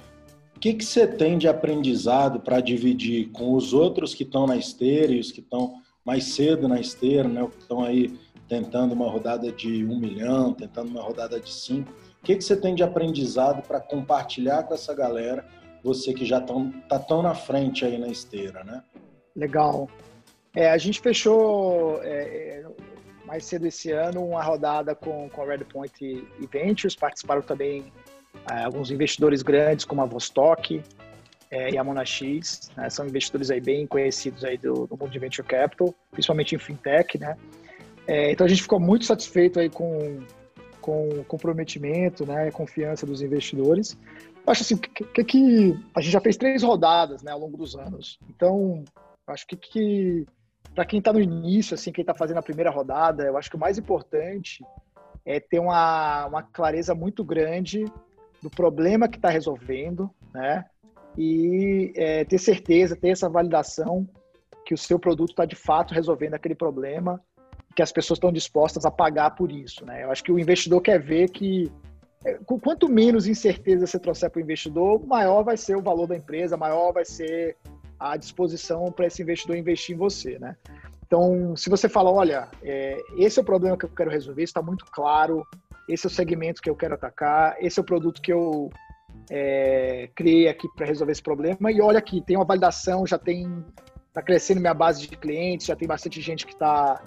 O 0.56 0.58
que, 0.58 0.72
você 0.82 1.06
tem 1.06 1.36
de 1.36 1.46
aprendizado 1.46 2.40
para 2.40 2.60
dividir 2.60 3.28
com 3.30 3.52
os 3.52 3.74
outros 3.74 4.14
que 4.14 4.22
estão 4.22 4.46
na 4.46 4.56
esteira 4.56 5.12
e 5.12 5.20
os 5.20 5.30
que 5.30 5.40
estão 5.40 5.82
mais 6.04 6.24
cedo 6.24 6.66
na 6.66 6.80
esteira, 6.80 7.28
né, 7.28 7.46
que 7.46 7.58
estão 7.58 7.84
aí 7.84 8.18
tentando 8.48 8.94
uma 8.94 9.08
rodada 9.10 9.52
de 9.52 9.84
um 9.84 9.98
milhão, 9.98 10.54
tentando 10.54 10.88
uma 10.88 11.02
rodada 11.02 11.38
de 11.38 11.52
cinco? 11.52 11.92
O 12.22 12.24
que, 12.24 12.40
você 12.40 12.56
tem 12.56 12.74
de 12.74 12.82
aprendizado 12.82 13.62
para 13.62 13.80
compartilhar 13.80 14.62
com 14.62 14.72
essa 14.72 14.94
galera 14.94 15.44
você 15.84 16.14
que 16.14 16.24
já 16.24 16.38
está 16.38 16.98
tão 16.98 17.22
na 17.22 17.34
frente 17.34 17.84
aí 17.84 17.98
na 17.98 18.08
esteira, 18.08 18.64
né? 18.64 18.82
Legal. 19.36 19.88
É, 20.54 20.70
a 20.70 20.78
gente 20.78 21.00
fechou 21.00 22.02
é, 22.02 22.62
é, 22.62 22.66
mais 23.26 23.44
cedo 23.44 23.66
esse 23.66 23.92
ano 23.92 24.24
uma 24.24 24.42
rodada 24.42 24.94
com, 24.94 25.28
com 25.28 25.42
a 25.42 25.44
Redpoint 25.44 26.02
e, 26.02 26.26
e 26.40 26.46
Ventures, 26.46 26.96
participaram 26.96 27.42
também 27.42 27.92
alguns 28.44 28.90
investidores 28.90 29.42
grandes 29.42 29.84
como 29.84 30.02
a 30.02 30.06
Vostok 30.06 30.82
é, 31.50 31.70
e 31.70 31.78
a 31.78 31.84
Monax, 31.84 32.70
né? 32.76 32.90
são 32.90 33.06
investidores 33.06 33.50
aí 33.50 33.60
bem 33.60 33.86
conhecidos 33.86 34.44
aí 34.44 34.56
do, 34.56 34.86
do 34.86 34.96
mundo 34.96 35.10
de 35.10 35.18
Venture 35.18 35.46
Capital, 35.46 35.94
principalmente 36.10 36.54
em 36.54 36.58
FinTech, 36.58 37.18
né? 37.18 37.36
É, 38.06 38.30
então 38.30 38.44
a 38.44 38.48
gente 38.48 38.62
ficou 38.62 38.78
muito 38.78 39.04
satisfeito 39.04 39.58
aí 39.58 39.68
com, 39.68 40.20
com 40.80 41.08
o 41.08 41.24
comprometimento, 41.24 42.24
né, 42.24 42.50
confiança 42.52 43.04
dos 43.04 43.20
investidores 43.20 43.98
acho 44.46 44.62
assim, 44.62 44.76
que, 44.76 45.04
que, 45.04 45.24
que, 45.24 45.78
a 45.94 46.00
gente 46.00 46.12
já 46.12 46.20
fez 46.20 46.36
três 46.36 46.62
rodadas, 46.62 47.22
né, 47.22 47.32
ao 47.32 47.38
longo 47.38 47.56
dos 47.56 47.74
anos. 47.74 48.18
Então, 48.30 48.84
acho 49.26 49.46
que, 49.46 49.56
que 49.56 50.26
para 50.74 50.84
quem 50.84 50.98
está 50.98 51.12
no 51.12 51.20
início, 51.20 51.74
assim, 51.74 51.92
quem 51.92 52.02
está 52.02 52.14
fazendo 52.14 52.38
a 52.38 52.42
primeira 52.42 52.70
rodada, 52.70 53.24
eu 53.24 53.36
acho 53.36 53.50
que 53.50 53.56
o 53.56 53.60
mais 53.60 53.76
importante 53.78 54.64
é 55.24 55.40
ter 55.40 55.58
uma, 55.58 56.26
uma 56.26 56.42
clareza 56.42 56.94
muito 56.94 57.24
grande 57.24 57.84
do 58.42 58.50
problema 58.50 59.08
que 59.08 59.16
está 59.16 59.30
resolvendo, 59.30 60.10
né? 60.32 60.64
E 61.16 61.92
é, 61.96 62.24
ter 62.24 62.38
certeza, 62.38 62.96
ter 62.96 63.08
essa 63.08 63.28
validação 63.28 64.06
que 64.64 64.74
o 64.74 64.78
seu 64.78 64.98
produto 64.98 65.30
está 65.30 65.44
de 65.44 65.56
fato 65.56 65.94
resolvendo 65.94 66.34
aquele 66.34 66.54
problema, 66.54 67.20
que 67.74 67.82
as 67.82 67.92
pessoas 67.92 68.16
estão 68.16 68.32
dispostas 68.32 68.84
a 68.84 68.90
pagar 68.90 69.30
por 69.30 69.50
isso, 69.50 69.84
né? 69.84 70.04
Eu 70.04 70.10
acho 70.10 70.22
que 70.22 70.32
o 70.32 70.38
investidor 70.38 70.80
quer 70.80 71.00
ver 71.00 71.30
que 71.30 71.70
é, 72.24 72.38
quanto 72.44 72.88
menos 72.88 73.26
incerteza 73.26 73.86
você 73.86 73.98
trouxer 73.98 74.30
para 74.30 74.40
o 74.40 74.42
investidor, 74.42 75.06
maior 75.06 75.42
vai 75.44 75.56
ser 75.56 75.76
o 75.76 75.82
valor 75.82 76.06
da 76.06 76.16
empresa, 76.16 76.56
maior 76.56 76.92
vai 76.92 77.04
ser 77.04 77.56
a 77.98 78.16
disposição 78.16 78.90
para 78.90 79.06
esse 79.06 79.22
investidor 79.22 79.56
investir 79.56 79.94
em 79.94 79.98
você, 79.98 80.38
né? 80.38 80.56
Então, 81.06 81.54
se 81.56 81.70
você 81.70 81.88
fala, 81.88 82.10
olha, 82.10 82.48
é, 82.62 83.00
esse 83.16 83.38
é 83.38 83.42
o 83.42 83.44
problema 83.44 83.76
que 83.76 83.84
eu 83.84 83.88
quero 83.88 84.10
resolver, 84.10 84.42
está 84.42 84.60
muito 84.60 84.84
claro, 84.86 85.46
esse 85.88 86.06
é 86.06 86.08
o 86.08 86.12
segmento 86.12 86.60
que 86.60 86.68
eu 86.68 86.74
quero 86.74 86.94
atacar, 86.94 87.56
esse 87.60 87.78
é 87.78 87.82
o 87.82 87.84
produto 87.84 88.20
que 88.20 88.32
eu 88.32 88.70
é, 89.30 90.10
criei 90.16 90.48
aqui 90.48 90.68
para 90.74 90.84
resolver 90.84 91.12
esse 91.12 91.22
problema, 91.22 91.70
e 91.70 91.80
olha 91.80 91.98
aqui, 91.98 92.20
tem 92.20 92.36
uma 92.36 92.44
validação, 92.44 93.06
já 93.06 93.18
tem, 93.18 93.64
está 94.08 94.20
crescendo 94.20 94.60
minha 94.60 94.74
base 94.74 95.06
de 95.06 95.16
clientes, 95.16 95.66
já 95.66 95.76
tem 95.76 95.86
bastante 95.86 96.20
gente 96.20 96.44
que 96.44 96.54
está 96.54 97.00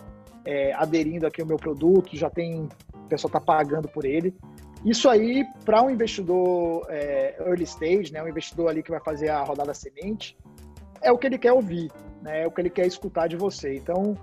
é, 0.46 0.72
aderindo 0.74 1.28
aqui 1.28 1.42
ao 1.42 1.48
meu 1.48 1.58
produto, 1.58 2.16
já 2.16 2.30
tem, 2.30 2.70
o 2.94 3.08
pessoal 3.10 3.30
está 3.30 3.42
pagando 3.42 3.90
por 3.90 4.06
ele. 4.06 4.34
Isso 4.86 5.10
aí, 5.10 5.46
para 5.66 5.82
um 5.84 5.90
investidor 5.90 6.88
é, 6.90 7.36
early 7.46 7.66
stage, 7.66 8.14
né, 8.14 8.24
um 8.24 8.30
investidor 8.30 8.70
ali 8.70 8.82
que 8.82 8.92
vai 8.92 9.02
fazer 9.02 9.28
a 9.28 9.44
rodada 9.44 9.74
semente, 9.74 10.38
é 11.02 11.12
o 11.12 11.18
que 11.18 11.28
ele 11.28 11.38
quer 11.38 11.52
ouvir, 11.52 11.92
né, 12.22 12.44
é 12.44 12.48
o 12.48 12.52
que 12.52 12.62
ele 12.62 12.70
quer 12.70 12.86
escutar 12.86 13.28
de 13.28 13.36
você. 13.36 13.76
Então, 13.76 14.18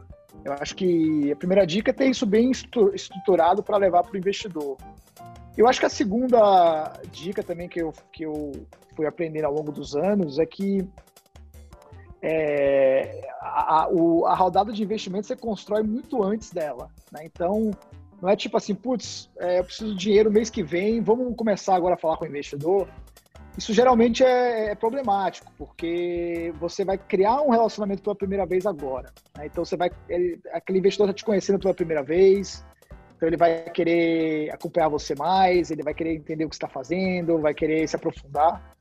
eu 0.45 0.53
acho 0.53 0.75
que 0.75 1.33
a 1.33 1.37
primeira 1.37 1.67
dica 1.67 1.91
é 1.91 1.95
ter 1.95 2.07
isso 2.07 2.27
bem 2.27 2.51
estruturado 2.51 3.63
para 3.63 3.77
levar 3.77 4.03
para 4.03 4.15
o 4.15 4.17
investidor. 4.17 4.77
Eu 5.57 5.67
acho 5.67 5.81
que 5.81 5.87
a 5.87 5.91
segunda 5.91 6.93
dica 7.11 7.43
também 7.43 7.69
que 7.69 7.81
eu, 7.81 7.93
que 8.13 8.25
eu 8.25 8.53
fui 8.95 9.07
aprendendo 9.07 9.47
ao 9.47 9.55
longo 9.55 9.73
dos 9.73 9.97
anos 9.97 10.39
é 10.39 10.45
que 10.45 10.87
é, 12.21 13.29
a, 13.41 13.85
a, 13.85 13.85
a 13.85 14.35
rodada 14.35 14.73
de 14.73 14.83
investimento 14.83 15.27
você 15.27 15.37
constrói 15.37 15.83
muito 15.83 16.23
antes 16.23 16.51
dela. 16.51 16.91
Né? 17.11 17.21
Então, 17.25 17.71
não 18.21 18.29
é 18.29 18.37
tipo 18.37 18.57
assim, 18.57 18.75
putz, 18.75 19.31
é, 19.39 19.59
eu 19.59 19.65
preciso 19.65 19.95
de 19.95 19.99
dinheiro 19.99 20.31
mês 20.31 20.51
que 20.51 20.63
vem, 20.63 21.01
vamos 21.01 21.35
começar 21.37 21.75
agora 21.75 21.95
a 21.95 21.99
falar 21.99 22.17
com 22.17 22.25
o 22.25 22.29
investidor. 22.29 22.89
Isso 23.57 23.73
geralmente 23.73 24.23
é, 24.23 24.71
é 24.71 24.75
problemático, 24.75 25.51
porque 25.57 26.53
você 26.61 26.85
vai 26.85 26.99
criar 26.99 27.41
um 27.41 27.51
relacionamento 27.51 28.03
pela 28.03 28.15
primeira 28.15 28.45
vez 28.45 28.67
agora. 28.67 29.11
Né? 29.37 29.47
Então 29.47 29.65
você 29.65 29.77
vai, 29.77 29.91
ele, 30.09 30.39
aquele 30.53 30.79
investidor 30.79 31.09
está 31.09 31.17
te 31.17 31.25
conhecendo 31.25 31.59
pela 31.59 31.73
primeira 31.73 32.03
vez, 32.03 32.65
então 33.17 33.27
ele 33.27 33.37
vai 33.37 33.71
querer 33.71 34.51
acompanhar 34.51 34.89
você 34.89 35.15
mais, 35.15 35.71
ele 35.71 35.83
vai 35.83 35.95
querer 35.95 36.15
entender 36.15 36.45
o 36.45 36.51
que 36.51 36.55
está 36.55 36.69
fazendo, 36.69 37.39
vai 37.39 37.55
querer 37.55 37.89
se 37.89 37.97
aprofundar. 37.97 38.77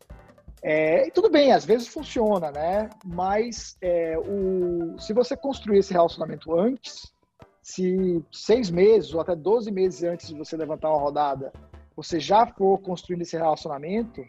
É, 0.61 1.09
tudo 1.11 1.29
bem, 1.29 1.53
às 1.53 1.63
vezes 1.63 1.87
funciona, 1.87 2.51
né? 2.51 2.89
Mas 3.05 3.77
é, 3.81 4.17
o, 4.17 4.99
se 4.99 5.13
você 5.13 5.37
construir 5.37 5.77
esse 5.77 5.93
relacionamento 5.93 6.57
antes, 6.57 7.13
se 7.61 8.21
seis 8.31 8.69
meses 8.69 9.13
ou 9.13 9.21
até 9.21 9.35
12 9.35 9.71
meses 9.71 10.03
antes 10.03 10.27
de 10.27 10.37
você 10.37 10.57
levantar 10.57 10.89
uma 10.89 10.99
rodada, 10.99 11.53
você 11.95 12.19
já 12.19 12.45
for 12.45 12.77
construindo 12.79 13.21
esse 13.21 13.37
relacionamento, 13.37 14.21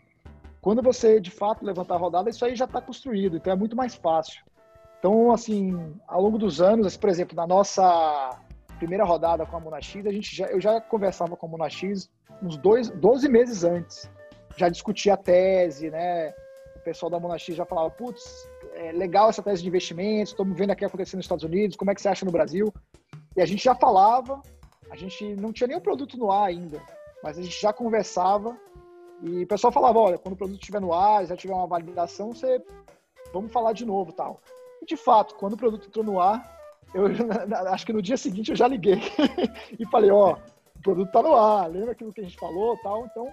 quando 0.66 0.82
você 0.82 1.20
de 1.20 1.30
fato 1.30 1.64
levantar 1.64 1.94
a 1.94 1.98
rodada, 1.98 2.28
isso 2.28 2.44
aí 2.44 2.56
já 2.56 2.64
está 2.64 2.80
construído, 2.80 3.36
então 3.36 3.52
é 3.52 3.56
muito 3.56 3.76
mais 3.76 3.94
fácil. 3.94 4.42
Então, 4.98 5.30
assim, 5.30 5.94
ao 6.08 6.20
longo 6.20 6.38
dos 6.38 6.60
anos, 6.60 6.96
por 6.96 7.08
exemplo, 7.08 7.36
na 7.36 7.46
nossa 7.46 8.36
primeira 8.76 9.04
rodada 9.04 9.46
com 9.46 9.56
a 9.56 9.60
Monax, 9.60 9.94
a 10.04 10.10
gente 10.10 10.34
já, 10.34 10.46
eu 10.46 10.60
já 10.60 10.80
conversava 10.80 11.36
com 11.36 11.46
a 11.46 11.48
Monax 11.48 12.10
uns 12.42 12.56
dois, 12.56 12.90
12 12.90 13.28
meses 13.28 13.62
antes. 13.62 14.10
Já 14.56 14.68
discutia 14.68 15.14
a 15.14 15.16
tese, 15.16 15.88
né? 15.88 16.34
O 16.74 16.80
pessoal 16.80 17.10
da 17.10 17.20
Monax 17.20 17.44
já 17.44 17.64
falava, 17.64 17.88
putz, 17.90 18.24
é 18.74 18.90
legal 18.90 19.30
essa 19.30 19.44
tese 19.44 19.62
de 19.62 19.68
investimentos, 19.68 20.32
estamos 20.32 20.58
vendo 20.58 20.72
aqui 20.72 20.84
acontecendo 20.84 21.18
nos 21.18 21.26
Estados 21.26 21.44
Unidos, 21.44 21.76
como 21.76 21.92
é 21.92 21.94
que 21.94 22.02
você 22.02 22.08
acha 22.08 22.26
no 22.26 22.32
Brasil? 22.32 22.74
E 23.36 23.40
a 23.40 23.46
gente 23.46 23.62
já 23.62 23.76
falava, 23.76 24.42
a 24.90 24.96
gente 24.96 25.36
não 25.36 25.52
tinha 25.52 25.68
nenhum 25.68 25.80
produto 25.80 26.18
no 26.18 26.32
ar 26.32 26.48
ainda, 26.48 26.82
mas 27.22 27.38
a 27.38 27.42
gente 27.42 27.56
já 27.56 27.72
conversava 27.72 28.58
e 29.22 29.44
o 29.44 29.46
pessoal 29.46 29.72
falava, 29.72 29.98
olha, 29.98 30.18
quando 30.18 30.34
o 30.34 30.36
produto 30.36 30.60
estiver 30.60 30.80
no 30.80 30.92
ar, 30.92 31.26
já 31.26 31.36
tiver 31.36 31.54
uma 31.54 31.66
validação, 31.66 32.32
você 32.32 32.62
vamos 33.32 33.52
falar 33.52 33.72
de 33.72 33.84
novo, 33.84 34.12
tal. 34.12 34.40
E 34.82 34.86
de 34.86 34.96
fato, 34.96 35.34
quando 35.36 35.54
o 35.54 35.56
produto 35.56 35.86
entrou 35.86 36.04
no 36.04 36.20
ar, 36.20 36.56
eu 36.94 37.06
acho 37.72 37.86
que 37.86 37.92
no 37.92 38.02
dia 38.02 38.16
seguinte 38.16 38.50
eu 38.50 38.56
já 38.56 38.68
liguei 38.68 39.00
e 39.78 39.86
falei, 39.86 40.10
ó, 40.10 40.36
o 40.76 40.82
produto 40.82 41.08
está 41.08 41.22
no 41.22 41.34
ar, 41.34 41.70
lembra 41.70 41.92
aquilo 41.92 42.12
que 42.12 42.20
a 42.20 42.24
gente 42.24 42.38
falou, 42.38 42.76
tal. 42.82 43.06
Então, 43.06 43.28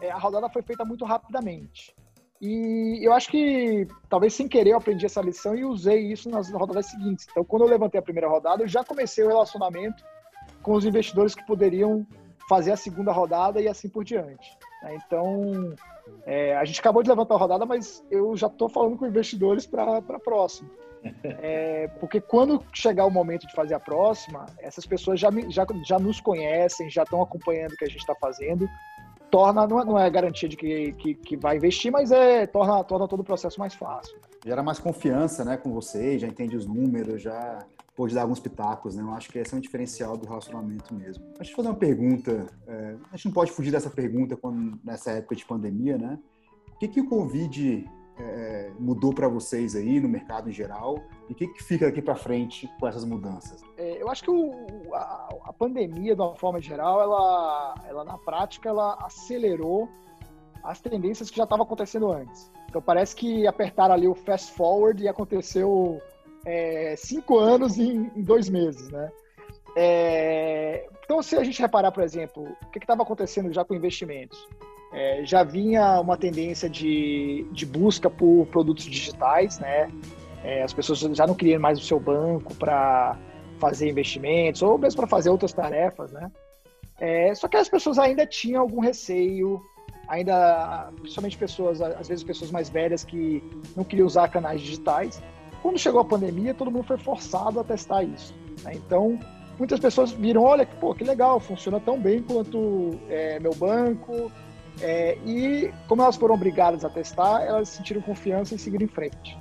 é, 0.00 0.10
a 0.10 0.18
rodada 0.18 0.48
foi 0.48 0.62
feita 0.62 0.84
muito 0.84 1.04
rapidamente. 1.04 1.94
E 2.40 2.98
eu 3.00 3.12
acho 3.12 3.30
que, 3.30 3.86
talvez 4.08 4.34
sem 4.34 4.48
querer, 4.48 4.70
eu 4.70 4.76
aprendi 4.76 5.06
essa 5.06 5.22
lição 5.22 5.54
e 5.54 5.64
usei 5.64 6.12
isso 6.12 6.28
nas 6.28 6.50
rodadas 6.50 6.86
seguintes. 6.86 7.26
Então, 7.30 7.44
quando 7.44 7.62
eu 7.62 7.68
levantei 7.68 8.00
a 8.00 8.02
primeira 8.02 8.28
rodada, 8.28 8.64
eu 8.64 8.68
já 8.68 8.82
comecei 8.82 9.22
o 9.22 9.28
relacionamento 9.28 10.02
com 10.60 10.72
os 10.72 10.84
investidores 10.84 11.36
que 11.36 11.46
poderiam 11.46 12.04
fazer 12.48 12.72
a 12.72 12.76
segunda 12.76 13.12
rodada 13.12 13.60
e 13.60 13.68
assim 13.68 13.88
por 13.88 14.02
diante. 14.02 14.58
Né? 14.82 14.98
Então, 15.06 15.74
é, 16.26 16.56
a 16.56 16.64
gente 16.64 16.80
acabou 16.80 17.02
de 17.02 17.08
levantar 17.08 17.34
a 17.34 17.38
rodada, 17.38 17.66
mas 17.66 18.04
eu 18.10 18.36
já 18.36 18.46
estou 18.46 18.68
falando 18.68 18.96
com 18.96 19.06
investidores 19.06 19.66
para 19.66 19.98
a 19.98 20.20
próxima. 20.20 20.70
É, 21.24 21.88
porque 21.98 22.20
quando 22.20 22.62
chegar 22.72 23.04
o 23.06 23.10
momento 23.10 23.44
de 23.44 23.52
fazer 23.54 23.74
a 23.74 23.80
próxima, 23.80 24.46
essas 24.60 24.86
pessoas 24.86 25.18
já, 25.18 25.30
já, 25.48 25.66
já 25.84 25.98
nos 25.98 26.20
conhecem, 26.20 26.88
já 26.88 27.02
estão 27.02 27.20
acompanhando 27.20 27.72
o 27.72 27.76
que 27.76 27.84
a 27.84 27.88
gente 27.88 27.98
está 27.98 28.14
fazendo 28.14 28.68
torna, 29.32 29.66
não 29.66 29.80
é, 29.80 29.84
não 29.84 29.98
é 29.98 30.10
garantia 30.10 30.46
de 30.46 30.58
que, 30.58 30.92
que, 30.92 31.14
que, 31.14 31.36
vai 31.38 31.56
investir, 31.56 31.90
mas 31.90 32.12
é 32.12 32.46
torna, 32.46 32.84
torna 32.84 33.08
todo 33.08 33.20
o 33.20 33.24
processo 33.24 33.58
mais 33.58 33.74
fácil. 33.74 34.14
Gera 34.44 34.62
mais 34.62 34.78
confiança 34.78 35.42
né, 35.42 35.56
com 35.56 35.72
você, 35.72 36.18
já 36.18 36.28
entende 36.28 36.54
os 36.54 36.66
números, 36.66 37.22
já 37.22 37.64
pode 37.94 38.14
dar 38.14 38.22
alguns 38.22 38.40
pitacos, 38.40 38.96
né? 38.96 39.02
Eu 39.02 39.12
acho 39.12 39.30
que 39.30 39.38
esse 39.38 39.54
é 39.54 39.56
um 39.56 39.60
diferencial 39.60 40.16
do 40.16 40.26
relacionamento 40.26 40.94
mesmo. 40.94 41.24
Deixa 41.36 41.52
eu 41.52 41.56
fazer 41.56 41.68
uma 41.68 41.74
pergunta, 41.74 42.46
é, 42.66 42.96
a 43.10 43.16
gente 43.16 43.26
não 43.26 43.32
pode 43.32 43.52
fugir 43.52 43.70
dessa 43.70 43.90
pergunta 43.90 44.36
quando, 44.36 44.78
nessa 44.82 45.12
época 45.12 45.36
de 45.36 45.44
pandemia, 45.44 45.98
né? 45.98 46.18
O 46.74 46.78
que, 46.78 46.88
que 46.88 47.00
o 47.00 47.08
Covid 47.08 47.88
é, 48.18 48.72
mudou 48.78 49.14
para 49.14 49.28
vocês 49.28 49.76
aí 49.76 50.00
no 50.00 50.08
mercado 50.08 50.48
em 50.48 50.52
geral? 50.52 50.98
E 51.28 51.32
o 51.32 51.34
que, 51.34 51.46
que 51.46 51.62
fica 51.62 51.86
daqui 51.86 52.00
para 52.00 52.14
frente 52.14 52.68
com 52.80 52.86
essas 52.86 53.04
mudanças? 53.04 53.62
É, 53.76 54.02
eu 54.02 54.08
acho 54.08 54.24
que 54.24 54.30
o, 54.30 54.94
a, 54.94 55.28
a, 55.44 55.52
pandemia, 55.52 56.14
de 56.14 56.20
uma 56.20 56.34
forma 56.34 56.60
geral, 56.60 57.00
ela, 57.00 57.74
ela 57.86 58.04
na 58.04 58.18
prática, 58.18 58.68
ela 58.68 58.94
acelerou 59.02 59.88
as 60.64 60.80
tendências 60.80 61.30
que 61.30 61.36
já 61.36 61.44
estavam 61.44 61.64
acontecendo 61.64 62.10
antes. 62.10 62.50
Então 62.68 62.80
parece 62.80 63.14
que 63.14 63.46
apertaram 63.46 63.94
ali 63.94 64.08
o 64.08 64.14
fast 64.14 64.52
forward 64.52 65.02
e 65.02 65.08
aconteceu 65.08 66.00
é, 66.44 66.94
cinco 66.96 67.38
anos 67.38 67.78
em, 67.78 68.10
em, 68.14 68.22
dois 68.22 68.48
meses, 68.48 68.88
né? 68.90 69.10
É, 69.76 70.86
então, 71.04 71.22
se 71.22 71.36
a 71.36 71.44
gente 71.44 71.60
reparar, 71.60 71.92
por 71.92 72.02
exemplo, 72.02 72.44
o 72.62 72.70
que 72.70 72.78
estava 72.78 73.02
acontecendo 73.02 73.52
já 73.52 73.64
com 73.64 73.74
investimentos? 73.74 74.46
É, 74.92 75.24
já 75.24 75.42
vinha 75.42 76.00
uma 76.00 76.18
tendência 76.18 76.68
de, 76.68 77.46
de 77.50 77.64
busca 77.64 78.10
por 78.10 78.46
produtos 78.46 78.84
digitais, 78.84 79.58
né? 79.58 79.90
É, 80.44 80.62
as 80.62 80.72
pessoas 80.72 81.00
já 81.00 81.26
não 81.26 81.34
queriam 81.34 81.60
mais 81.60 81.78
o 81.78 81.82
seu 81.82 81.98
banco 81.98 82.54
para 82.54 83.16
fazer 83.58 83.88
investimentos 83.88 84.60
ou 84.60 84.76
mesmo 84.76 84.98
para 84.98 85.06
fazer 85.06 85.30
outras 85.30 85.52
tarefas, 85.52 86.12
né? 86.12 86.30
É, 87.00 87.34
só 87.34 87.48
que 87.48 87.56
as 87.56 87.68
pessoas 87.68 87.98
ainda 87.98 88.26
tinham 88.26 88.60
algum 88.60 88.80
receio, 88.80 89.60
ainda, 90.06 90.90
principalmente 91.00 91.38
pessoas, 91.38 91.80
às 91.80 92.08
vezes 92.08 92.22
pessoas 92.22 92.50
mais 92.50 92.68
velhas 92.68 93.04
que 93.04 93.42
não 93.76 93.84
queriam 93.84 94.06
usar 94.06 94.28
canais 94.28 94.60
digitais. 94.60 95.22
Quando 95.62 95.78
chegou 95.78 96.00
a 96.00 96.04
pandemia, 96.04 96.52
todo 96.52 96.70
mundo 96.70 96.84
foi 96.84 96.98
forçado 96.98 97.60
a 97.60 97.64
testar 97.64 98.02
isso. 98.02 98.34
Né? 98.64 98.72
Então, 98.74 99.18
muitas 99.58 99.78
pessoas 99.78 100.10
viram, 100.10 100.42
olha, 100.42 100.66
pô, 100.66 100.94
que 100.94 101.04
legal, 101.04 101.38
funciona 101.38 101.78
tão 101.78 101.98
bem 101.98 102.22
quanto 102.22 102.98
é, 103.08 103.38
meu 103.38 103.54
banco, 103.54 104.30
é, 104.80 105.16
e 105.24 105.72
como 105.86 106.02
elas 106.02 106.16
foram 106.16 106.34
obrigadas 106.34 106.84
a 106.84 106.90
testar, 106.90 107.42
elas 107.42 107.68
sentiram 107.68 108.00
confiança 108.00 108.54
em 108.54 108.58
seguir 108.58 108.82
em 108.82 108.88
frente. 108.88 109.38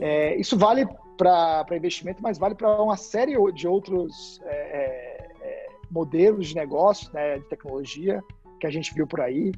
É, 0.00 0.34
isso 0.36 0.56
vale 0.56 0.86
para 1.16 1.66
investimento, 1.76 2.22
mas 2.22 2.38
vale 2.38 2.54
para 2.54 2.80
uma 2.80 2.96
série 2.96 3.34
de 3.52 3.68
outros 3.68 4.40
é, 4.44 4.54
é, 4.54 5.30
é, 5.42 5.66
modelos 5.90 6.48
de 6.48 6.54
negócio, 6.54 7.12
né, 7.12 7.38
de 7.38 7.44
tecnologia 7.44 8.22
que 8.58 8.66
a 8.66 8.70
gente 8.70 8.94
viu 8.94 9.06
por 9.06 9.20
aí, 9.20 9.52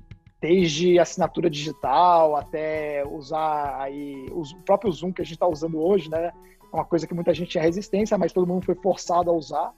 desde 0.44 0.98
assinatura 0.98 1.48
digital 1.48 2.36
até 2.36 3.02
usar 3.06 3.80
aí 3.80 4.28
o 4.30 4.42
próprio 4.66 4.92
Zoom 4.92 5.10
que 5.10 5.22
a 5.22 5.24
gente 5.24 5.36
está 5.36 5.48
usando 5.48 5.80
hoje, 5.80 6.10
né? 6.10 6.32
É 6.70 6.76
uma 6.76 6.84
coisa 6.84 7.06
que 7.06 7.14
muita 7.14 7.32
gente 7.32 7.48
tinha 7.48 7.64
resistência, 7.64 8.18
mas 8.18 8.30
todo 8.30 8.46
mundo 8.46 8.62
foi 8.62 8.74
forçado 8.74 9.30
a 9.30 9.32
usar. 9.32 9.72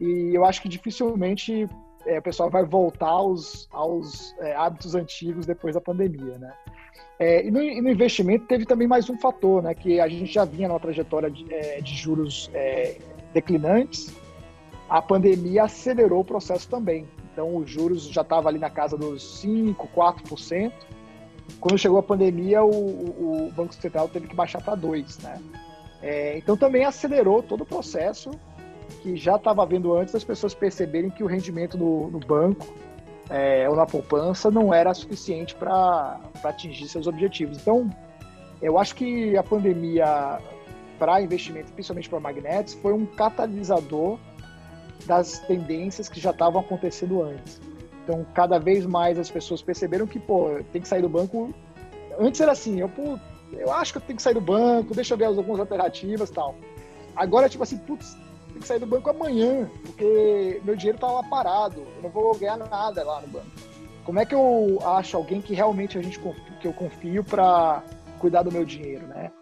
E 0.00 0.30
eu 0.34 0.42
acho 0.42 0.62
que 0.62 0.70
dificilmente 0.70 1.68
é, 2.06 2.18
o 2.18 2.22
pessoal 2.22 2.48
vai 2.48 2.64
voltar 2.64 3.10
aos, 3.10 3.68
aos 3.70 4.34
é, 4.38 4.54
hábitos 4.54 4.94
antigos 4.94 5.44
depois 5.44 5.74
da 5.74 5.82
pandemia, 5.82 6.38
né? 6.38 6.54
É, 7.18 7.46
e, 7.46 7.50
no, 7.50 7.60
e, 7.60 7.78
no, 7.82 7.90
investimento 7.90 8.46
teve 8.46 8.64
também 8.64 8.88
mais 8.88 9.10
um 9.10 9.18
fator, 9.18 9.62
né? 9.62 9.74
Que 9.74 10.00
a 10.00 10.08
gente 10.08 10.32
já 10.32 10.46
vinha 10.46 10.66
numa 10.66 10.80
trajetória 10.80 11.30
de, 11.30 11.44
é, 11.52 11.82
de 11.82 11.94
juros 11.94 12.50
é, 12.54 12.96
declinantes, 13.34 14.14
a 14.88 15.02
pandemia 15.02 15.64
acelerou 15.64 16.20
o 16.20 16.24
processo 16.24 16.66
também. 16.70 17.06
Então, 17.34 17.56
os 17.56 17.68
juros 17.68 18.04
já 18.04 18.22
estavam 18.22 18.48
ali 18.48 18.60
na 18.60 18.70
casa 18.70 18.96
dos 18.96 19.42
5%, 19.44 19.74
4%. 19.92 20.72
Quando 21.60 21.76
chegou 21.76 21.98
a 21.98 22.02
pandemia, 22.02 22.62
o, 22.62 23.48
o 23.48 23.52
Banco 23.52 23.74
Central 23.74 24.08
teve 24.08 24.28
que 24.28 24.36
baixar 24.36 24.62
para 24.62 24.76
2%. 24.76 25.24
Né? 25.24 25.42
É, 26.00 26.38
então, 26.38 26.56
também 26.56 26.84
acelerou 26.84 27.42
todo 27.42 27.62
o 27.62 27.66
processo 27.66 28.30
que 29.02 29.16
já 29.16 29.34
estava 29.34 29.64
havendo 29.64 29.92
antes 29.94 30.14
das 30.14 30.22
pessoas 30.22 30.54
perceberem 30.54 31.10
que 31.10 31.24
o 31.24 31.26
rendimento 31.26 31.76
no, 31.76 32.08
no 32.08 32.20
banco 32.20 32.72
é, 33.28 33.68
ou 33.68 33.74
na 33.74 33.84
poupança 33.84 34.48
não 34.48 34.72
era 34.72 34.94
suficiente 34.94 35.56
para 35.56 36.20
atingir 36.44 36.86
seus 36.86 37.08
objetivos. 37.08 37.58
Então, 37.58 37.90
eu 38.62 38.78
acho 38.78 38.94
que 38.94 39.36
a 39.36 39.42
pandemia 39.42 40.38
para 41.00 41.20
investimento, 41.20 41.72
principalmente 41.72 42.08
para 42.08 42.20
magnetos, 42.20 42.74
foi 42.74 42.92
um 42.92 43.04
catalisador 43.04 44.18
das 45.06 45.38
tendências 45.40 46.08
que 46.08 46.20
já 46.20 46.30
estavam 46.30 46.60
acontecendo 46.60 47.22
antes. 47.22 47.60
Então, 48.02 48.24
cada 48.34 48.58
vez 48.58 48.84
mais 48.84 49.18
as 49.18 49.30
pessoas 49.30 49.62
perceberam 49.62 50.06
que, 50.06 50.18
pô, 50.18 50.60
tem 50.72 50.82
que 50.82 50.88
sair 50.88 51.02
do 51.02 51.08
banco. 51.08 51.54
Antes 52.18 52.40
era 52.40 52.52
assim, 52.52 52.80
eu, 52.80 52.88
pô, 52.88 53.18
eu 53.52 53.72
acho 53.72 53.92
que 53.92 53.98
eu 53.98 54.02
tenho 54.02 54.16
que 54.16 54.22
sair 54.22 54.34
do 54.34 54.40
banco, 54.40 54.94
deixa 54.94 55.14
eu 55.14 55.18
ver 55.18 55.24
algumas 55.24 55.60
alternativas 55.60 56.30
tal. 56.30 56.54
Agora, 57.16 57.48
tipo 57.48 57.62
assim, 57.62 57.78
putz, 57.78 58.16
tem 58.52 58.60
que 58.60 58.66
sair 58.66 58.78
do 58.78 58.86
banco 58.86 59.08
amanhã, 59.08 59.70
porque 59.82 60.60
meu 60.64 60.76
dinheiro 60.76 60.98
tá 60.98 61.06
lá 61.10 61.22
parado, 61.22 61.80
eu 61.96 62.02
não 62.02 62.10
vou 62.10 62.34
ganhar 62.36 62.56
nada 62.56 63.02
lá 63.02 63.20
no 63.20 63.28
banco. 63.28 63.46
Como 64.04 64.20
é 64.20 64.26
que 64.26 64.34
eu 64.34 64.78
acho 64.82 65.16
alguém 65.16 65.40
que 65.40 65.54
realmente 65.54 65.96
a 65.96 66.02
gente 66.02 66.20
que 66.60 66.68
eu 66.68 66.72
confio 66.74 67.24
para 67.24 67.82
cuidar 68.18 68.42
do 68.42 68.52
meu 68.52 68.64
dinheiro, 68.64 69.06
né? 69.06 69.32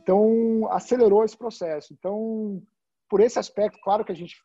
Então, 0.00 0.68
acelerou 0.70 1.24
esse 1.24 1.36
processo. 1.36 1.92
Então, 1.92 2.62
por 3.08 3.20
esse 3.20 3.38
aspecto, 3.38 3.80
claro 3.82 4.04
que 4.04 4.12
a 4.12 4.14
gente 4.14 4.36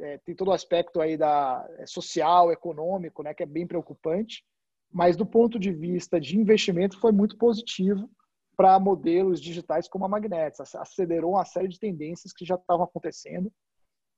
é, 0.00 0.18
tem 0.18 0.34
todo 0.34 0.48
o 0.48 0.52
aspecto 0.52 1.00
aí 1.00 1.16
da 1.16 1.66
é, 1.78 1.86
social, 1.86 2.52
econômico, 2.52 3.22
né, 3.22 3.34
que 3.34 3.42
é 3.42 3.46
bem 3.46 3.66
preocupante, 3.66 4.44
mas 4.90 5.16
do 5.16 5.26
ponto 5.26 5.58
de 5.58 5.72
vista 5.72 6.20
de 6.20 6.38
investimento 6.38 6.98
foi 6.98 7.12
muito 7.12 7.36
positivo 7.36 8.08
para 8.56 8.78
modelos 8.80 9.40
digitais 9.40 9.88
como 9.88 10.04
a 10.04 10.08
Magnetis. 10.08 10.74
Acelerou 10.74 11.32
uma 11.32 11.44
série 11.44 11.68
de 11.68 11.78
tendências 11.78 12.32
que 12.32 12.44
já 12.44 12.56
estavam 12.56 12.84
acontecendo 12.84 13.52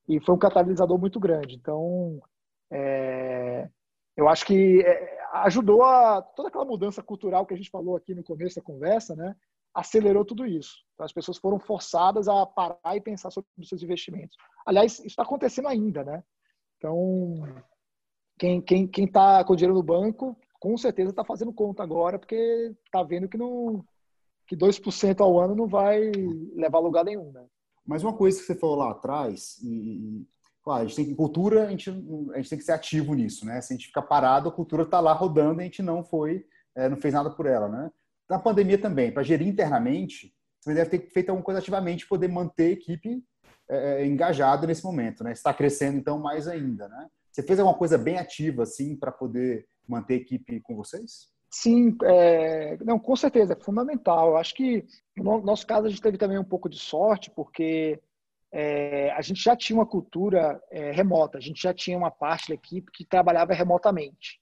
e 0.08 0.20
foi 0.20 0.34
um 0.34 0.38
catalisador 0.38 0.98
muito 0.98 1.20
grande. 1.20 1.56
Então, 1.56 2.20
é, 2.70 3.68
eu 4.16 4.28
acho 4.28 4.46
que 4.46 4.80
é, 4.80 5.18
ajudou 5.44 5.82
a 5.82 6.22
toda 6.22 6.48
aquela 6.48 6.64
mudança 6.64 7.02
cultural 7.02 7.44
que 7.44 7.54
a 7.54 7.56
gente 7.56 7.70
falou 7.70 7.96
aqui 7.96 8.14
no 8.14 8.24
começo 8.24 8.56
da 8.56 8.62
conversa, 8.62 9.14
né? 9.14 9.34
Acelerou 9.74 10.24
tudo 10.24 10.46
isso. 10.46 10.76
Então, 10.94 11.04
as 11.04 11.12
pessoas 11.12 11.38
foram 11.38 11.58
forçadas 11.58 12.28
a 12.28 12.44
parar 12.46 12.96
e 12.96 13.00
pensar 13.00 13.30
sobre 13.30 13.48
os 13.58 13.68
seus 13.68 13.82
investimentos. 13.82 14.36
Aliás, 14.66 14.94
isso 14.94 15.06
está 15.06 15.22
acontecendo 15.22 15.68
ainda, 15.68 16.04
né? 16.04 16.22
Então, 16.76 17.34
quem 18.38 18.60
quem 18.60 18.86
quem 18.86 19.04
está 19.04 19.44
com 19.44 19.56
dinheiro 19.56 19.74
no 19.74 19.82
banco, 19.82 20.36
com 20.58 20.76
certeza 20.76 21.10
está 21.10 21.24
fazendo 21.24 21.52
conta 21.52 21.82
agora, 21.82 22.18
porque 22.18 22.74
está 22.84 23.02
vendo 23.02 23.28
que 23.28 23.38
não 23.38 23.84
que 24.46 24.56
2% 24.56 25.20
ao 25.20 25.38
ano 25.38 25.54
não 25.54 25.68
vai 25.68 26.10
levar 26.56 26.80
lugar 26.80 27.04
nenhum, 27.04 27.30
né? 27.30 27.46
Mas 27.86 28.02
uma 28.02 28.16
coisa 28.16 28.38
que 28.38 28.46
você 28.46 28.54
falou 28.56 28.76
lá 28.76 28.90
atrás, 28.90 29.58
e, 29.62 30.26
claro, 30.62 30.82
a 30.82 30.86
gente 30.86 30.96
tem 30.96 31.04
que, 31.06 31.14
cultura, 31.14 31.68
a 31.68 31.70
gente, 31.70 31.88
a 31.88 32.36
gente 32.36 32.50
tem 32.50 32.58
que 32.58 32.64
ser 32.64 32.72
ativo 32.72 33.14
nisso, 33.14 33.46
né? 33.46 33.60
Se 33.60 33.72
a 33.72 33.76
gente 33.76 33.86
ficar 33.86 34.02
parado, 34.02 34.48
a 34.48 34.52
cultura 34.52 34.82
está 34.82 34.98
lá 34.98 35.12
rodando 35.12 35.60
e 35.60 35.62
a 35.62 35.64
gente 35.66 35.82
não 35.82 36.02
foi, 36.02 36.44
é, 36.74 36.88
não 36.88 36.96
fez 36.96 37.14
nada 37.14 37.30
por 37.30 37.46
ela, 37.46 37.68
né? 37.68 37.90
Na 38.30 38.38
pandemia 38.38 38.78
também, 38.78 39.10
para 39.10 39.24
gerir 39.24 39.48
internamente, 39.48 40.32
você 40.60 40.72
deve 40.72 40.88
ter 40.88 41.10
feito 41.10 41.30
alguma 41.30 41.44
coisa 41.44 41.58
ativamente 41.58 42.06
poder 42.06 42.28
manter 42.28 42.66
a 42.66 42.70
equipe 42.70 43.24
é, 43.68 44.02
é, 44.02 44.06
engajada 44.06 44.68
nesse 44.68 44.84
momento, 44.84 45.24
né? 45.24 45.32
Está 45.32 45.52
crescendo 45.52 45.98
então 45.98 46.16
mais 46.16 46.46
ainda, 46.46 46.88
né? 46.88 47.08
Você 47.32 47.42
fez 47.42 47.58
alguma 47.58 47.76
coisa 47.76 47.98
bem 47.98 48.18
ativa 48.18 48.62
assim 48.62 48.94
para 48.96 49.10
poder 49.10 49.66
manter 49.86 50.14
a 50.14 50.16
equipe 50.18 50.60
com 50.60 50.76
vocês? 50.76 51.28
Sim, 51.50 51.96
é, 52.04 52.76
não, 52.84 53.00
com 53.00 53.16
certeza, 53.16 53.54
é 53.54 53.64
fundamental. 53.64 54.36
Acho 54.36 54.54
que 54.54 54.86
no 55.16 55.42
nosso 55.42 55.66
caso 55.66 55.86
a 55.86 55.90
gente 55.90 56.00
teve 56.00 56.16
também 56.16 56.38
um 56.38 56.44
pouco 56.44 56.68
de 56.68 56.78
sorte, 56.78 57.32
porque 57.32 58.00
é, 58.52 59.10
a 59.10 59.22
gente 59.22 59.42
já 59.42 59.56
tinha 59.56 59.76
uma 59.76 59.86
cultura 59.86 60.62
é, 60.70 60.92
remota, 60.92 61.38
a 61.38 61.40
gente 61.40 61.60
já 61.60 61.74
tinha 61.74 61.98
uma 61.98 62.12
parte 62.12 62.48
da 62.48 62.54
equipe 62.54 62.92
que 62.92 63.04
trabalhava 63.04 63.54
remotamente. 63.54 64.40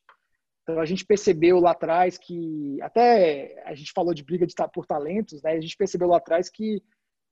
Então 0.68 0.82
a 0.82 0.84
gente 0.84 1.02
percebeu 1.02 1.58
lá 1.60 1.70
atrás 1.70 2.18
que, 2.18 2.78
até 2.82 3.62
a 3.64 3.74
gente 3.74 3.90
falou 3.90 4.12
de 4.12 4.22
briga 4.22 4.46
de, 4.46 4.54
por 4.70 4.84
talentos, 4.84 5.42
né? 5.42 5.52
A 5.52 5.60
gente 5.62 5.74
percebeu 5.74 6.06
lá 6.06 6.18
atrás 6.18 6.50
que 6.50 6.82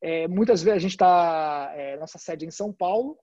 é, 0.00 0.26
muitas 0.26 0.62
vezes 0.62 0.76
a 0.78 0.80
gente 0.80 0.92
está, 0.92 1.70
é, 1.76 1.98
nossa 1.98 2.16
sede 2.16 2.46
é 2.46 2.48
em 2.48 2.50
São 2.50 2.72
Paulo, 2.72 3.18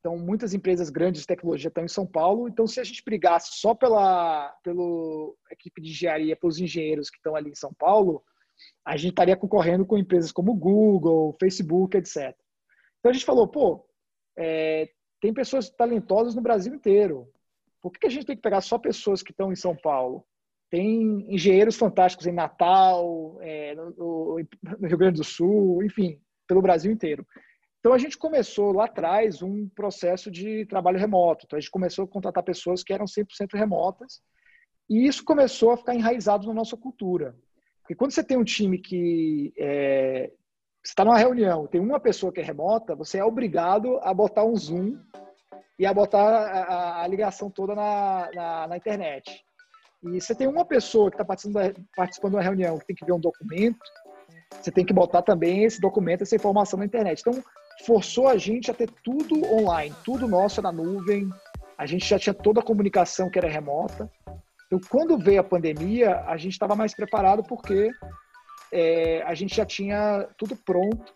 então 0.00 0.16
muitas 0.16 0.54
empresas 0.54 0.88
grandes 0.88 1.20
de 1.20 1.26
tecnologia 1.26 1.68
estão 1.68 1.84
em 1.84 1.88
São 1.88 2.06
Paulo. 2.06 2.48
Então 2.48 2.66
se 2.66 2.80
a 2.80 2.84
gente 2.84 3.04
brigasse 3.04 3.58
só 3.60 3.74
pela, 3.74 4.56
pela 4.62 5.34
equipe 5.50 5.82
de 5.82 5.90
engenharia, 5.90 6.34
pelos 6.34 6.58
engenheiros 6.58 7.10
que 7.10 7.18
estão 7.18 7.36
ali 7.36 7.50
em 7.50 7.54
São 7.54 7.74
Paulo, 7.74 8.24
a 8.86 8.96
gente 8.96 9.10
estaria 9.10 9.36
concorrendo 9.36 9.84
com 9.84 9.98
empresas 9.98 10.32
como 10.32 10.54
Google, 10.54 11.36
Facebook, 11.38 11.94
etc. 11.94 12.34
Então 13.00 13.10
a 13.10 13.12
gente 13.12 13.26
falou, 13.26 13.46
pô, 13.46 13.86
é, 14.34 14.88
tem 15.20 15.34
pessoas 15.34 15.68
talentosas 15.68 16.34
no 16.34 16.40
Brasil 16.40 16.74
inteiro. 16.74 17.30
Por 17.80 17.92
que 17.92 18.06
a 18.06 18.10
gente 18.10 18.26
tem 18.26 18.36
que 18.36 18.42
pegar 18.42 18.60
só 18.60 18.78
pessoas 18.78 19.22
que 19.22 19.30
estão 19.30 19.52
em 19.52 19.56
São 19.56 19.76
Paulo? 19.76 20.24
Tem 20.70 21.32
engenheiros 21.32 21.76
fantásticos 21.76 22.26
em 22.26 22.32
Natal, 22.32 23.38
é, 23.40 23.74
no, 23.74 24.38
no 24.78 24.88
Rio 24.88 24.98
Grande 24.98 25.18
do 25.18 25.24
Sul, 25.24 25.82
enfim, 25.82 26.20
pelo 26.46 26.62
Brasil 26.62 26.92
inteiro. 26.92 27.26
Então 27.80 27.92
a 27.92 27.98
gente 27.98 28.18
começou 28.18 28.72
lá 28.72 28.84
atrás 28.84 29.40
um 29.40 29.68
processo 29.68 30.30
de 30.30 30.66
trabalho 30.66 30.98
remoto. 30.98 31.44
Então 31.46 31.56
a 31.56 31.60
gente 31.60 31.70
começou 31.70 32.04
a 32.04 32.08
contratar 32.08 32.42
pessoas 32.42 32.82
que 32.82 32.92
eram 32.92 33.06
100% 33.06 33.54
remotas 33.54 34.20
e 34.90 35.06
isso 35.06 35.24
começou 35.24 35.70
a 35.70 35.76
ficar 35.76 35.94
enraizado 35.94 36.46
na 36.46 36.54
nossa 36.54 36.76
cultura. 36.76 37.36
Porque 37.80 37.94
quando 37.94 38.10
você 38.10 38.22
tem 38.22 38.36
um 38.36 38.44
time 38.44 38.78
que 38.78 39.52
é, 39.56 40.30
está 40.84 41.04
numa 41.04 41.18
reunião, 41.18 41.66
tem 41.66 41.80
uma 41.80 42.00
pessoa 42.00 42.32
que 42.32 42.40
é 42.40 42.44
remota, 42.44 42.94
você 42.94 43.18
é 43.18 43.24
obrigado 43.24 43.98
a 44.02 44.12
botar 44.12 44.44
um 44.44 44.56
Zoom 44.56 44.98
e 45.78 45.86
a 45.86 45.94
botar 45.94 46.28
a, 46.28 47.02
a 47.02 47.06
ligação 47.06 47.50
toda 47.50 47.74
na, 47.74 48.28
na, 48.34 48.66
na, 48.68 48.76
internet. 48.76 49.44
E 50.02 50.20
você 50.20 50.34
tem 50.34 50.46
uma 50.46 50.64
pessoa 50.64 51.10
que 51.10 51.14
está 51.14 51.24
participando, 51.24 51.74
participando 51.96 52.32
de 52.32 52.36
uma 52.36 52.42
reunião 52.42 52.78
que 52.78 52.86
tem 52.86 52.96
que 52.96 53.04
ver 53.04 53.12
um 53.12 53.20
documento, 53.20 53.78
você 54.50 54.70
tem 54.70 54.84
que 54.84 54.92
botar 54.92 55.22
também 55.22 55.64
esse 55.64 55.80
documento, 55.80 56.22
essa 56.22 56.36
informação 56.36 56.78
na 56.78 56.84
internet. 56.84 57.20
Então, 57.20 57.42
forçou 57.84 58.28
a 58.28 58.36
gente 58.36 58.70
a 58.70 58.74
ter 58.74 58.90
tudo 59.04 59.44
online, 59.44 59.94
tudo 60.04 60.26
nosso 60.26 60.60
na 60.60 60.72
nuvem, 60.72 61.28
a 61.76 61.86
gente 61.86 62.04
já 62.04 62.18
tinha 62.18 62.34
toda 62.34 62.60
a 62.60 62.64
comunicação 62.64 63.30
que 63.30 63.38
era 63.38 63.48
remota. 63.48 64.10
Então, 64.66 64.80
quando 64.90 65.18
veio 65.18 65.40
a 65.40 65.44
pandemia, 65.44 66.24
a 66.26 66.36
gente 66.36 66.52
estava 66.52 66.74
mais 66.74 66.94
preparado 66.94 67.42
porque 67.42 67.90
é, 68.72 69.22
a 69.22 69.34
gente 69.34 69.54
já 69.54 69.64
tinha 69.64 70.28
tudo 70.36 70.56
pronto 70.56 71.14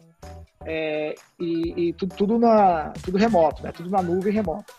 é, 0.67 1.15
e, 1.39 1.89
e 1.89 1.93
tudo, 1.95 2.15
tudo, 2.15 2.39
na, 2.39 2.91
tudo 3.05 3.19
remoto, 3.19 3.63
né? 3.63 3.73
tudo 3.73 3.91
na 3.91 4.03
nuvem 4.03 4.33
remoto. 4.33 4.73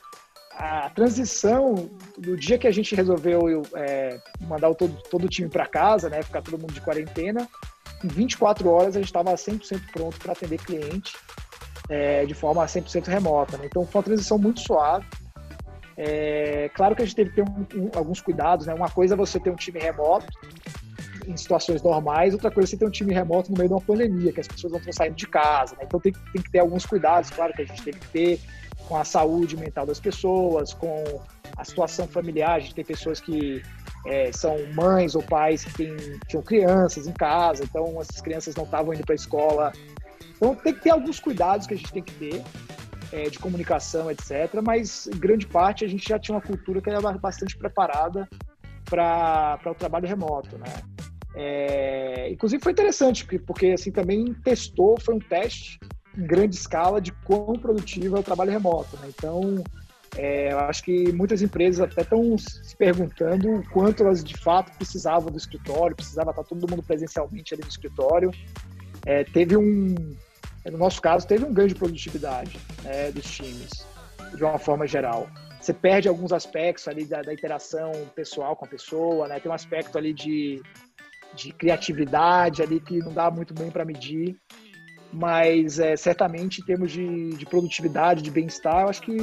A 0.55 0.89
transição, 0.91 1.89
do 2.17 2.37
dia 2.37 2.57
que 2.57 2.67
a 2.67 2.71
gente 2.71 2.95
resolveu 2.95 3.63
é, 3.75 4.19
mandar 4.41 4.69
o 4.69 4.75
todo, 4.75 4.95
todo 5.09 5.25
o 5.25 5.29
time 5.29 5.49
para 5.49 5.65
casa, 5.65 6.09
né? 6.09 6.21
ficar 6.21 6.41
todo 6.41 6.59
mundo 6.59 6.73
de 6.73 6.81
quarentena, 6.81 7.47
em 8.03 8.07
24 8.07 8.69
horas 8.69 8.95
a 8.95 8.99
gente 8.99 9.07
estava 9.07 9.33
100% 9.33 9.81
pronto 9.91 10.19
para 10.19 10.33
atender 10.33 10.59
cliente 10.59 11.15
é, 11.89 12.25
de 12.25 12.33
forma 12.33 12.65
100% 12.65 13.07
remota. 13.07 13.57
Né? 13.57 13.65
Então 13.65 13.85
foi 13.85 13.99
uma 13.99 14.05
transição 14.05 14.37
muito 14.37 14.59
suave. 14.59 15.05
É, 15.95 16.69
claro 16.73 16.95
que 16.95 17.03
a 17.03 17.05
gente 17.05 17.15
teve 17.15 17.29
que 17.29 17.35
ter 17.35 17.43
um, 17.43 17.83
um, 17.83 17.91
alguns 17.95 18.19
cuidados, 18.19 18.65
né? 18.65 18.73
Uma 18.73 18.89
coisa 18.89 19.13
é 19.13 19.17
você 19.17 19.39
ter 19.39 19.51
um 19.51 19.55
time 19.55 19.79
remoto, 19.79 20.25
em 21.27 21.37
situações 21.37 21.81
normais, 21.81 22.33
outra 22.33 22.51
coisa 22.51 22.67
é 22.67 22.71
você 22.71 22.77
ter 22.77 22.85
um 22.85 22.91
time 22.91 23.13
remoto 23.13 23.51
no 23.51 23.57
meio 23.57 23.69
de 23.69 23.73
uma 23.73 23.81
pandemia, 23.81 24.31
que 24.31 24.39
as 24.39 24.47
pessoas 24.47 24.71
não 24.71 24.79
estão 24.79 24.93
saindo 24.93 25.15
de 25.15 25.27
casa, 25.27 25.75
né? 25.75 25.83
Então 25.85 25.99
tem, 25.99 26.13
tem 26.31 26.41
que 26.41 26.51
ter 26.51 26.59
alguns 26.59 26.85
cuidados, 26.85 27.29
claro 27.29 27.53
que 27.53 27.61
a 27.61 27.65
gente 27.65 27.81
tem 27.81 27.93
que 27.93 28.07
ter 28.07 28.39
com 28.87 28.97
a 28.97 29.03
saúde 29.03 29.55
mental 29.55 29.85
das 29.85 29.99
pessoas, 29.99 30.73
com 30.73 31.21
a 31.57 31.63
situação 31.63 32.07
familiar, 32.07 32.55
a 32.55 32.59
gente 32.59 32.75
tem 32.75 32.83
pessoas 32.83 33.19
que 33.19 33.61
é, 34.05 34.31
são 34.31 34.57
mães 34.73 35.15
ou 35.15 35.23
pais 35.23 35.63
que 35.63 35.73
têm, 35.73 35.95
tinham 36.27 36.43
crianças 36.43 37.07
em 37.07 37.13
casa, 37.13 37.63
então 37.63 38.01
essas 38.01 38.19
crianças 38.21 38.55
não 38.55 38.65
estavam 38.65 38.93
indo 38.93 39.03
para 39.03 39.13
a 39.13 39.15
escola. 39.15 39.71
Então 40.35 40.55
tem 40.55 40.73
que 40.73 40.81
ter 40.81 40.89
alguns 40.89 41.19
cuidados 41.19 41.65
que 41.67 41.73
a 41.73 41.77
gente 41.77 41.91
tem 41.91 42.03
que 42.03 42.13
ter 42.13 42.43
é, 43.11 43.29
de 43.29 43.39
comunicação, 43.39 44.11
etc. 44.11 44.61
Mas 44.61 45.07
grande 45.15 45.47
parte 45.47 45.85
a 45.85 45.87
gente 45.87 46.07
já 46.07 46.19
tinha 46.19 46.35
uma 46.35 46.41
cultura 46.41 46.81
que 46.81 46.89
era 46.89 46.99
bastante 47.13 47.57
preparada 47.57 48.27
para 48.85 49.59
o 49.65 49.75
trabalho 49.75 50.07
remoto, 50.07 50.57
né? 50.57 50.65
É, 51.35 52.29
inclusive 52.31 52.61
foi 52.61 52.71
interessante, 52.71 53.23
porque, 53.23 53.39
porque 53.39 53.67
assim 53.67 53.91
também 53.91 54.33
testou, 54.33 54.99
foi 54.99 55.15
um 55.15 55.19
teste 55.19 55.79
em 56.17 56.25
grande 56.25 56.55
escala 56.55 57.01
de 57.01 57.11
quão 57.11 57.53
produtivo 57.53 58.17
é 58.17 58.19
o 58.19 58.23
trabalho 58.23 58.51
remoto. 58.51 58.95
Né? 58.97 59.09
Então, 59.09 59.63
é, 60.15 60.51
eu 60.51 60.59
acho 60.59 60.83
que 60.83 61.11
muitas 61.11 61.41
empresas 61.41 61.81
até 61.81 62.01
estão 62.01 62.37
se 62.37 62.75
perguntando 62.75 63.55
o 63.55 63.69
quanto 63.69 64.03
elas 64.03 64.23
de 64.23 64.37
fato 64.37 64.71
precisavam 64.77 65.31
do 65.31 65.37
escritório, 65.37 65.95
precisava 65.95 66.29
estar 66.29 66.43
todo 66.43 66.69
mundo 66.69 66.83
presencialmente 66.83 67.53
ali 67.53 67.63
no 67.63 67.69
escritório. 67.69 68.31
É, 69.05 69.23
teve 69.23 69.57
um, 69.57 69.95
no 70.71 70.77
nosso 70.77 71.01
caso, 71.01 71.27
teve 71.27 71.43
um 71.43 71.53
ganho 71.53 71.69
de 71.69 71.75
produtividade 71.75 72.59
né, 72.83 73.11
dos 73.11 73.25
times, 73.25 73.85
de 74.35 74.43
uma 74.43 74.59
forma 74.59 74.87
geral. 74.87 75.27
você 75.59 75.73
perde 75.73 76.07
alguns 76.07 76.31
aspectos 76.31 76.87
ali 76.87 77.05
da, 77.05 77.21
da, 77.21 77.33
interação 77.33 77.91
pessoal 78.15 78.55
com 78.55 78.65
a 78.65 78.67
pessoa, 78.67 79.27
né? 79.27 79.39
Tem 79.39 79.51
um 79.51 79.55
aspecto 79.55 79.97
ali 79.97 80.13
de, 80.13 80.61
de 81.35 81.51
criatividade 81.53 82.61
ali 82.61 82.79
que 82.79 82.99
não 82.99 83.13
dá 83.13 83.29
muito 83.29 83.53
bem 83.53 83.71
para 83.71 83.85
medir, 83.85 84.35
mas 85.11 85.79
é, 85.79 85.95
certamente 85.95 86.61
em 86.61 86.65
termos 86.65 86.91
de, 86.91 87.29
de 87.29 87.45
produtividade, 87.45 88.21
de 88.21 88.31
bem-estar, 88.31 88.81
eu 88.81 88.89
acho 88.89 89.01
que 89.01 89.17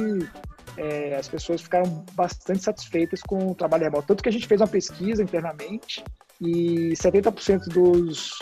é, 0.77 1.15
as 1.15 1.27
pessoas 1.27 1.61
ficaram 1.61 2.05
bastante 2.13 2.63
satisfeitas 2.63 3.21
com 3.21 3.51
o 3.51 3.55
trabalho 3.55 3.83
remoto. 3.83 4.07
Tanto 4.07 4.23
que 4.23 4.29
a 4.29 4.31
gente 4.31 4.47
fez 4.47 4.61
uma 4.61 4.67
pesquisa 4.67 5.21
internamente 5.21 6.03
e 6.39 6.93
70% 6.93 7.67
dos, 7.67 8.37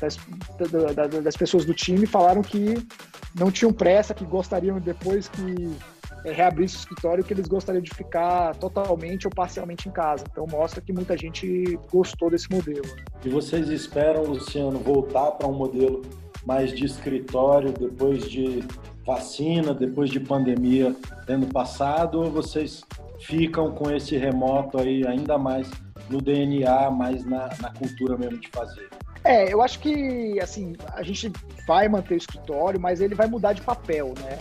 das, 0.00 0.18
das 1.22 1.36
pessoas 1.36 1.64
do 1.64 1.74
time 1.74 2.06
falaram 2.06 2.42
que 2.42 2.74
não 3.34 3.50
tinham 3.50 3.72
pressa, 3.72 4.14
que 4.14 4.24
gostariam 4.24 4.80
depois 4.80 5.28
que 5.28 5.76
é, 6.24 6.32
reabrisse 6.32 6.76
o 6.76 6.78
escritório, 6.78 7.24
que 7.24 7.32
eles 7.32 7.46
gostariam 7.46 7.82
de 7.82 7.90
ficar 7.94 8.54
totalmente 8.56 9.26
ou 9.26 9.32
parcialmente 9.34 9.88
em 9.88 9.92
casa. 9.92 10.24
Então 10.30 10.46
mostra 10.50 10.80
que 10.80 10.92
muita 10.92 11.16
gente 11.16 11.78
gostou 11.90 12.30
desse 12.30 12.50
modelo. 12.50 12.84
E 13.24 13.28
vocês 13.28 13.68
esperam, 13.68 14.24
Luciano, 14.24 14.78
voltar 14.78 15.32
para 15.32 15.46
um 15.46 15.54
modelo 15.54 16.02
mais 16.46 16.72
de 16.72 16.84
escritório 16.84 17.72
depois 17.72 18.28
de 18.28 18.64
vacina, 19.04 19.72
depois 19.72 20.10
de 20.10 20.20
pandemia 20.20 20.94
tendo 21.26 21.46
passado, 21.46 22.20
ou 22.20 22.30
vocês 22.30 22.82
ficam 23.20 23.72
com 23.72 23.90
esse 23.90 24.16
remoto 24.16 24.78
aí 24.78 25.06
ainda 25.06 25.38
mais 25.38 25.68
no 26.08 26.20
DNA, 26.20 26.90
mais 26.90 27.24
na, 27.24 27.48
na 27.60 27.72
cultura 27.72 28.16
mesmo 28.16 28.38
de 28.38 28.48
fazer? 28.48 28.88
É, 29.24 29.52
eu 29.52 29.60
acho 29.60 29.80
que, 29.80 30.40
assim, 30.40 30.74
a 30.94 31.02
gente 31.02 31.30
vai 31.66 31.88
manter 31.88 32.14
o 32.14 32.16
escritório, 32.16 32.80
mas 32.80 33.00
ele 33.00 33.14
vai 33.14 33.26
mudar 33.26 33.52
de 33.52 33.60
papel, 33.60 34.14
né? 34.22 34.38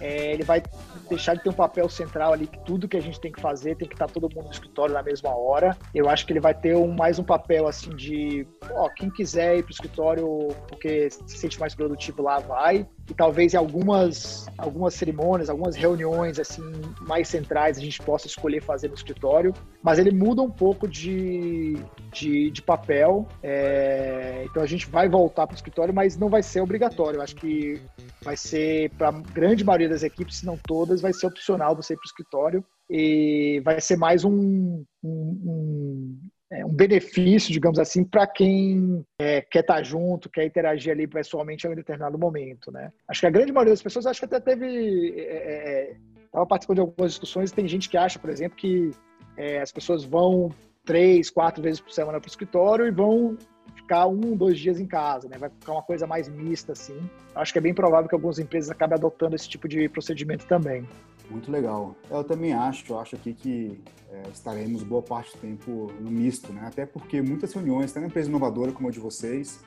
É, 0.00 0.32
ele 0.32 0.42
vai 0.42 0.62
deixar 1.08 1.34
de 1.34 1.42
ter 1.42 1.50
um 1.50 1.54
papel 1.54 1.88
central 1.88 2.32
ali, 2.32 2.46
que 2.46 2.58
tudo 2.64 2.88
que 2.88 2.96
a 2.96 3.00
gente 3.00 3.20
tem 3.20 3.32
que 3.32 3.40
fazer 3.40 3.76
tem 3.76 3.88
que 3.88 3.94
estar 3.94 4.06
todo 4.06 4.28
mundo 4.34 4.46
no 4.46 4.50
escritório 4.50 4.94
na 4.94 5.02
mesma 5.02 5.30
hora. 5.30 5.76
Eu 5.94 6.08
acho 6.08 6.26
que 6.26 6.32
ele 6.32 6.40
vai 6.40 6.54
ter 6.54 6.76
um, 6.76 6.92
mais 6.92 7.18
um 7.18 7.24
papel 7.24 7.66
assim 7.66 7.90
de, 7.90 8.46
ó, 8.72 8.88
quem 8.88 9.10
quiser 9.10 9.58
ir 9.58 9.62
para 9.62 9.70
o 9.70 9.72
escritório 9.72 10.48
porque 10.68 11.10
se 11.10 11.38
sente 11.38 11.58
mais 11.58 11.74
produtivo 11.74 12.22
lá, 12.22 12.38
vai. 12.38 12.86
E 13.08 13.14
talvez 13.14 13.54
em 13.54 13.56
algumas, 13.56 14.46
algumas 14.58 14.94
cerimônias, 14.94 15.48
algumas 15.48 15.76
reuniões 15.76 16.38
assim 16.38 16.62
mais 17.00 17.28
centrais 17.28 17.78
a 17.78 17.80
gente 17.80 18.00
possa 18.02 18.26
escolher 18.26 18.62
fazer 18.62 18.88
no 18.88 18.94
escritório. 18.94 19.54
Mas 19.82 19.98
ele 19.98 20.10
muda 20.10 20.42
um 20.42 20.50
pouco 20.50 20.88
de, 20.88 21.76
de, 22.12 22.50
de 22.50 22.62
papel. 22.62 23.26
É, 23.42 24.44
então 24.50 24.62
a 24.62 24.66
gente 24.66 24.88
vai 24.88 25.08
voltar 25.08 25.46
para 25.46 25.54
o 25.54 25.56
escritório, 25.56 25.94
mas 25.94 26.16
não 26.16 26.28
vai 26.28 26.42
ser 26.42 26.60
obrigatório. 26.60 27.18
Eu 27.18 27.22
acho 27.22 27.36
que 27.36 27.80
vai 28.22 28.36
ser 28.36 28.90
para 28.90 29.08
a 29.08 29.12
grande 29.12 29.64
maioria 29.64 29.88
das 29.88 30.02
equipes, 30.02 30.38
se 30.38 30.46
não 30.46 30.56
todas, 30.56 31.00
vai 31.00 31.12
ser 31.12 31.26
opcional 31.26 31.76
você 31.76 31.94
ir 31.94 31.96
para 31.96 32.04
o 32.04 32.06
escritório 32.06 32.64
e 32.88 33.60
vai 33.64 33.80
ser 33.80 33.96
mais 33.96 34.24
um, 34.24 34.84
um, 35.02 35.04
um, 35.04 36.18
é, 36.50 36.64
um 36.64 36.72
benefício, 36.72 37.52
digamos 37.52 37.78
assim, 37.78 38.04
para 38.04 38.26
quem 38.26 39.04
é, 39.18 39.40
quer 39.40 39.60
estar 39.60 39.76
tá 39.76 39.82
junto, 39.82 40.30
quer 40.30 40.44
interagir 40.44 40.92
ali 40.92 41.06
pessoalmente 41.06 41.66
em 41.66 41.70
um 41.70 41.74
determinado 41.74 42.18
momento, 42.18 42.70
né? 42.70 42.92
Acho 43.08 43.20
que 43.20 43.26
a 43.26 43.30
grande 43.30 43.52
maioria 43.52 43.72
das 43.72 43.82
pessoas, 43.82 44.06
acho 44.06 44.20
que 44.20 44.26
até 44.26 44.40
teve... 44.40 45.08
Estava 45.08 45.26
é, 45.28 45.96
é 46.34 46.46
participando 46.46 46.76
de 46.76 46.80
algumas 46.82 47.12
discussões 47.12 47.50
tem 47.50 47.66
gente 47.66 47.88
que 47.88 47.96
acha, 47.96 48.18
por 48.18 48.30
exemplo, 48.30 48.56
que 48.56 48.92
é, 49.36 49.60
as 49.60 49.72
pessoas 49.72 50.04
vão 50.04 50.52
três, 50.84 51.28
quatro 51.30 51.62
vezes 51.62 51.80
por 51.80 51.90
semana 51.90 52.20
para 52.20 52.28
o 52.28 52.30
escritório 52.30 52.86
e 52.86 52.90
vão 52.92 53.36
ficar 53.74 54.06
um, 54.06 54.36
dois 54.36 54.58
dias 54.58 54.80
em 54.80 54.86
casa, 54.86 55.28
né? 55.28 55.36
Vai 55.36 55.50
ficar 55.50 55.72
uma 55.72 55.82
coisa 55.82 56.06
mais 56.06 56.28
mista, 56.28 56.72
assim. 56.72 56.98
Acho 57.34 57.52
que 57.52 57.58
é 57.58 57.62
bem 57.62 57.74
provável 57.74 58.08
que 58.08 58.14
algumas 58.14 58.38
empresas 58.38 58.70
acabem 58.70 58.96
adotando 58.96 59.34
esse 59.34 59.48
tipo 59.48 59.68
de 59.68 59.88
procedimento 59.88 60.46
também. 60.46 60.86
Muito 61.30 61.50
legal. 61.50 61.96
Eu 62.10 62.22
também 62.22 62.52
acho, 62.52 62.92
eu 62.92 63.00
acho 63.00 63.16
aqui 63.16 63.34
que 63.34 63.80
é, 64.10 64.22
estaremos 64.32 64.82
boa 64.82 65.02
parte 65.02 65.36
do 65.36 65.40
tempo 65.40 65.92
no 66.00 66.10
misto, 66.10 66.52
né? 66.52 66.62
Até 66.66 66.86
porque 66.86 67.20
muitas 67.20 67.52
reuniões, 67.52 67.90
até 67.90 68.00
na 68.00 68.06
empresa 68.06 68.28
inovadora 68.28 68.72
como 68.72 68.88
a 68.88 68.90
de 68.90 69.00
vocês, 69.00 69.60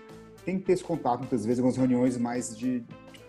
tem 0.45 0.57
que 0.57 0.65
ter 0.65 0.73
esse 0.73 0.83
contato 0.83 1.19
muitas 1.19 1.45
vezes, 1.45 1.59
algumas 1.59 1.77
reuniões 1.77 2.17
mais 2.17 2.57
de 2.57 2.83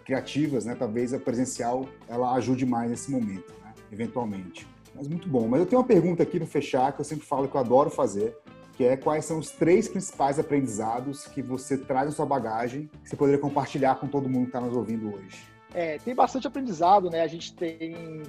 criativas, 0.05 0.65
né? 0.65 0.75
Talvez 0.75 1.13
a 1.13 1.19
presencial 1.19 1.87
ela 2.09 2.33
ajude 2.35 2.65
mais 2.65 2.91
nesse 2.91 3.11
momento, 3.11 3.53
né? 3.65 3.73
Eventualmente. 3.93 4.67
Mas 4.95 5.09
muito 5.09 5.29
bom. 5.29 5.49
Mas 5.49 5.61
eu 5.61 5.67
tenho 5.67 5.81
uma 5.81 5.87
pergunta 5.87 6.23
aqui 6.23 6.39
no 6.39 6.47
fechar 6.47 6.93
que 6.93 7.01
eu 7.01 7.05
sempre 7.05 7.27
falo 7.27 7.49
que 7.49 7.57
eu 7.57 7.61
adoro 7.61 7.91
fazer, 7.91 8.37
que 8.77 8.85
é 8.85 8.97
quais 8.97 9.25
são 9.25 9.39
os 9.39 9.51
três 9.51 9.89
principais 9.89 10.39
aprendizados 10.39 11.27
que 11.27 11.43
você 11.43 11.77
traz 11.77 12.07
na 12.07 12.13
sua 12.13 12.27
bagagem 12.27 12.89
que 13.03 13.11
você 13.11 13.17
poderia 13.17 13.41
compartilhar 13.41 13.97
com 13.97 14.07
todo 14.07 14.29
mundo 14.29 14.45
que 14.45 14.49
está 14.49 14.61
nos 14.61 14.77
ouvindo 14.77 15.15
hoje. 15.15 15.51
É, 15.75 15.99
tem 15.99 16.15
bastante 16.15 16.47
aprendizado, 16.47 17.11
né? 17.11 17.23
A 17.23 17.27
gente 17.27 17.55
tem 17.55 18.23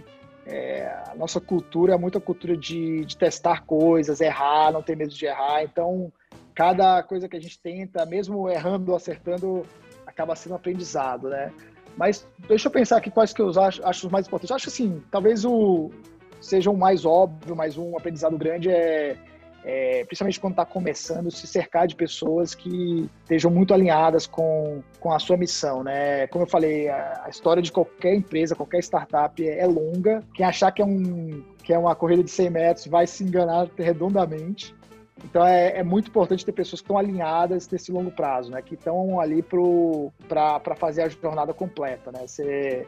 é, 0.45 0.87
a 1.07 1.15
nossa 1.15 1.39
cultura 1.39 1.93
é 1.93 1.97
muita 1.97 2.19
cultura 2.19 2.57
de, 2.57 3.05
de, 3.05 3.15
testar 3.15 3.63
coisas, 3.63 4.21
errar, 4.21 4.71
não 4.71 4.81
ter 4.81 4.95
medo 4.95 5.13
de 5.13 5.25
errar. 5.25 5.63
Então, 5.63 6.11
cada 6.55 7.01
coisa 7.03 7.27
que 7.29 7.37
a 7.37 7.39
gente 7.39 7.59
tenta, 7.59 8.05
mesmo 8.05 8.49
errando 8.49 8.91
ou 8.91 8.95
acertando, 8.95 9.65
acaba 10.05 10.35
sendo 10.35 10.55
aprendizado, 10.55 11.29
né? 11.29 11.51
Mas 11.97 12.27
deixa 12.47 12.67
eu 12.67 12.71
pensar 12.71 12.97
aqui 12.97 13.11
quais 13.11 13.33
que 13.33 13.41
eu 13.41 13.49
acho, 13.49 13.85
acho 13.85 14.07
os 14.07 14.11
mais 14.11 14.27
importantes. 14.27 14.55
Acho 14.55 14.69
assim, 14.69 15.01
talvez 15.11 15.45
o 15.45 15.91
seja 16.39 16.71
o 16.71 16.77
mais 16.77 17.05
óbvio, 17.05 17.55
mas 17.55 17.77
um 17.77 17.95
aprendizado 17.95 18.35
grande 18.37 18.69
é 18.69 19.15
é, 19.63 20.03
principalmente 20.05 20.39
quando 20.39 20.53
está 20.53 20.65
começando, 20.65 21.29
se 21.29 21.45
cercar 21.45 21.85
de 21.85 21.95
pessoas 21.95 22.55
que 22.55 23.09
estejam 23.21 23.51
muito 23.51 23.73
alinhadas 23.73 24.25
com, 24.25 24.81
com 24.99 25.11
a 25.11 25.19
sua 25.19 25.37
missão, 25.37 25.83
né? 25.83 26.25
Como 26.27 26.45
eu 26.45 26.49
falei, 26.49 26.89
a, 26.89 27.23
a 27.25 27.29
história 27.29 27.61
de 27.61 27.71
qualquer 27.71 28.15
empresa, 28.15 28.55
qualquer 28.55 28.79
startup 28.79 29.47
é, 29.47 29.59
é, 29.59 29.67
longa. 29.67 30.23
Quem 30.33 30.45
achar 30.45 30.71
que 30.71 30.81
é, 30.81 30.85
um, 30.85 31.43
que 31.63 31.73
é 31.73 31.77
uma 31.77 31.95
corrida 31.95 32.23
de 32.23 32.31
100 32.31 32.49
metros 32.49 32.87
vai 32.87 33.05
se 33.05 33.23
enganar 33.23 33.69
redondamente. 33.77 34.75
Então 35.23 35.45
é, 35.45 35.77
é, 35.77 35.83
muito 35.83 36.09
importante 36.09 36.43
ter 36.43 36.51
pessoas 36.51 36.81
que 36.81 36.85
estão 36.85 36.97
alinhadas 36.97 37.69
nesse 37.69 37.91
longo 37.91 38.09
prazo, 38.09 38.49
né? 38.49 38.63
Que 38.63 38.73
estão 38.73 39.19
ali 39.19 39.43
para 39.43 40.75
fazer 40.75 41.03
a 41.03 41.09
jornada 41.09 41.53
completa, 41.53 42.11
né? 42.11 42.25
Você 42.25 42.87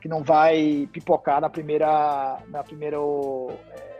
que 0.00 0.08
não 0.08 0.22
vai 0.22 0.88
pipocar 0.92 1.40
na 1.40 1.48
primeira 1.48 2.38
na 2.48 2.62
primeira 2.62 2.96
é, 2.96 3.93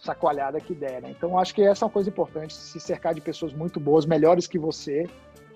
sacoalhada 0.00 0.60
que 0.60 0.74
der. 0.74 1.02
Né? 1.02 1.10
Então, 1.10 1.38
acho 1.38 1.54
que 1.54 1.62
essa 1.62 1.84
é 1.84 1.86
uma 1.86 1.92
coisa 1.92 2.08
importante, 2.08 2.54
se 2.54 2.80
cercar 2.80 3.14
de 3.14 3.20
pessoas 3.20 3.52
muito 3.52 3.78
boas, 3.78 4.06
melhores 4.06 4.46
que 4.46 4.58
você 4.58 5.06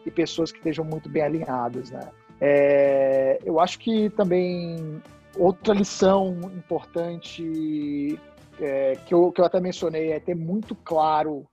e 0.05 0.11
pessoas 0.11 0.53
que 0.53 0.59
estejam 0.59 0.85
muito 0.85 1.09
bem 1.09 1.23
alinhadas. 1.23 1.91
Né? 1.91 2.09
É, 2.41 3.39
eu 3.45 3.59
acho 3.59 3.79
que 3.79 4.11
também 4.11 5.03
outra 5.37 5.75
lição 5.75 6.39
importante 6.55 8.19
é, 8.61 8.93
que, 9.07 9.15
eu, 9.15 9.33
que 9.33 9.41
eu 9.41 9.45
até 9.45 9.61
mencionei 9.61 10.13
é 10.13 10.21
ter 10.21 10.35
muito 10.35 10.75
claro 10.75 11.47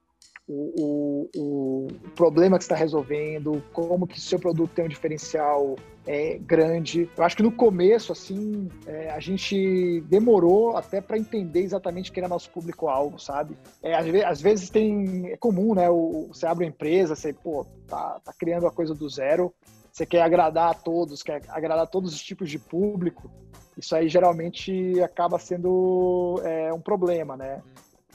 o, 0.54 1.28
o, 1.36 1.88
problema 2.14 2.58
que 2.58 2.64
está 2.64 2.74
resolvendo, 2.74 3.62
como 3.72 4.06
que 4.06 4.20
seu 4.20 4.38
produto 4.38 4.70
tem 4.74 4.84
um 4.84 4.88
diferencial 4.88 5.76
é, 6.06 6.38
grande. 6.38 7.08
Eu 7.16 7.24
acho 7.24 7.36
que 7.36 7.42
no 7.42 7.52
começo, 7.52 8.12
assim, 8.12 8.68
é, 8.86 9.10
a 9.10 9.20
gente 9.20 10.02
demorou 10.08 10.76
até 10.76 11.00
para 11.00 11.16
entender 11.16 11.60
exatamente 11.60 12.12
quem 12.12 12.20
era 12.20 12.28
nosso 12.28 12.50
público-alvo, 12.50 13.18
sabe? 13.18 13.56
É, 13.82 13.94
às, 13.94 14.06
vezes, 14.06 14.24
às, 14.24 14.40
vezes 14.40 14.70
tem, 14.70 15.32
é 15.32 15.36
comum, 15.36 15.74
né? 15.74 15.88
O, 15.88 16.28
você 16.28 16.46
abre 16.46 16.64
uma 16.64 16.70
empresa, 16.70 17.14
você, 17.14 17.32
pô, 17.32 17.66
tá, 17.86 18.20
tá 18.22 18.32
criando 18.38 18.66
a 18.66 18.70
coisa 18.70 18.94
do 18.94 19.08
zero, 19.08 19.52
você 19.90 20.04
quer 20.04 20.22
agradar 20.22 20.70
a 20.70 20.74
todos, 20.74 21.22
quer 21.22 21.42
agradar 21.48 21.86
todos 21.86 22.14
os 22.14 22.22
tipos 22.22 22.50
de 22.50 22.58
público. 22.58 23.30
Isso 23.76 23.94
aí 23.96 24.08
geralmente 24.08 25.00
acaba 25.00 25.38
sendo 25.38 26.40
é, 26.44 26.72
um 26.72 26.80
problema, 26.80 27.36
né? 27.36 27.62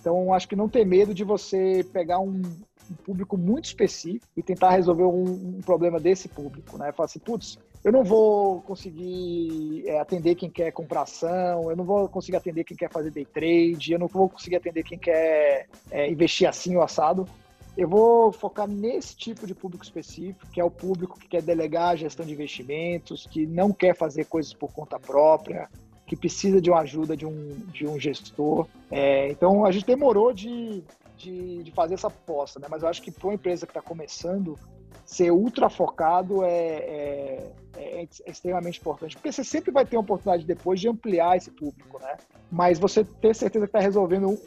Então, 0.08 0.34
acho 0.34 0.48
que 0.48 0.56
não 0.56 0.70
ter 0.70 0.86
medo 0.86 1.14
de 1.14 1.26
você 1.26 1.86
pegar 1.92 2.22
um, 2.22 2.42
um 2.90 2.96
público 3.04 3.38
muito 3.38 3.66
específico 3.66 4.26
e 4.38 4.42
tentar 4.42 4.70
resolver 4.70 5.04
um, 5.04 5.58
um 5.58 5.62
problema 5.62 6.00
desse 6.00 6.30
público, 6.30 6.78
né? 6.78 6.94
Falar 6.94 7.08
assim, 7.08 7.20
putz, 7.20 7.60
eu 7.84 7.92
não 7.92 8.06
vou 8.06 8.62
conseguir 8.62 9.84
é, 9.86 10.00
atender 10.00 10.36
quem 10.36 10.50
quer 10.50 10.72
comprar 10.72 11.02
ação, 11.02 11.70
eu 11.70 11.76
não 11.76 11.84
vou 11.84 12.08
conseguir 12.08 12.38
atender 12.38 12.64
quem 12.64 12.78
quer 12.78 12.90
fazer 12.90 13.12
day 13.12 13.26
trade, 13.26 13.92
eu 13.92 14.00
não 14.00 14.08
vou 14.08 14.30
conseguir 14.30 14.56
atender 14.56 14.82
quem 14.84 14.98
quer 14.98 15.68
é, 15.92 16.10
investir 16.10 16.48
assim 16.48 16.78
ou 16.78 16.84
assado. 16.84 17.28
Eu 17.76 17.90
vou 17.90 18.32
focar 18.32 18.66
nesse 18.66 19.14
tipo 19.14 19.46
de 19.46 19.54
público 19.54 19.84
específico, 19.84 20.48
que 20.54 20.62
é 20.62 20.64
o 20.64 20.72
público 20.72 21.20
que 21.20 21.28
quer 21.28 21.42
delegar 21.42 21.90
a 21.90 21.96
gestão 21.98 22.26
de 22.26 22.32
investimentos, 22.32 23.28
que 23.30 23.46
não 23.46 23.74
quer 23.74 23.94
fazer 23.94 24.24
coisas 24.24 24.54
por 24.54 24.72
conta 24.72 24.98
própria, 24.98 25.68
que 26.08 26.16
precisa 26.16 26.62
de 26.62 26.72
uma 26.72 26.80
ajuda 26.80 27.16
de 27.16 27.26
um, 27.26 27.50
de 27.74 27.86
um 27.86 28.00
gestor. 28.00 28.66
É, 28.90 29.30
então, 29.30 29.66
a 29.66 29.72
gente 29.72 29.86
demorou 29.86 30.34
de, 30.34 30.82
de, 31.18 31.62
de, 31.62 31.72
fazer 31.72 31.96
essa 31.96 32.08
aposta, 32.08 32.60
né? 32.60 32.68
mas 32.70 32.82
eu 32.82 32.88
acho 32.88 33.02
que 33.02 33.12
para 33.12 33.28
uma 33.28 33.34
empresa 33.34 33.68
que 33.68 33.72
está 33.72 33.82
começando, 33.82 34.58
ser 35.06 35.32
ultra 35.32 35.70
focado 35.70 36.44
é, 36.44 36.50
é, 36.50 37.52
é, 37.76 38.04
é, 38.04 38.08
extremamente 38.26 38.80
importante, 38.80 39.18
porque 39.18 39.32
você 39.32 39.44
sempre 39.44 39.70
vai 39.70 39.86
ter 39.86 39.98
uma 39.98 40.02
oportunidade 40.02 40.46
depois 40.46 40.80
de 40.80 40.88
ampliar 40.88 41.36
esse 41.36 41.52
público, 41.52 42.00
né? 42.00 42.16
Mas 42.50 42.80
você 42.80 43.04
ter 43.04 43.36
certeza 43.36 43.66
que 43.66 43.70
está 43.70 43.80
resolvendo 43.80 44.30
um, 44.30 44.38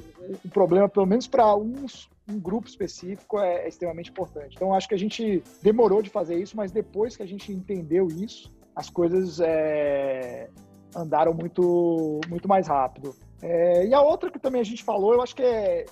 um, 0.45 0.49
problema, 0.49 0.89
pelo 0.89 1.07
menos 1.07 1.27
para 1.27 1.55
uns 1.55 2.09
um 2.29 2.39
grupo 2.39 2.69
específico 2.69 3.39
é, 3.41 3.65
é, 3.65 3.69
extremamente 3.69 4.11
importante. 4.11 4.55
Então, 4.55 4.73
acho 4.73 4.89
que 4.89 4.95
a 4.95 4.99
gente 4.99 5.43
demorou 5.63 6.01
de 6.01 6.09
fazer 6.09 6.37
isso, 6.37 6.57
mas 6.57 6.71
depois 6.71 7.17
que 7.17 7.23
a 7.23 7.27
gente 7.27 7.53
entendeu 7.53 8.07
isso, 8.07 8.53
as 8.75 8.89
coisas 8.89 9.41
é, 9.41 10.49
andaram 10.95 11.33
muito, 11.35 12.21
muito 12.29 12.49
mais 12.49 12.67
rápido. 12.67 13.15
É, 13.43 13.87
e 13.87 13.95
a 13.95 14.03
outra 14.03 14.31
que 14.31 14.39
também 14.39 14.61
a 14.61 14.65
gente 14.65 14.83
falou, 14.83 15.15
eu 15.15 15.23
acho 15.23 15.35
que 15.35 15.43
é, 15.43 15.87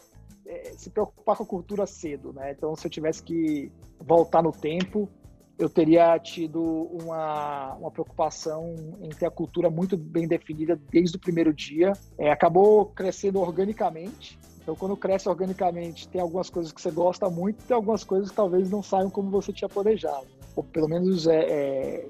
é, 0.47 0.73
se 0.77 0.91
preocupar 0.91 1.37
com 1.37 1.43
a 1.43 1.47
cultura 1.47 1.87
cedo, 1.87 2.33
né? 2.33 2.53
Então, 2.53 2.75
se 2.75 2.87
eu 2.87 2.91
tivesse 2.91 3.23
que 3.23 3.71
voltar 4.01 4.43
no 4.43 4.53
tempo, 4.53 5.09
eu 5.59 5.69
teria 5.69 6.19
tido 6.19 6.63
uma, 6.63 7.75
uma 7.75 7.91
preocupação 7.91 8.75
em 9.01 9.09
ter 9.09 9.27
a 9.27 9.31
cultura 9.31 9.69
muito 9.69 9.97
bem 9.97 10.29
definida 10.29 10.79
desde 10.91 11.17
o 11.17 11.21
primeiro 11.21 11.53
dia. 11.53 11.93
É, 12.17 12.31
acabou 12.31 12.87
crescendo 12.87 13.41
organicamente. 13.41 14.39
Então, 14.63 14.77
quando 14.77 14.97
cresce 14.97 15.29
organicamente, 15.29 16.07
tem 16.09 16.21
algumas 16.21 16.49
coisas 16.49 16.71
que 16.71 16.81
você 16.81 16.91
gosta 16.91 17.29
muito, 17.29 17.65
tem 17.65 17.75
algumas 17.75 18.05
coisas 18.05 18.31
que 18.31 18.37
talvez 18.37 18.71
não 18.71 18.83
saiam 18.83 19.11
como 19.11 19.31
você 19.31 19.53
tinha 19.53 19.69
planejado. 19.69 20.27
Ou 20.55 20.63
pelo 20.63 20.87
menos 20.87 21.27
é, 21.27 21.41
é 21.41 22.09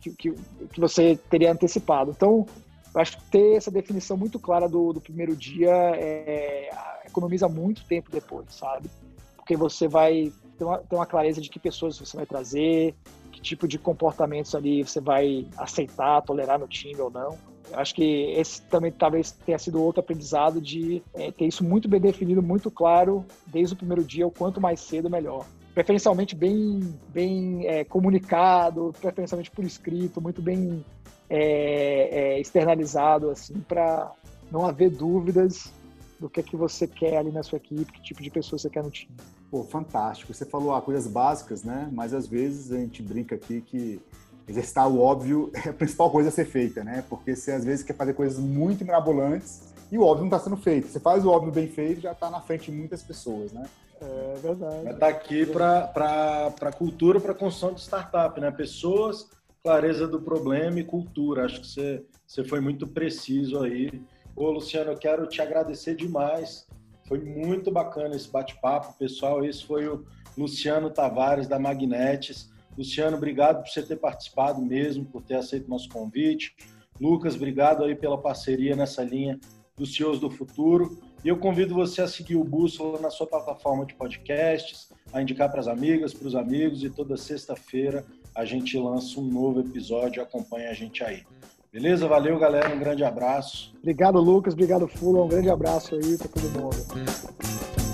que, 0.00 0.34
que, 0.72 0.80
você 0.80 1.18
teria 1.28 1.52
antecipado. 1.52 2.10
Então, 2.10 2.46
eu 2.94 3.00
acho 3.00 3.18
que 3.18 3.24
ter 3.30 3.56
essa 3.56 3.70
definição 3.70 4.16
muito 4.16 4.38
clara 4.38 4.68
do, 4.68 4.92
do 4.92 5.00
primeiro 5.00 5.36
dia 5.36 5.70
é, 5.70 6.70
economiza 7.06 7.48
muito 7.48 7.84
tempo 7.84 8.10
depois, 8.10 8.46
sabe? 8.50 8.88
Porque 9.36 9.56
você 9.56 9.86
vai 9.86 10.32
ter 10.58 10.64
uma, 10.64 10.78
ter 10.78 10.96
uma 10.96 11.06
clareza 11.06 11.40
de 11.40 11.48
que 11.48 11.58
pessoas 11.58 11.98
você 11.98 12.16
vai 12.16 12.26
trazer, 12.26 12.94
que 13.30 13.40
tipo 13.40 13.68
de 13.68 13.78
comportamentos 13.78 14.54
ali 14.54 14.82
você 14.82 15.00
vai 15.00 15.46
aceitar, 15.56 16.22
tolerar 16.22 16.58
no 16.58 16.68
time 16.68 17.00
ou 17.00 17.10
não. 17.10 17.38
Eu 17.70 17.78
acho 17.78 17.94
que 17.94 18.32
esse 18.32 18.62
também 18.62 18.90
talvez 18.90 19.30
tenha 19.30 19.58
sido 19.58 19.80
outro 19.80 20.00
aprendizado 20.00 20.60
de 20.60 21.02
é, 21.14 21.30
ter 21.30 21.46
isso 21.46 21.62
muito 21.62 21.88
bem 21.88 22.00
definido, 22.00 22.42
muito 22.42 22.70
claro 22.70 23.24
desde 23.46 23.74
o 23.74 23.76
primeiro 23.76 24.02
dia, 24.02 24.26
o 24.26 24.30
quanto 24.30 24.60
mais 24.60 24.80
cedo 24.80 25.08
melhor. 25.08 25.46
Preferencialmente 25.80 26.36
bem, 26.36 26.94
bem 27.08 27.66
é, 27.66 27.84
comunicado, 27.84 28.94
preferencialmente 29.00 29.50
por 29.50 29.64
escrito, 29.64 30.20
muito 30.20 30.42
bem 30.42 30.84
é, 31.26 32.34
é 32.34 32.38
externalizado, 32.38 33.30
assim, 33.30 33.54
para 33.66 34.12
não 34.52 34.66
haver 34.66 34.90
dúvidas 34.90 35.72
do 36.18 36.28
que 36.28 36.40
é 36.40 36.42
que 36.42 36.54
você 36.54 36.86
quer 36.86 37.16
ali 37.16 37.32
na 37.32 37.42
sua 37.42 37.56
equipe, 37.56 37.90
que 37.92 38.02
tipo 38.02 38.22
de 38.22 38.28
pessoa 38.28 38.58
você 38.58 38.68
quer 38.68 38.84
no 38.84 38.90
time. 38.90 39.10
Pô, 39.50 39.64
fantástico. 39.64 40.34
Você 40.34 40.44
falou 40.44 40.74
ah, 40.74 40.82
coisas 40.82 41.06
básicas, 41.06 41.64
né? 41.64 41.88
Mas 41.90 42.12
às 42.12 42.26
vezes 42.26 42.70
a 42.70 42.76
gente 42.76 43.02
brinca 43.02 43.36
aqui 43.36 43.62
que 43.62 44.02
exercitar 44.46 44.86
o 44.86 45.00
óbvio 45.00 45.50
é 45.64 45.70
a 45.70 45.72
principal 45.72 46.10
coisa 46.10 46.28
a 46.28 46.32
ser 46.32 46.44
feita, 46.44 46.84
né? 46.84 47.02
Porque 47.08 47.34
você 47.34 47.52
às 47.52 47.64
vezes 47.64 47.82
quer 47.82 47.96
fazer 47.96 48.12
coisas 48.12 48.38
muito 48.38 48.84
mirabolantes 48.84 49.69
e 49.90 49.98
o 49.98 50.02
óbvio 50.02 50.20
não 50.20 50.36
está 50.36 50.38
sendo 50.38 50.56
feito. 50.56 50.88
Você 50.88 51.00
faz 51.00 51.24
o 51.24 51.30
óbvio 51.30 51.52
bem 51.52 51.68
feito 51.68 52.00
já 52.00 52.12
está 52.12 52.30
na 52.30 52.40
frente 52.40 52.70
de 52.70 52.76
muitas 52.76 53.02
pessoas, 53.02 53.52
né? 53.52 53.64
É 54.00 54.38
verdade. 54.40 54.84
Vai 54.84 54.92
estar 54.94 54.98
tá 54.98 55.08
aqui 55.08 55.46
para 55.46 56.54
a 56.60 56.72
cultura, 56.72 57.20
para 57.20 57.32
a 57.32 57.34
construção 57.34 57.74
de 57.74 57.80
startup, 57.80 58.40
né? 58.40 58.50
Pessoas, 58.50 59.28
clareza 59.62 60.06
do 60.08 60.20
problema 60.20 60.80
e 60.80 60.84
cultura. 60.84 61.44
Acho 61.44 61.60
que 61.60 61.66
você, 61.66 62.04
você 62.26 62.44
foi 62.44 62.60
muito 62.60 62.86
preciso 62.86 63.62
aí 63.62 63.90
Ô, 64.40 64.50
Luciano, 64.50 64.92
eu 64.92 64.96
quero 64.96 65.26
te 65.26 65.42
agradecer 65.42 65.94
demais. 65.94 66.66
Foi 67.06 67.18
muito 67.18 67.70
bacana 67.70 68.14
esse 68.14 68.30
bate-papo, 68.30 68.96
pessoal. 68.96 69.44
Esse 69.44 69.66
foi 69.66 69.88
o 69.88 70.04
Luciano 70.36 70.90
Tavares, 70.90 71.48
da 71.48 71.58
Magnetes. 71.58 72.50
Luciano, 72.76 73.16
obrigado 73.16 73.62
por 73.62 73.68
você 73.68 73.82
ter 73.82 73.96
participado 73.96 74.62
mesmo, 74.62 75.04
por 75.04 75.22
ter 75.22 75.34
aceito 75.34 75.66
o 75.66 75.70
nosso 75.70 75.88
convite. 75.88 76.54
Lucas, 77.00 77.34
obrigado 77.34 77.84
aí 77.84 77.94
pela 77.94 78.16
parceria 78.16 78.76
nessa 78.76 79.02
linha 79.02 79.38
dos 79.80 79.94
CEOs 79.94 80.20
do 80.20 80.30
futuro. 80.30 80.98
E 81.24 81.28
eu 81.28 81.38
convido 81.38 81.74
você 81.74 82.02
a 82.02 82.08
seguir 82.08 82.36
o 82.36 82.44
Bússola 82.44 83.00
na 83.00 83.10
sua 83.10 83.26
plataforma 83.26 83.86
de 83.86 83.94
podcasts, 83.94 84.92
a 85.12 85.22
indicar 85.22 85.50
para 85.50 85.60
as 85.60 85.66
amigas, 85.66 86.12
para 86.12 86.28
os 86.28 86.36
amigos, 86.36 86.84
e 86.84 86.90
toda 86.90 87.16
sexta-feira 87.16 88.04
a 88.34 88.44
gente 88.44 88.78
lança 88.78 89.18
um 89.18 89.24
novo 89.24 89.60
episódio. 89.60 90.22
Acompanhe 90.22 90.66
a 90.66 90.74
gente 90.74 91.02
aí. 91.02 91.22
Beleza? 91.72 92.06
Valeu, 92.06 92.38
galera. 92.38 92.74
Um 92.74 92.78
grande 92.78 93.02
abraço. 93.02 93.72
Obrigado, 93.78 94.20
Lucas. 94.20 94.52
Obrigado, 94.52 94.86
Fula. 94.86 95.24
Um 95.24 95.28
grande 95.28 95.48
abraço 95.48 95.94
aí 95.94 96.18
para 96.18 96.28
todo 96.28 96.60
mundo. 96.60 97.89